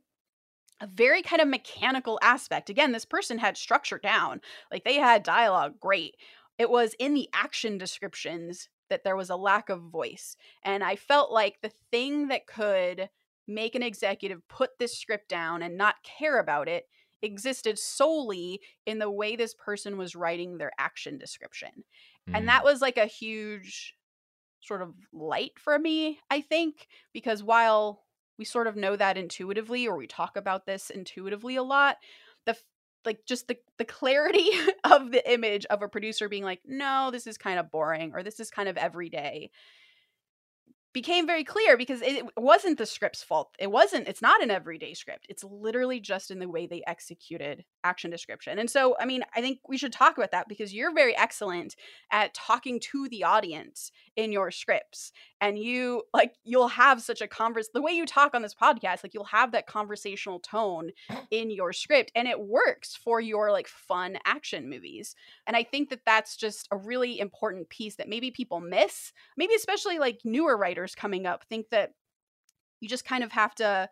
a 0.84 0.88
very 0.88 1.22
kind 1.22 1.41
of 1.41 1.48
mechanical 1.48 2.19
aspect. 2.22 2.69
Again, 2.69 2.91
this 2.91 3.06
person 3.06 3.38
had 3.38 3.56
structure 3.56 3.98
down, 3.98 4.41
like 4.69 4.84
they 4.84 4.96
had 4.96 5.24
dialogue 5.24 5.80
great. 5.80 6.17
It 6.60 6.69
was 6.69 6.93
in 7.00 7.13
the 7.13 7.30
action 7.34 7.78
descriptions 7.78 8.67
that 8.89 9.06
there 9.06 9.15
was 9.15 9.30
a 9.30 9.38
lack 9.38 9.69
of 9.69 9.82
voice. 9.82 10.36
And 10.62 10.84
I 10.84 10.98
felt 10.98 11.32
like 11.32 11.62
the 11.62 11.72
thing 11.89 12.28
that 12.28 12.48
could 12.48 13.10
make 13.48 13.76
an 13.76 13.82
executive 13.82 14.46
put 14.50 14.72
this 14.78 15.00
script 15.00 15.30
down 15.30 15.62
and 15.62 15.78
not 15.78 16.04
care 16.04 16.38
about 16.38 16.67
it 16.67 16.84
existed 17.22 17.80
solely 17.80 18.60
in 18.86 19.00
the 19.00 19.10
way 19.10 19.38
this 19.38 19.54
person 19.54 19.98
was 19.98 20.17
writing 20.17 20.58
their 20.58 20.72
action 20.78 21.17
description. 21.17 21.69
Mm. 22.30 22.38
And 22.38 22.50
that 22.50 22.65
was 22.65 22.82
like 22.82 22.98
a 22.98 23.06
huge 23.06 23.96
sort 24.60 24.82
of 24.82 24.93
light 25.13 25.54
for 25.58 25.80
me, 25.80 26.19
I 26.30 26.41
think, 26.41 26.88
because 27.13 27.41
while 27.41 28.04
we 28.38 28.46
sort 28.46 28.67
of 28.67 28.76
know 28.76 28.96
that 28.96 29.17
intuitively 29.17 29.88
or 29.88 29.98
we 29.98 30.08
talk 30.08 30.38
about 30.38 30.65
this 30.65 30.89
intuitively 30.89 31.56
a 31.56 31.63
lot, 31.63 31.98
the 32.46 32.58
like 33.06 33.26
just 33.26 33.48
the 33.48 33.58
the 33.78 33.86
clarity 33.86 34.50
of 34.84 35.12
the 35.12 35.32
image 35.32 35.65
of 35.67 35.82
a 35.82 35.88
producer 35.88 36.30
being 36.30 36.43
like, 36.43 36.62
"No, 36.65 37.10
this 37.12 37.28
is 37.28 37.38
kind 37.38 37.60
of 37.60 37.72
boring 37.72 38.12
or 38.13 38.24
this 38.24 38.39
is 38.39 38.50
kind 38.52 38.69
of 38.69 38.78
everyday." 38.78 39.52
Became 40.93 41.25
very 41.25 41.43
clear 41.43 41.75
because 41.75 42.01
it 42.01 42.23
wasn't 42.38 42.77
the 42.77 42.86
script's 42.86 43.23
fault. 43.23 43.49
It 43.58 43.71
wasn't, 43.71 44.08
it's 44.08 44.21
not 44.21 44.43
an 44.43 44.51
everyday 44.51 44.93
script. 44.93 45.25
It's 45.27 45.43
literally 45.43 45.99
just 45.99 46.29
in 46.29 46.39
the 46.39 46.47
way 46.47 46.67
they 46.67 46.84
executed 46.86 47.65
action 47.84 48.12
description. 48.12 48.60
And 48.60 48.69
so, 48.69 48.95
I 48.99 49.06
mean, 49.06 49.23
I 49.36 49.41
think 49.41 49.60
we 49.67 49.77
should 49.77 49.91
talk 49.91 50.17
about 50.17 50.32
that 50.32 50.47
because 50.47 50.73
you're 50.73 50.93
very 50.93 51.17
excellent 51.17 51.75
at 52.12 52.34
talking 52.34 52.79
to 52.91 53.10
the 53.10 53.23
audience 53.23 53.91
in 54.15 54.32
your 54.32 54.51
scripts. 54.51 55.12
And 55.41 55.58
you, 55.58 56.03
like, 56.13 56.36
you'll 56.43 56.69
have 56.69 57.01
such 57.01 57.21
a 57.21 57.27
converse, 57.27 57.69
the 57.73 57.82
way 57.82 57.91
you 57.91 58.06
talk 58.06 58.34
on 58.34 58.41
this 58.41 58.56
podcast, 58.56 59.03
like, 59.03 59.13
you'll 59.13 59.25
have 59.25 59.51
that 59.51 59.67
conversational 59.67 60.39
tone 60.39 60.91
in 61.32 61.49
your 61.49 61.73
script 61.73 62.12
and 62.15 62.27
it 62.27 62.39
works 62.39 62.95
for 62.95 63.19
your, 63.19 63.51
like, 63.51 63.67
fun 63.67 64.17
action 64.25 64.69
movies. 64.69 65.15
And 65.47 65.58
I 65.58 65.63
think 65.63 65.89
that 65.89 66.06
that's 66.06 66.38
just 66.38 66.67
a 66.71 66.77
really 66.77 67.19
important 67.19 67.69
piece 67.69 67.95
that 67.95 68.08
maybe 68.08 68.32
people 68.32 68.60
miss, 68.60 69.12
maybe 69.36 69.53
especially 69.56 69.99
like 69.99 70.19
newer 70.23 70.56
writers 70.56 70.83
writers 70.84 70.96
coming 70.96 71.26
up 71.26 71.43
think 71.50 71.69
that 71.69 71.93
you 72.82 72.89
just 72.89 73.06
kind 73.06 73.24
of 73.24 73.32
have 73.32 73.56
to 73.56 73.89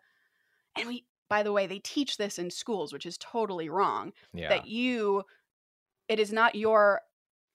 and 0.76 0.88
we 0.88 1.04
by 1.28 1.42
the 1.42 1.52
way 1.52 1.66
they 1.66 1.78
teach 1.78 2.16
this 2.16 2.38
in 2.38 2.50
schools 2.50 2.92
which 2.92 3.06
is 3.06 3.16
totally 3.18 3.68
wrong 3.68 4.12
yeah. 4.34 4.48
that 4.48 4.66
you 4.66 5.22
it 6.08 6.20
is 6.20 6.32
not 6.32 6.54
your 6.54 7.00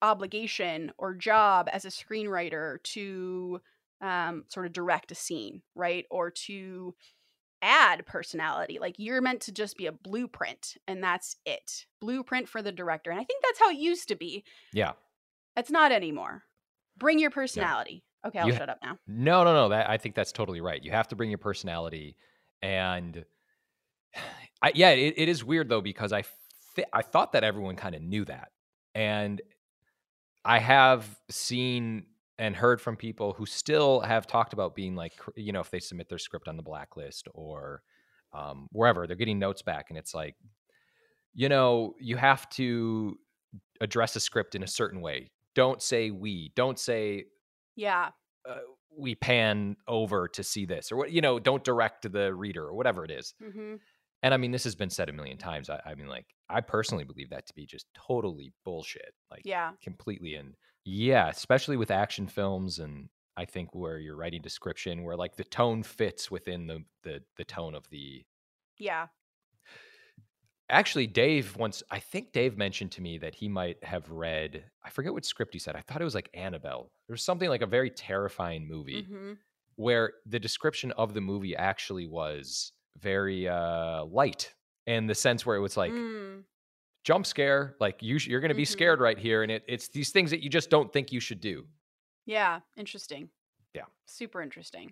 obligation 0.01 0.91
or 0.97 1.13
job 1.13 1.69
as 1.71 1.85
a 1.85 1.89
screenwriter 1.89 2.81
to 2.83 3.59
um, 4.01 4.43
sort 4.47 4.65
of 4.65 4.73
direct 4.73 5.11
a 5.11 5.15
scene 5.15 5.61
right 5.75 6.05
or 6.11 6.29
to 6.29 6.93
add 7.63 8.05
personality 8.05 8.77
like 8.79 8.95
you're 8.99 9.21
meant 9.21 9.41
to 9.41 9.51
just 9.51 9.77
be 9.77 9.87
a 9.87 9.91
blueprint 9.91 10.77
and 10.87 11.03
that's 11.03 11.35
it 11.45 11.87
blueprint 11.99 12.47
for 12.47 12.61
the 12.61 12.71
director 12.71 13.09
and 13.09 13.19
i 13.19 13.23
think 13.23 13.43
that's 13.43 13.59
how 13.59 13.69
it 13.69 13.77
used 13.77 14.07
to 14.07 14.15
be. 14.15 14.43
Yeah. 14.73 14.91
It's 15.55 15.71
not 15.71 15.91
anymore. 15.91 16.43
Bring 16.99 17.17
your 17.17 17.31
personality 17.31 18.03
Okay, 18.25 18.39
I'll 18.39 18.47
you, 18.47 18.53
shut 18.53 18.69
up 18.69 18.79
now. 18.83 18.97
No, 19.07 19.43
no, 19.43 19.53
no. 19.53 19.69
That 19.69 19.89
I 19.89 19.97
think 19.97 20.15
that's 20.15 20.31
totally 20.31 20.61
right. 20.61 20.83
You 20.83 20.91
have 20.91 21.07
to 21.09 21.15
bring 21.15 21.29
your 21.29 21.37
personality, 21.37 22.15
and 22.61 23.23
I, 24.61 24.71
yeah, 24.73 24.89
it, 24.89 25.13
it 25.17 25.29
is 25.29 25.43
weird 25.43 25.69
though 25.69 25.81
because 25.81 26.11
I 26.11 26.23
th- 26.75 26.87
I 26.91 27.01
thought 27.01 27.33
that 27.33 27.43
everyone 27.43 27.75
kind 27.75 27.95
of 27.95 28.01
knew 28.01 28.25
that, 28.25 28.49
and 28.95 29.41
I 30.43 30.59
have 30.59 31.05
seen 31.29 32.05
and 32.39 32.55
heard 32.55 32.79
from 32.79 32.95
people 32.95 33.33
who 33.33 33.45
still 33.45 33.99
have 34.01 34.27
talked 34.27 34.53
about 34.53 34.75
being 34.75 34.95
like, 34.95 35.13
you 35.35 35.51
know, 35.51 35.59
if 35.59 35.71
they 35.71 35.79
submit 35.79 36.07
their 36.07 36.19
script 36.19 36.47
on 36.47 36.55
the 36.55 36.63
blacklist 36.63 37.27
or 37.33 37.81
um, 38.31 38.67
wherever, 38.71 39.07
they're 39.07 39.15
getting 39.15 39.39
notes 39.39 39.61
back, 39.61 39.87
and 39.89 39.97
it's 39.97 40.13
like, 40.13 40.35
you 41.33 41.49
know, 41.49 41.93
you 41.99 42.15
have 42.15 42.49
to 42.49 43.17
address 43.81 44.15
a 44.15 44.19
script 44.19 44.55
in 44.55 44.63
a 44.63 44.67
certain 44.67 45.01
way. 45.01 45.29
Don't 45.55 45.81
say 45.81 46.11
we. 46.11 46.51
Don't 46.55 46.79
say 46.79 47.25
yeah. 47.77 48.09
Uh, 48.47 48.57
we 48.97 49.15
pan 49.15 49.77
over 49.87 50.27
to 50.27 50.43
see 50.43 50.65
this 50.65 50.91
or 50.91 50.97
what 50.97 51.11
you 51.11 51.21
know 51.21 51.39
don't 51.39 51.63
direct 51.63 52.11
the 52.11 52.33
reader 52.33 52.65
or 52.65 52.73
whatever 52.73 53.05
it 53.05 53.11
is. 53.11 53.33
Mm-hmm. 53.41 53.75
and 54.23 54.33
i 54.33 54.37
mean 54.37 54.51
this 54.51 54.63
has 54.63 54.75
been 54.75 54.89
said 54.89 55.09
a 55.09 55.13
million 55.13 55.37
times 55.37 55.69
I, 55.69 55.79
I, 55.85 55.95
mean 55.95 56.07
like 56.07 56.25
i 56.49 56.61
personally 56.61 57.03
believe 57.03 57.29
that 57.29 57.45
to 57.47 57.53
be 57.53 57.65
just 57.65 57.85
totally 57.93 58.51
bullshit 58.65 59.13
like 59.29 59.41
yeah 59.45 59.71
completely 59.83 60.35
and 60.35 60.55
yeah 60.85 61.29
especially 61.29 61.77
with 61.77 61.91
action 61.91 62.25
films 62.25 62.79
and 62.79 63.09
i 63.35 63.45
think 63.45 63.75
where 63.75 63.99
you're 63.99 64.15
writing 64.15 64.41
description 64.41 65.03
where 65.03 65.17
like 65.17 65.35
the 65.35 65.43
tone 65.43 65.83
fits 65.83 66.31
within 66.31 66.65
the 66.65 66.83
the, 67.03 67.21
the 67.37 67.45
tone 67.45 67.75
of 67.75 67.87
the 67.91 68.23
yeah 68.79 69.07
actually 70.69 71.07
dave 71.07 71.55
once 71.57 71.81
i 71.91 71.99
think 71.99 72.31
dave 72.33 72.57
mentioned 72.57 72.91
to 72.91 73.01
me 73.01 73.17
that 73.17 73.35
he 73.35 73.47
might 73.47 73.81
have 73.83 74.09
read 74.11 74.63
i 74.83 74.89
forget 74.89 75.13
what 75.13 75.25
script 75.25 75.53
he 75.53 75.59
said 75.59 75.75
i 75.75 75.81
thought 75.81 76.01
it 76.01 76.05
was 76.05 76.15
like 76.15 76.29
annabelle 76.33 76.91
there's 77.07 77.23
something 77.23 77.49
like 77.49 77.61
a 77.61 77.67
very 77.67 77.89
terrifying 77.89 78.67
movie 78.67 79.03
mm-hmm. 79.03 79.33
where 79.75 80.13
the 80.25 80.39
description 80.39 80.91
of 80.93 81.13
the 81.13 81.21
movie 81.21 81.55
actually 81.55 82.05
was 82.05 82.73
very 82.99 83.47
uh 83.47 84.03
light 84.05 84.53
in 84.87 85.07
the 85.07 85.15
sense 85.15 85.45
where 85.45 85.55
it 85.55 85.61
was 85.61 85.77
like 85.77 85.91
mm. 85.91 86.41
jump 87.03 87.25
scare 87.25 87.75
like 87.79 88.01
you 88.01 88.19
sh- 88.19 88.27
you're 88.27 88.41
going 88.41 88.49
to 88.49 88.55
be 88.55 88.63
mm-hmm. 88.63 88.71
scared 88.71 88.99
right 88.99 89.17
here 89.17 89.43
and 89.43 89.51
it, 89.51 89.63
it's 89.67 89.87
these 89.89 90.09
things 90.09 90.31
that 90.31 90.43
you 90.43 90.49
just 90.49 90.69
don't 90.69 90.91
think 90.91 91.11
you 91.11 91.19
should 91.19 91.39
do 91.39 91.65
yeah 92.25 92.59
interesting 92.75 93.29
yeah 93.73 93.83
super 94.05 94.41
interesting 94.41 94.91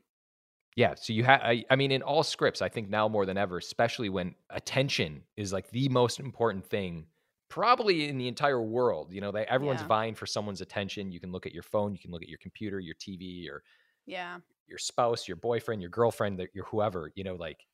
yeah, 0.76 0.96
so 0.96 1.14
you 1.14 1.24
have 1.24 1.42
I, 1.42 1.64
I, 1.70 1.76
mean 1.76 1.92
in 1.92 2.02
all 2.02 2.24
scripts 2.24 2.62
I 2.62 2.70
think 2.70 2.90
now 2.90 3.08
more 3.08 3.26
than 3.26 3.38
ever 3.38 3.58
especially 3.58 4.10
when 4.10 4.36
attention 4.50 5.24
is 5.38 5.54
like 5.54 5.70
the 5.70 5.90
most 5.90 6.20
important 6.20 6.66
thing 6.66 7.08
probably 7.50 8.10
in 8.10 8.18
the 8.18 8.28
entire 8.28 8.62
world. 8.62 9.14
You 9.14 9.22
know, 9.22 9.32
they 9.32 9.46
everyone's 9.46 9.82
yeah. 9.82 9.88
vying 9.88 10.16
for 10.16 10.26
someone's 10.26 10.62
attention. 10.62 11.12
You 11.12 11.20
can 11.20 11.32
look 11.32 11.46
at 11.46 11.54
your 11.54 11.64
phone, 11.64 11.94
you 11.94 12.00
can 12.00 12.12
look 12.12 12.24
at 12.24 12.30
your 12.30 12.40
computer, 12.40 12.80
your 12.80 12.96
TV, 12.96 13.44
your 13.44 13.64
yeah, 14.06 14.40
your 14.68 14.78
spouse, 14.78 15.28
your 15.28 15.38
boyfriend, 15.38 15.82
your 15.82 15.92
girlfriend, 15.92 16.46
your 16.54 16.66
whoever, 16.66 17.12
you 17.16 17.24
know, 17.24 17.36
like 17.36 17.66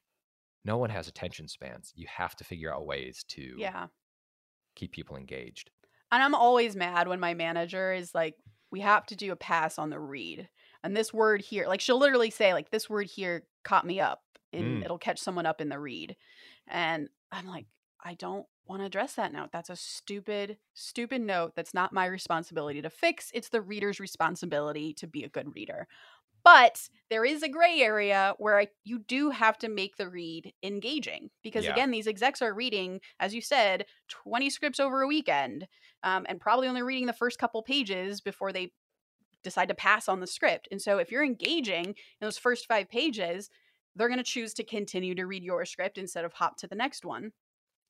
no 0.65 0.77
one 0.77 0.89
has 0.89 1.07
attention 1.07 1.47
spans. 1.47 1.91
You 1.95 2.07
have 2.07 2.35
to 2.37 2.43
figure 2.43 2.73
out 2.73 2.85
ways 2.85 3.23
to 3.29 3.55
Yeah. 3.57 3.87
keep 4.75 4.91
people 4.91 5.17
engaged. 5.17 5.71
And 6.11 6.21
I'm 6.21 6.35
always 6.35 6.75
mad 6.75 7.07
when 7.07 7.19
my 7.19 7.33
manager 7.33 7.93
is 7.93 8.13
like 8.13 8.35
we 8.71 8.81
have 8.81 9.05
to 9.07 9.15
do 9.15 9.31
a 9.31 9.35
pass 9.35 9.79
on 9.79 9.89
the 9.89 9.99
read 9.99 10.49
and 10.83 10.95
this 10.95 11.13
word 11.13 11.41
here 11.41 11.67
like 11.67 11.81
she'll 11.81 11.99
literally 11.99 12.29
say 12.29 12.53
like 12.53 12.69
this 12.69 12.89
word 12.89 13.07
here 13.07 13.43
caught 13.63 13.85
me 13.85 13.99
up 13.99 14.21
and 14.53 14.81
mm. 14.81 14.85
it'll 14.85 14.97
catch 14.97 15.19
someone 15.19 15.45
up 15.45 15.61
in 15.61 15.69
the 15.69 15.79
read 15.79 16.15
and 16.67 17.09
i'm 17.31 17.47
like 17.47 17.65
i 18.03 18.13
don't 18.15 18.45
want 18.67 18.81
to 18.81 18.85
address 18.85 19.15
that 19.15 19.33
note 19.33 19.49
that's 19.51 19.69
a 19.69 19.75
stupid 19.75 20.57
stupid 20.73 21.21
note 21.21 21.53
that's 21.55 21.73
not 21.73 21.93
my 21.93 22.05
responsibility 22.05 22.81
to 22.81 22.89
fix 22.89 23.31
it's 23.33 23.49
the 23.49 23.61
reader's 23.61 23.99
responsibility 23.99 24.93
to 24.93 25.07
be 25.07 25.23
a 25.23 25.29
good 25.29 25.53
reader 25.55 25.87
but 26.43 26.89
there 27.09 27.23
is 27.23 27.43
a 27.43 27.49
gray 27.49 27.81
area 27.81 28.33
where 28.37 28.59
I, 28.59 28.67
you 28.83 28.99
do 28.99 29.29
have 29.29 29.57
to 29.59 29.69
make 29.69 29.97
the 29.97 30.09
read 30.09 30.53
engaging 30.63 31.29
because 31.43 31.65
yeah. 31.65 31.71
again 31.71 31.91
these 31.91 32.07
execs 32.07 32.41
are 32.41 32.53
reading 32.53 32.99
as 33.19 33.33
you 33.33 33.41
said 33.41 33.85
20 34.09 34.49
scripts 34.49 34.79
over 34.79 35.01
a 35.01 35.07
weekend 35.07 35.67
um, 36.03 36.25
and 36.27 36.39
probably 36.39 36.67
only 36.67 36.81
reading 36.81 37.05
the 37.05 37.13
first 37.13 37.37
couple 37.37 37.61
pages 37.61 38.21
before 38.21 38.51
they 38.51 38.71
decide 39.43 39.67
to 39.67 39.75
pass 39.75 40.07
on 40.07 40.19
the 40.19 40.27
script. 40.27 40.67
And 40.71 40.81
so 40.81 40.97
if 40.97 41.11
you're 41.11 41.23
engaging 41.23 41.85
in 41.85 41.95
those 42.19 42.37
first 42.37 42.67
five 42.67 42.89
pages, 42.89 43.49
they're 43.95 44.07
going 44.07 44.17
to 44.17 44.23
choose 44.23 44.53
to 44.55 44.63
continue 44.63 45.15
to 45.15 45.25
read 45.25 45.43
your 45.43 45.65
script 45.65 45.97
instead 45.97 46.25
of 46.25 46.33
hop 46.33 46.57
to 46.57 46.67
the 46.67 46.75
next 46.75 47.05
one. 47.05 47.31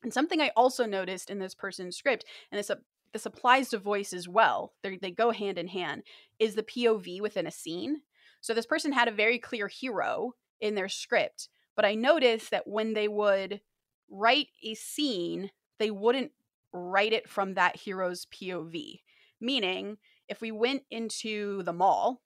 And 0.03 0.13
something 0.13 0.41
I 0.41 0.51
also 0.55 0.85
noticed 0.85 1.29
in 1.29 1.39
this 1.39 1.53
person's 1.53 1.95
script, 1.95 2.25
and 2.51 2.57
this, 2.57 2.69
uh, 2.69 2.75
this 3.13 3.25
applies 3.25 3.69
to 3.69 3.77
voice 3.77 4.13
as 4.13 4.27
well, 4.27 4.73
they 4.83 5.11
go 5.11 5.31
hand 5.31 5.57
in 5.57 5.67
hand, 5.67 6.03
is 6.39 6.55
the 6.55 6.63
POV 6.63 7.21
within 7.21 7.45
a 7.45 7.51
scene. 7.51 8.01
So 8.39 8.53
this 8.53 8.65
person 8.65 8.93
had 8.93 9.07
a 9.07 9.11
very 9.11 9.37
clear 9.37 9.67
hero 9.67 10.33
in 10.59 10.75
their 10.75 10.89
script, 10.89 11.49
but 11.75 11.85
I 11.85 11.93
noticed 11.95 12.51
that 12.51 12.67
when 12.67 12.93
they 12.93 13.07
would 13.07 13.61
write 14.09 14.47
a 14.63 14.73
scene, 14.73 15.51
they 15.77 15.91
wouldn't 15.91 16.31
write 16.73 17.13
it 17.13 17.29
from 17.29 17.53
that 17.55 17.75
hero's 17.75 18.25
POV. 18.27 19.01
Meaning, 19.39 19.97
if 20.31 20.41
we 20.41 20.51
went 20.51 20.83
into 20.89 21.61
the 21.63 21.73
mall 21.73 22.21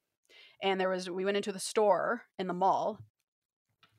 and 0.61 0.79
there 0.79 0.89
was 0.89 1.09
we 1.09 1.25
went 1.25 1.35
into 1.37 1.51
the 1.51 1.59
store 1.59 2.21
in 2.39 2.47
the 2.47 2.53
mall, 2.53 2.99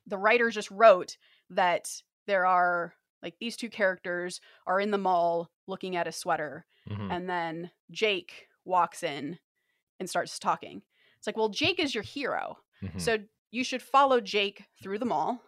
the 0.06 0.16
writer 0.16 0.48
just 0.50 0.70
wrote 0.70 1.16
that 1.50 1.90
there 2.26 2.46
are 2.46 2.94
like 3.22 3.34
these 3.40 3.56
two 3.56 3.68
characters 3.68 4.40
are 4.66 4.80
in 4.80 4.92
the 4.92 4.98
mall 4.98 5.50
looking 5.66 5.96
at 5.96 6.06
a 6.06 6.12
sweater 6.12 6.64
Mhm. 6.88 7.10
and 7.10 7.28
then 7.28 7.70
Jake 7.90 8.46
walks 8.64 9.02
in 9.02 9.38
and 9.98 10.08
starts 10.08 10.38
talking. 10.38 10.82
It's 11.18 11.26
like, 11.26 11.36
well, 11.36 11.48
Jake 11.48 11.80
is 11.80 11.92
your 11.94 12.04
hero. 12.04 12.58
Mhm. 12.82 13.00
So 13.00 13.18
you 13.50 13.64
should 13.64 13.82
follow 13.82 14.20
Jake 14.20 14.64
through 14.80 14.98
the 15.00 15.04
mall. 15.04 15.42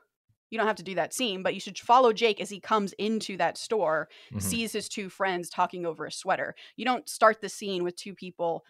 You 0.51 0.59
don't 0.59 0.67
have 0.67 0.77
to 0.77 0.83
do 0.83 0.95
that 0.95 1.13
scene, 1.13 1.43
but 1.43 1.55
you 1.55 1.61
should 1.61 1.79
follow 1.79 2.13
Jake 2.13 2.41
as 2.41 2.51
he 2.51 2.61
comes 2.61 2.93
into 2.95 3.37
that 3.37 3.59
store, 3.59 4.09
Mhm. 4.33 4.43
sees 4.43 4.73
his 4.73 4.89
two 4.89 5.09
friends 5.09 5.51
talking 5.51 5.85
over 5.85 6.07
a 6.07 6.13
sweater. 6.13 6.55
You 6.77 6.85
don't 6.85 7.09
start 7.09 7.41
the 7.41 7.49
scene 7.49 7.85
with 7.85 7.97
two 7.97 8.15
people 8.15 8.65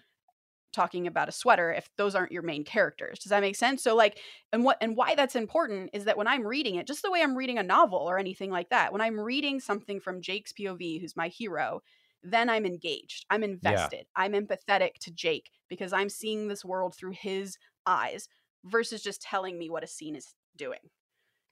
talking 0.71 1.07
about 1.07 1.29
a 1.31 1.33
sweater 1.33 1.73
if 1.73 1.89
those 1.97 2.15
aren't 2.15 2.31
your 2.31 2.43
main 2.43 2.63
characters. 2.63 3.19
Does 3.21 3.31
that 3.31 3.41
make 3.41 3.57
sense? 3.57 3.83
So 3.83 3.97
like 3.97 4.21
and 4.53 4.65
what 4.65 4.77
and 4.83 4.97
why 4.97 5.15
that's 5.15 5.35
important 5.35 5.91
is 5.95 6.05
that 6.05 6.17
when 6.19 6.27
I'm 6.29 6.47
reading 6.47 6.75
it, 6.75 6.87
just 6.87 7.03
the 7.03 7.11
way 7.11 7.23
I'm 7.23 7.37
reading 7.37 7.59
a 7.59 7.63
novel 7.63 8.01
or 8.01 8.19
anything 8.19 8.51
like 8.51 8.69
that, 8.69 8.93
when 8.93 9.01
I'm 9.01 9.19
reading 9.19 9.61
something 9.61 9.99
from 9.99 10.21
Jake's 10.21 10.53
POV, 10.53 11.01
who's 11.01 11.17
my 11.17 11.29
hero, 11.29 11.83
then 12.23 12.51
I'm 12.51 12.67
engaged. 12.67 13.25
I'm 13.31 13.43
invested. 13.43 14.07
I'm 14.15 14.33
empathetic 14.35 14.95
to 15.01 15.11
Jake 15.11 15.51
because 15.69 15.93
I'm 15.95 16.11
seeing 16.11 16.49
this 16.49 16.65
world 16.67 16.95
through 16.95 17.13
his 17.13 17.57
eyes 17.87 18.29
versus 18.65 19.03
just 19.03 19.23
telling 19.23 19.57
me 19.59 19.71
what 19.71 19.85
a 19.85 19.87
scene 19.87 20.17
is 20.17 20.35
doing. 20.55 20.91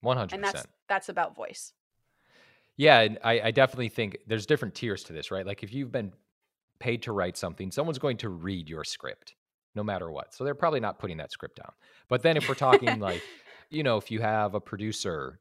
100%. 0.05 0.32
And 0.32 0.44
that's 0.44 0.64
that's 0.88 1.09
about 1.09 1.34
voice. 1.34 1.72
Yeah, 2.76 3.01
and 3.01 3.18
I, 3.24 3.40
I 3.40 3.51
definitely 3.51 3.88
think 3.88 4.18
there's 4.26 4.44
different 4.44 4.74
tiers 4.74 5.05
to 5.05 5.12
this, 5.12 5.30
right? 5.30 5.47
Like 5.47 5.62
if 5.62 5.72
you've 5.72 5.92
been 5.92 6.12
paid 6.78 7.03
to 7.03 7.12
write 7.12 7.36
something, 7.36 7.70
someone's 7.70 7.99
going 7.99 8.18
to 8.18 8.28
read 8.28 8.68
your 8.68 8.84
script 8.84 9.34
no 9.74 9.84
matter 9.84 10.11
what. 10.11 10.34
So 10.34 10.42
they're 10.42 10.55
probably 10.55 10.80
not 10.80 10.99
putting 10.99 11.18
that 11.18 11.30
script 11.30 11.57
down. 11.57 11.70
But 12.09 12.22
then 12.22 12.36
if 12.36 12.49
we're 12.49 12.55
talking 12.55 12.99
like, 12.99 13.22
you 13.70 13.82
know, 13.82 13.99
if 13.99 14.11
you 14.11 14.20
have 14.20 14.55
a 14.55 14.61
producer 14.61 15.38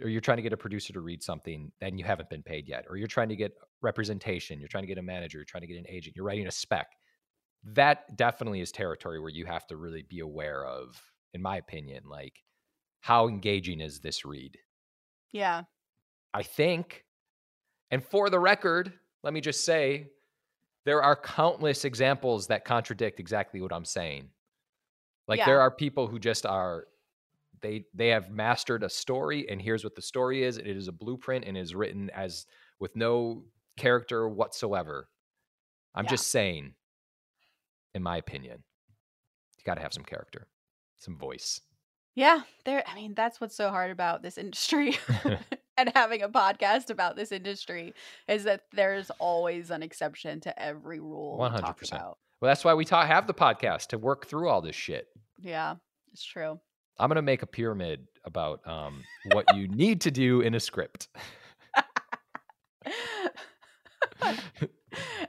or 0.00 0.08
you're 0.08 0.20
trying 0.20 0.36
to 0.36 0.42
get 0.42 0.52
a 0.52 0.56
producer 0.56 0.92
to 0.92 1.00
read 1.00 1.22
something, 1.22 1.72
then 1.80 1.98
you 1.98 2.04
haven't 2.04 2.30
been 2.30 2.42
paid 2.42 2.68
yet. 2.68 2.84
Or 2.88 2.96
you're 2.96 3.08
trying 3.08 3.28
to 3.30 3.36
get 3.36 3.52
representation, 3.82 4.60
you're 4.60 4.68
trying 4.68 4.84
to 4.84 4.88
get 4.88 4.96
a 4.96 5.02
manager, 5.02 5.38
you're 5.38 5.44
trying 5.44 5.62
to 5.62 5.66
get 5.66 5.76
an 5.76 5.86
agent, 5.88 6.14
you're 6.14 6.24
writing 6.24 6.46
a 6.46 6.52
spec. 6.52 6.86
That 7.64 8.16
definitely 8.16 8.60
is 8.60 8.70
territory 8.70 9.18
where 9.18 9.30
you 9.30 9.44
have 9.46 9.66
to 9.66 9.76
really 9.76 10.02
be 10.02 10.20
aware 10.20 10.64
of, 10.64 11.02
in 11.34 11.42
my 11.42 11.56
opinion, 11.56 12.04
like 12.08 12.34
how 13.00 13.28
engaging 13.28 13.80
is 13.80 14.00
this 14.00 14.24
read? 14.24 14.56
Yeah. 15.32 15.62
I 16.34 16.42
think. 16.42 17.04
And 17.90 18.04
for 18.04 18.28
the 18.30 18.38
record, 18.38 18.92
let 19.22 19.32
me 19.32 19.40
just 19.40 19.64
say 19.64 20.08
there 20.84 21.02
are 21.02 21.16
countless 21.16 21.84
examples 21.84 22.46
that 22.48 22.64
contradict 22.64 23.20
exactly 23.20 23.60
what 23.60 23.72
I'm 23.72 23.84
saying. 23.84 24.28
Like 25.26 25.44
there 25.44 25.60
are 25.60 25.70
people 25.70 26.06
who 26.06 26.18
just 26.18 26.46
are 26.46 26.84
they 27.60 27.84
they 27.92 28.08
have 28.08 28.30
mastered 28.30 28.82
a 28.84 28.88
story 28.88 29.48
and 29.50 29.60
here's 29.60 29.84
what 29.84 29.94
the 29.96 30.02
story 30.02 30.44
is. 30.44 30.58
It 30.58 30.66
is 30.66 30.88
a 30.88 30.92
blueprint 30.92 31.44
and 31.44 31.56
is 31.56 31.74
written 31.74 32.08
as 32.10 32.46
with 32.78 32.94
no 32.94 33.44
character 33.76 34.28
whatsoever. 34.28 35.08
I'm 35.94 36.04
Yeah. 36.04 36.10
just 36.10 36.28
saying 36.28 36.74
in 37.94 38.02
my 38.02 38.18
opinion, 38.18 38.62
you 39.58 39.64
got 39.64 39.74
to 39.74 39.80
have 39.82 39.92
some 39.94 40.04
character, 40.04 40.46
some 40.98 41.16
voice. 41.18 41.60
Yeah, 42.18 42.40
there 42.64 42.82
I 42.84 42.96
mean 42.96 43.14
that's 43.14 43.40
what's 43.40 43.54
so 43.54 43.70
hard 43.70 43.92
about 43.92 44.22
this 44.22 44.38
industry 44.38 44.98
and 45.76 45.92
having 45.94 46.22
a 46.22 46.28
podcast 46.28 46.90
about 46.90 47.14
this 47.14 47.30
industry 47.30 47.94
is 48.26 48.42
that 48.42 48.62
there's 48.72 49.12
always 49.20 49.70
an 49.70 49.84
exception 49.84 50.40
to 50.40 50.60
every 50.60 50.98
rule 50.98 51.38
100%. 51.38 51.92
Well, 51.92 52.16
that's 52.42 52.64
why 52.64 52.74
we 52.74 52.84
ta- 52.84 53.06
have 53.06 53.28
the 53.28 53.34
podcast 53.34 53.90
to 53.90 53.98
work 53.98 54.26
through 54.26 54.48
all 54.48 54.60
this 54.60 54.74
shit. 54.74 55.06
Yeah, 55.38 55.76
it's 56.12 56.24
true. 56.24 56.58
I'm 56.98 57.06
gonna 57.06 57.22
make 57.22 57.42
a 57.42 57.46
pyramid 57.46 58.08
about 58.24 58.66
um, 58.66 59.04
what 59.30 59.54
you 59.54 59.68
need 59.68 60.00
to 60.00 60.10
do 60.10 60.40
in 60.40 60.56
a 60.56 60.60
script. 60.60 61.06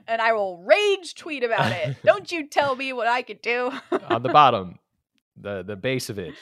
and 0.08 0.20
I 0.20 0.32
will 0.32 0.58
rage 0.58 1.14
tweet 1.14 1.44
about 1.44 1.70
it. 1.70 1.98
Don't 2.04 2.32
you 2.32 2.48
tell 2.48 2.74
me 2.74 2.92
what 2.92 3.06
I 3.06 3.22
could 3.22 3.42
do. 3.42 3.70
On 4.08 4.24
the 4.24 4.30
bottom, 4.30 4.80
the 5.36 5.62
the 5.62 5.76
base 5.76 6.10
of 6.10 6.18
it, 6.18 6.34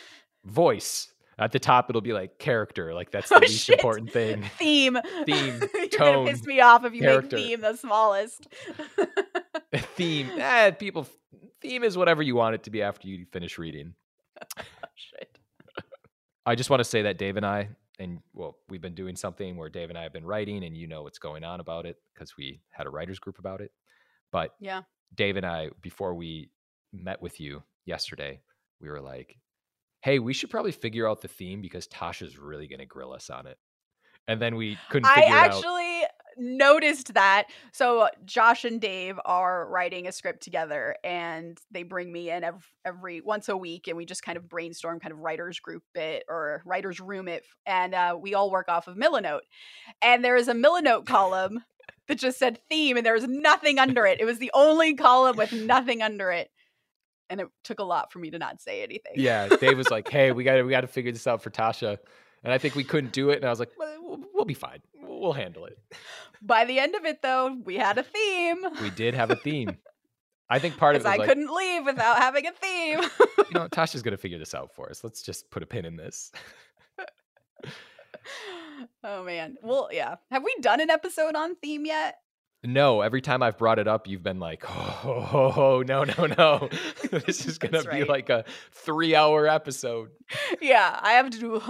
voice. 0.49 1.12
At 1.40 1.53
the 1.53 1.61
top, 1.61 1.88
it'll 1.88 2.01
be 2.03 2.12
like 2.12 2.38
character. 2.40 2.92
Like 2.94 3.11
that's 3.12 3.28
the 3.28 3.36
Oh, 3.36 3.38
least 3.38 3.64
shit. 3.64 3.78
important 3.78 4.11
thing. 4.12 4.42
theme. 4.59 4.99
Theme, 5.24 5.61
You're 5.74 5.88
tone, 5.88 6.24
gonna 6.24 6.30
piss 6.32 6.44
me 6.44 6.61
off 6.61 6.84
if 6.84 6.94
you 6.94 7.03
character. 7.03 7.36
make 7.36 7.46
theme 7.46 7.61
the 7.61 7.76
smallest. 7.76 8.49
theme. 9.96 10.30
Eh, 10.36 10.70
people. 10.72 11.07
Theme 11.61 11.84
is 11.84 11.96
whatever 11.96 12.22
you 12.22 12.34
want 12.36 12.55
it 12.55 12.62
to 12.64 12.70
be 12.70 12.82
after 12.82 13.09
you 13.09 13.26
finish 13.32 13.59
reading. 13.59 13.94
Shit. 14.94 15.38
I 16.46 16.55
just 16.55 16.70
want 16.70 16.80
to 16.80 16.84
say 16.84 17.03
that 17.03 17.18
Dave 17.18 17.36
and 17.36 17.44
I, 17.46 17.68
and 17.99 18.20
well, 18.32 18.57
we've 18.68 18.80
been 18.80 18.94
doing 18.94 19.16
something 19.16 19.57
where 19.57 19.68
Dave 19.68 19.90
and 19.90 19.99
I 19.99 20.03
have 20.05 20.12
been 20.12 20.24
writing, 20.26 20.64
and 20.64 20.76
you 20.76 20.86
know 20.86 21.03
what's 21.03 21.18
going 21.18 21.44
on 21.44 21.61
about 21.61 21.84
it 21.86 21.96
because 22.14 22.36
we 22.36 22.61
had 22.70 22.86
a 22.86 22.90
writers 22.90 23.18
group 23.18 23.38
about 23.38 23.61
it. 23.61 23.70
But 24.32 24.55
Yeah. 24.61 24.82
Dave 25.14 25.36
and 25.36 25.46
I, 25.46 25.70
before 25.82 26.14
we 26.14 26.51
met 26.92 27.20
with 27.22 27.40
you 27.40 27.62
yesterday, 27.86 28.40
we 28.80 28.88
were 28.88 29.01
like, 29.01 29.36
hey, 30.01 30.18
we 30.18 30.32
should 30.32 30.51
probably 30.51 30.72
figure 30.72 31.09
out 31.09 31.20
the 31.20 31.28
theme 31.28 31.61
because 31.61 31.88
Tasha's 31.88 32.38
really 32.38 32.68
going 32.68 32.78
to 32.80 32.86
grill 32.86 33.12
us 33.12 33.30
on 33.30 33.46
it. 33.46 33.59
And 34.26 34.40
then 34.40 34.57
we 34.57 34.78
couldn't 34.90 35.09
I 35.09 35.14
figure 35.14 35.28
it 35.28 35.38
out. 35.38 35.46
actually 35.46 36.03
noticed 36.36 37.14
that. 37.14 37.44
So 37.72 38.09
Josh 38.24 38.64
and 38.64 38.80
Dave 38.80 39.18
are 39.24 39.68
writing 39.68 40.07
a 40.07 40.12
script 40.12 40.42
together, 40.42 40.94
and 41.03 41.59
they 41.70 41.82
bring 41.82 42.12
me 42.12 42.30
in 42.30 42.44
every, 42.44 42.61
every 42.84 43.20
once 43.20 43.49
a 43.49 43.57
week, 43.57 43.88
and 43.88 43.96
we 43.96 44.05
just 44.05 44.22
kind 44.22 44.36
of 44.36 44.49
brainstorm, 44.49 45.01
kind 45.01 45.12
of 45.12 45.18
writers 45.18 45.59
group 45.61 45.82
it 45.94 46.24
or 46.28 46.62
writers 46.64 47.01
room 47.01 47.26
it, 47.26 47.44
and 47.66 47.94
uh, 47.94 48.16
we 48.20 48.34
all 48.34 48.51
work 48.51 48.68
off 48.68 48.86
of 48.86 48.96
Milanote. 48.96 49.40
And 50.01 50.24
there 50.24 50.36
is 50.36 50.49
a 50.49 50.55
Milanote 50.55 51.07
column 51.07 51.64
that 52.07 52.18
just 52.18 52.38
said 52.38 52.61
theme, 52.68 52.96
and 52.96 53.05
there 53.05 53.14
was 53.14 53.26
nothing 53.26 53.78
under 53.78 54.07
it. 54.07 54.20
It 54.20 54.24
was 54.24 54.38
the 54.38 54.51
only 54.55 54.94
column 54.94 55.36
with 55.36 55.53
nothing 55.53 56.03
under 56.03 56.30
it, 56.30 56.51
and 57.30 57.40
it 57.40 57.48
took 57.64 57.78
a 57.78 57.84
lot 57.84 58.12
for 58.12 58.18
me 58.18 58.30
to 58.30 58.38
not 58.38 58.60
say 58.60 58.82
anything. 58.82 59.12
Yeah, 59.16 59.48
Dave 59.48 59.76
was 59.76 59.90
like, 59.90 60.08
hey, 60.08 60.32
we 60.32 60.44
got 60.44 60.54
to 60.56 60.62
we 60.62 60.70
got 60.70 60.82
to 60.82 60.86
figure 60.86 61.12
this 61.12 61.26
out 61.26 61.42
for 61.42 61.50
Tasha. 61.50 61.98
And 62.44 62.52
I 62.52 62.58
think 62.58 62.76
we 62.76 62.84
couldn't 62.84 63.12
do 63.12 63.30
it. 63.30 63.36
And 63.36 63.44
I 63.44 63.50
was 63.50 63.58
like, 63.58 63.72
well, 63.76 63.96
we'll, 64.00 64.20
we'll 64.32 64.44
be 64.44 64.54
fine. 64.54 64.80
We'll 65.02 65.20
we'll 65.20 65.32
handle 65.32 65.66
it. 65.66 65.78
By 66.40 66.64
the 66.64 66.78
end 66.78 66.94
of 66.94 67.04
it, 67.04 67.22
though, 67.22 67.56
we 67.64 67.76
had 67.76 67.98
a 67.98 68.02
theme. 68.02 68.64
We 68.80 68.90
did 68.90 69.14
have 69.14 69.30
a 69.30 69.36
theme. 69.36 69.76
I 70.50 70.58
think 70.58 70.78
part 70.78 70.96
of 70.96 71.02
it 71.02 71.08
I 71.08 71.16
like, 71.16 71.28
couldn't 71.28 71.54
leave 71.54 71.84
without 71.84 72.18
having 72.18 72.46
a 72.46 72.52
theme. 72.52 73.00
you 73.20 73.54
know, 73.54 73.68
Tasha's 73.68 74.02
going 74.02 74.12
to 74.12 74.18
figure 74.18 74.38
this 74.38 74.54
out 74.54 74.74
for 74.74 74.88
us. 74.88 75.04
Let's 75.04 75.22
just 75.22 75.50
put 75.50 75.62
a 75.62 75.66
pin 75.66 75.84
in 75.84 75.96
this. 75.96 76.32
oh 79.04 79.24
man. 79.24 79.56
Well, 79.62 79.90
yeah. 79.92 80.16
Have 80.30 80.42
we 80.42 80.54
done 80.60 80.80
an 80.80 80.90
episode 80.90 81.34
on 81.34 81.56
theme 81.56 81.84
yet? 81.84 82.18
No, 82.64 83.02
every 83.02 83.20
time 83.20 83.42
I've 83.42 83.56
brought 83.56 83.78
it 83.78 83.86
up, 83.86 84.09
you've 84.09 84.22
been 84.22 84.40
like, 84.40 84.64
oh, 84.68 85.84
no, 85.86 86.04
no, 86.04 86.26
no. 86.26 86.68
this 87.11 87.46
is 87.46 87.59
going 87.59 87.72
to 87.72 87.82
be 87.82 88.00
right. 88.00 88.09
like 88.09 88.30
a 88.30 88.44
three 88.72 89.14
hour 89.14 89.46
episode. 89.46 90.11
yeah, 90.61 90.98
I 91.00 91.12
have 91.12 91.30
to 91.30 91.38
do. 91.38 91.62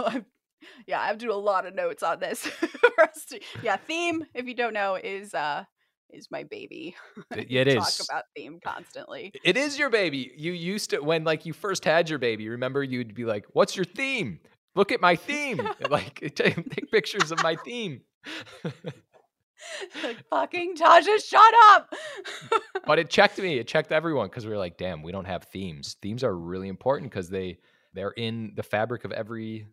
Yeah, 0.87 1.01
I 1.01 1.07
have 1.07 1.19
to 1.19 1.27
do 1.27 1.33
a 1.33 1.35
lot 1.35 1.67
of 1.67 1.75
notes 1.75 2.03
on 2.03 2.21
this. 2.21 2.49
to- 3.29 3.41
yeah, 3.63 3.77
theme. 3.77 4.25
If 4.35 4.47
you 4.47 4.55
don't 4.55 4.75
know, 4.75 4.97
is 4.97 5.35
uh 5.35 5.65
is 6.11 6.29
my 6.31 6.45
baby. 6.45 6.97
It- 7.37 7.49
I 7.51 7.71
it 7.71 7.75
talk 7.75 7.93
about 8.09 8.25
theme 8.35 8.59
constantly. 8.65 9.33
It 9.45 9.57
is 9.57 9.79
your 9.79 9.91
baby. 9.91 10.33
You 10.37 10.53
used 10.53 10.91
to, 10.91 11.01
when 11.01 11.25
like 11.25 11.45
you 11.45 11.53
first 11.53 11.85
had 11.85 12.09
your 12.09 12.19
baby, 12.19 12.49
remember 12.49 12.83
you'd 12.83 13.15
be 13.15 13.25
like, 13.25 13.45
what's 13.53 13.77
your 13.77 13.85
theme? 13.85 14.41
Look 14.75 14.93
at 14.93 15.01
my 15.01 15.17
theme. 15.17 15.69
like, 15.91 16.21
take, 16.35 16.55
take 16.71 16.91
pictures 16.91 17.31
of 17.31 17.43
my 17.43 17.57
theme. 17.57 18.01
like 20.03 20.25
fucking 20.31 20.77
Tasha, 20.77 21.25
shut 21.25 21.55
up. 21.71 21.93
but 22.87 22.99
it 22.99 23.11
checked 23.11 23.39
me. 23.39 23.59
It 23.59 23.67
checked 23.67 23.93
everyone 23.93 24.29
because 24.29 24.45
we 24.45 24.51
were 24.53 24.59
like, 24.59 24.77
damn, 24.77 25.03
we 25.03 25.13
don't 25.13 25.25
have 25.25 25.45
themes. 25.45 25.97
Themes 26.03 26.25
are 26.25 26.37
really 26.37 26.69
important 26.69 27.11
because 27.11 27.29
they 27.29 27.59
they're 27.95 28.11
in 28.11 28.53
the 28.55 28.63
fabric 28.63 29.05
of 29.05 29.13
every 29.13 29.67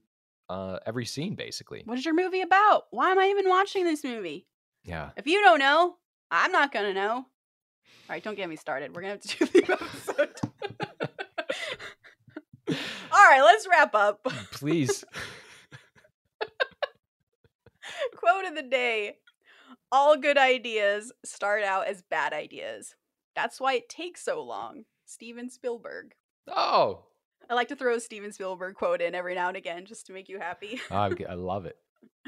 uh 0.49 0.79
every 0.85 1.05
scene 1.05 1.35
basically. 1.35 1.81
what 1.85 1.97
is 1.97 2.05
your 2.05 2.13
movie 2.13 2.41
about? 2.41 2.83
Why 2.91 3.11
am 3.11 3.19
I 3.19 3.27
even 3.27 3.49
watching 3.49 3.83
this 3.83 4.03
movie? 4.03 4.47
Yeah. 4.83 5.09
If 5.17 5.27
you 5.27 5.41
don't 5.41 5.59
know, 5.59 5.95
I'm 6.31 6.51
not 6.51 6.71
gonna 6.71 6.93
know. 6.93 7.13
All 7.13 7.25
right, 8.09 8.23
don't 8.23 8.35
get 8.35 8.49
me 8.49 8.55
started. 8.55 8.95
We're 8.95 9.01
gonna 9.01 9.13
have 9.13 9.21
to 9.21 9.45
do 9.45 9.45
the 9.45 9.73
episode. 9.73 10.29
All 13.11 13.23
right, 13.31 13.41
let's 13.41 13.67
wrap 13.67 13.95
up. 13.95 14.23
Please. 14.51 15.03
Quote 16.39 16.49
Quote 18.15 18.45
of 18.45 18.55
the 18.55 18.63
day 18.63 19.17
All 19.97 20.17
good 20.17 20.37
ideas 20.37 21.13
start 21.23 21.63
out 21.63 21.87
as 21.87 22.01
bad 22.01 22.33
ideas. 22.33 22.95
That's 23.33 23.61
why 23.61 23.75
it 23.75 23.87
takes 23.87 24.25
so 24.25 24.43
long. 24.43 24.83
Steven 25.05 25.49
Spielberg. 25.49 26.11
Oh, 26.49 27.05
I 27.49 27.53
like 27.53 27.69
to 27.69 27.77
throw 27.77 27.95
a 27.95 28.01
Steven 28.01 28.33
Spielberg 28.33 28.75
quote 28.75 29.01
in 29.01 29.15
every 29.15 29.35
now 29.35 29.47
and 29.47 29.55
again 29.55 29.85
just 29.85 30.05
to 30.07 30.13
make 30.13 30.27
you 30.27 30.37
happy. 30.37 30.81
I, 30.91 31.11
I 31.29 31.35
love 31.35 31.65
it. 31.65 31.77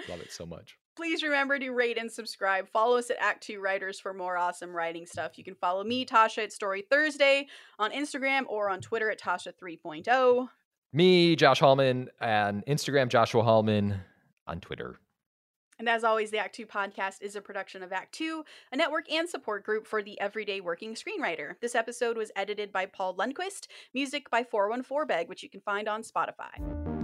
Love 0.07 0.21
it 0.21 0.31
so 0.31 0.45
much. 0.45 0.77
Please 0.95 1.21
remember 1.23 1.59
to 1.59 1.71
rate 1.71 1.97
and 1.97 2.09
subscribe. 2.09 2.69
Follow 2.69 2.99
us 2.99 3.09
at 3.09 3.17
Act 3.19 3.43
Two 3.43 3.59
Writers 3.59 3.99
for 3.99 4.13
more 4.13 4.37
awesome 4.37 4.73
writing 4.73 5.05
stuff. 5.05 5.37
You 5.37 5.43
can 5.43 5.55
follow 5.55 5.83
me, 5.83 6.05
mm. 6.05 6.09
Tasha, 6.09 6.45
at 6.45 6.53
Story 6.53 6.85
Thursday 6.89 7.47
on 7.79 7.91
Instagram 7.91 8.43
or 8.47 8.69
on 8.69 8.79
Twitter 8.79 9.11
at 9.11 9.19
Tasha 9.19 9.51
3.0. 9.61 10.47
Me, 10.93 11.35
Josh 11.35 11.59
Hallman, 11.59 12.07
and 12.21 12.65
Instagram 12.65 13.09
Joshua 13.09 13.43
Hallman 13.43 13.99
on 14.47 14.61
Twitter. 14.61 15.01
And 15.79 15.87
as 15.87 16.03
always, 16.03 16.31
the 16.31 16.39
Act 16.39 16.55
Two 16.55 16.65
podcast 16.65 17.21
is 17.21 17.35
a 17.35 17.41
production 17.41 17.83
of 17.83 17.93
Act 17.93 18.13
Two, 18.13 18.43
a 18.71 18.77
network 18.77 19.11
and 19.11 19.29
support 19.29 19.63
group 19.63 19.85
for 19.85 20.01
the 20.01 20.19
everyday 20.19 20.59
working 20.61 20.95
screenwriter. 20.95 21.53
This 21.61 21.75
episode 21.75 22.17
was 22.17 22.31
edited 22.35 22.71
by 22.71 22.85
Paul 22.85 23.15
Lundquist, 23.15 23.67
music 23.93 24.29
by 24.29 24.43
414 24.43 25.07
Beg, 25.07 25.29
which 25.29 25.43
you 25.43 25.49
can 25.49 25.61
find 25.61 25.87
on 25.87 26.01
Spotify. 26.01 26.96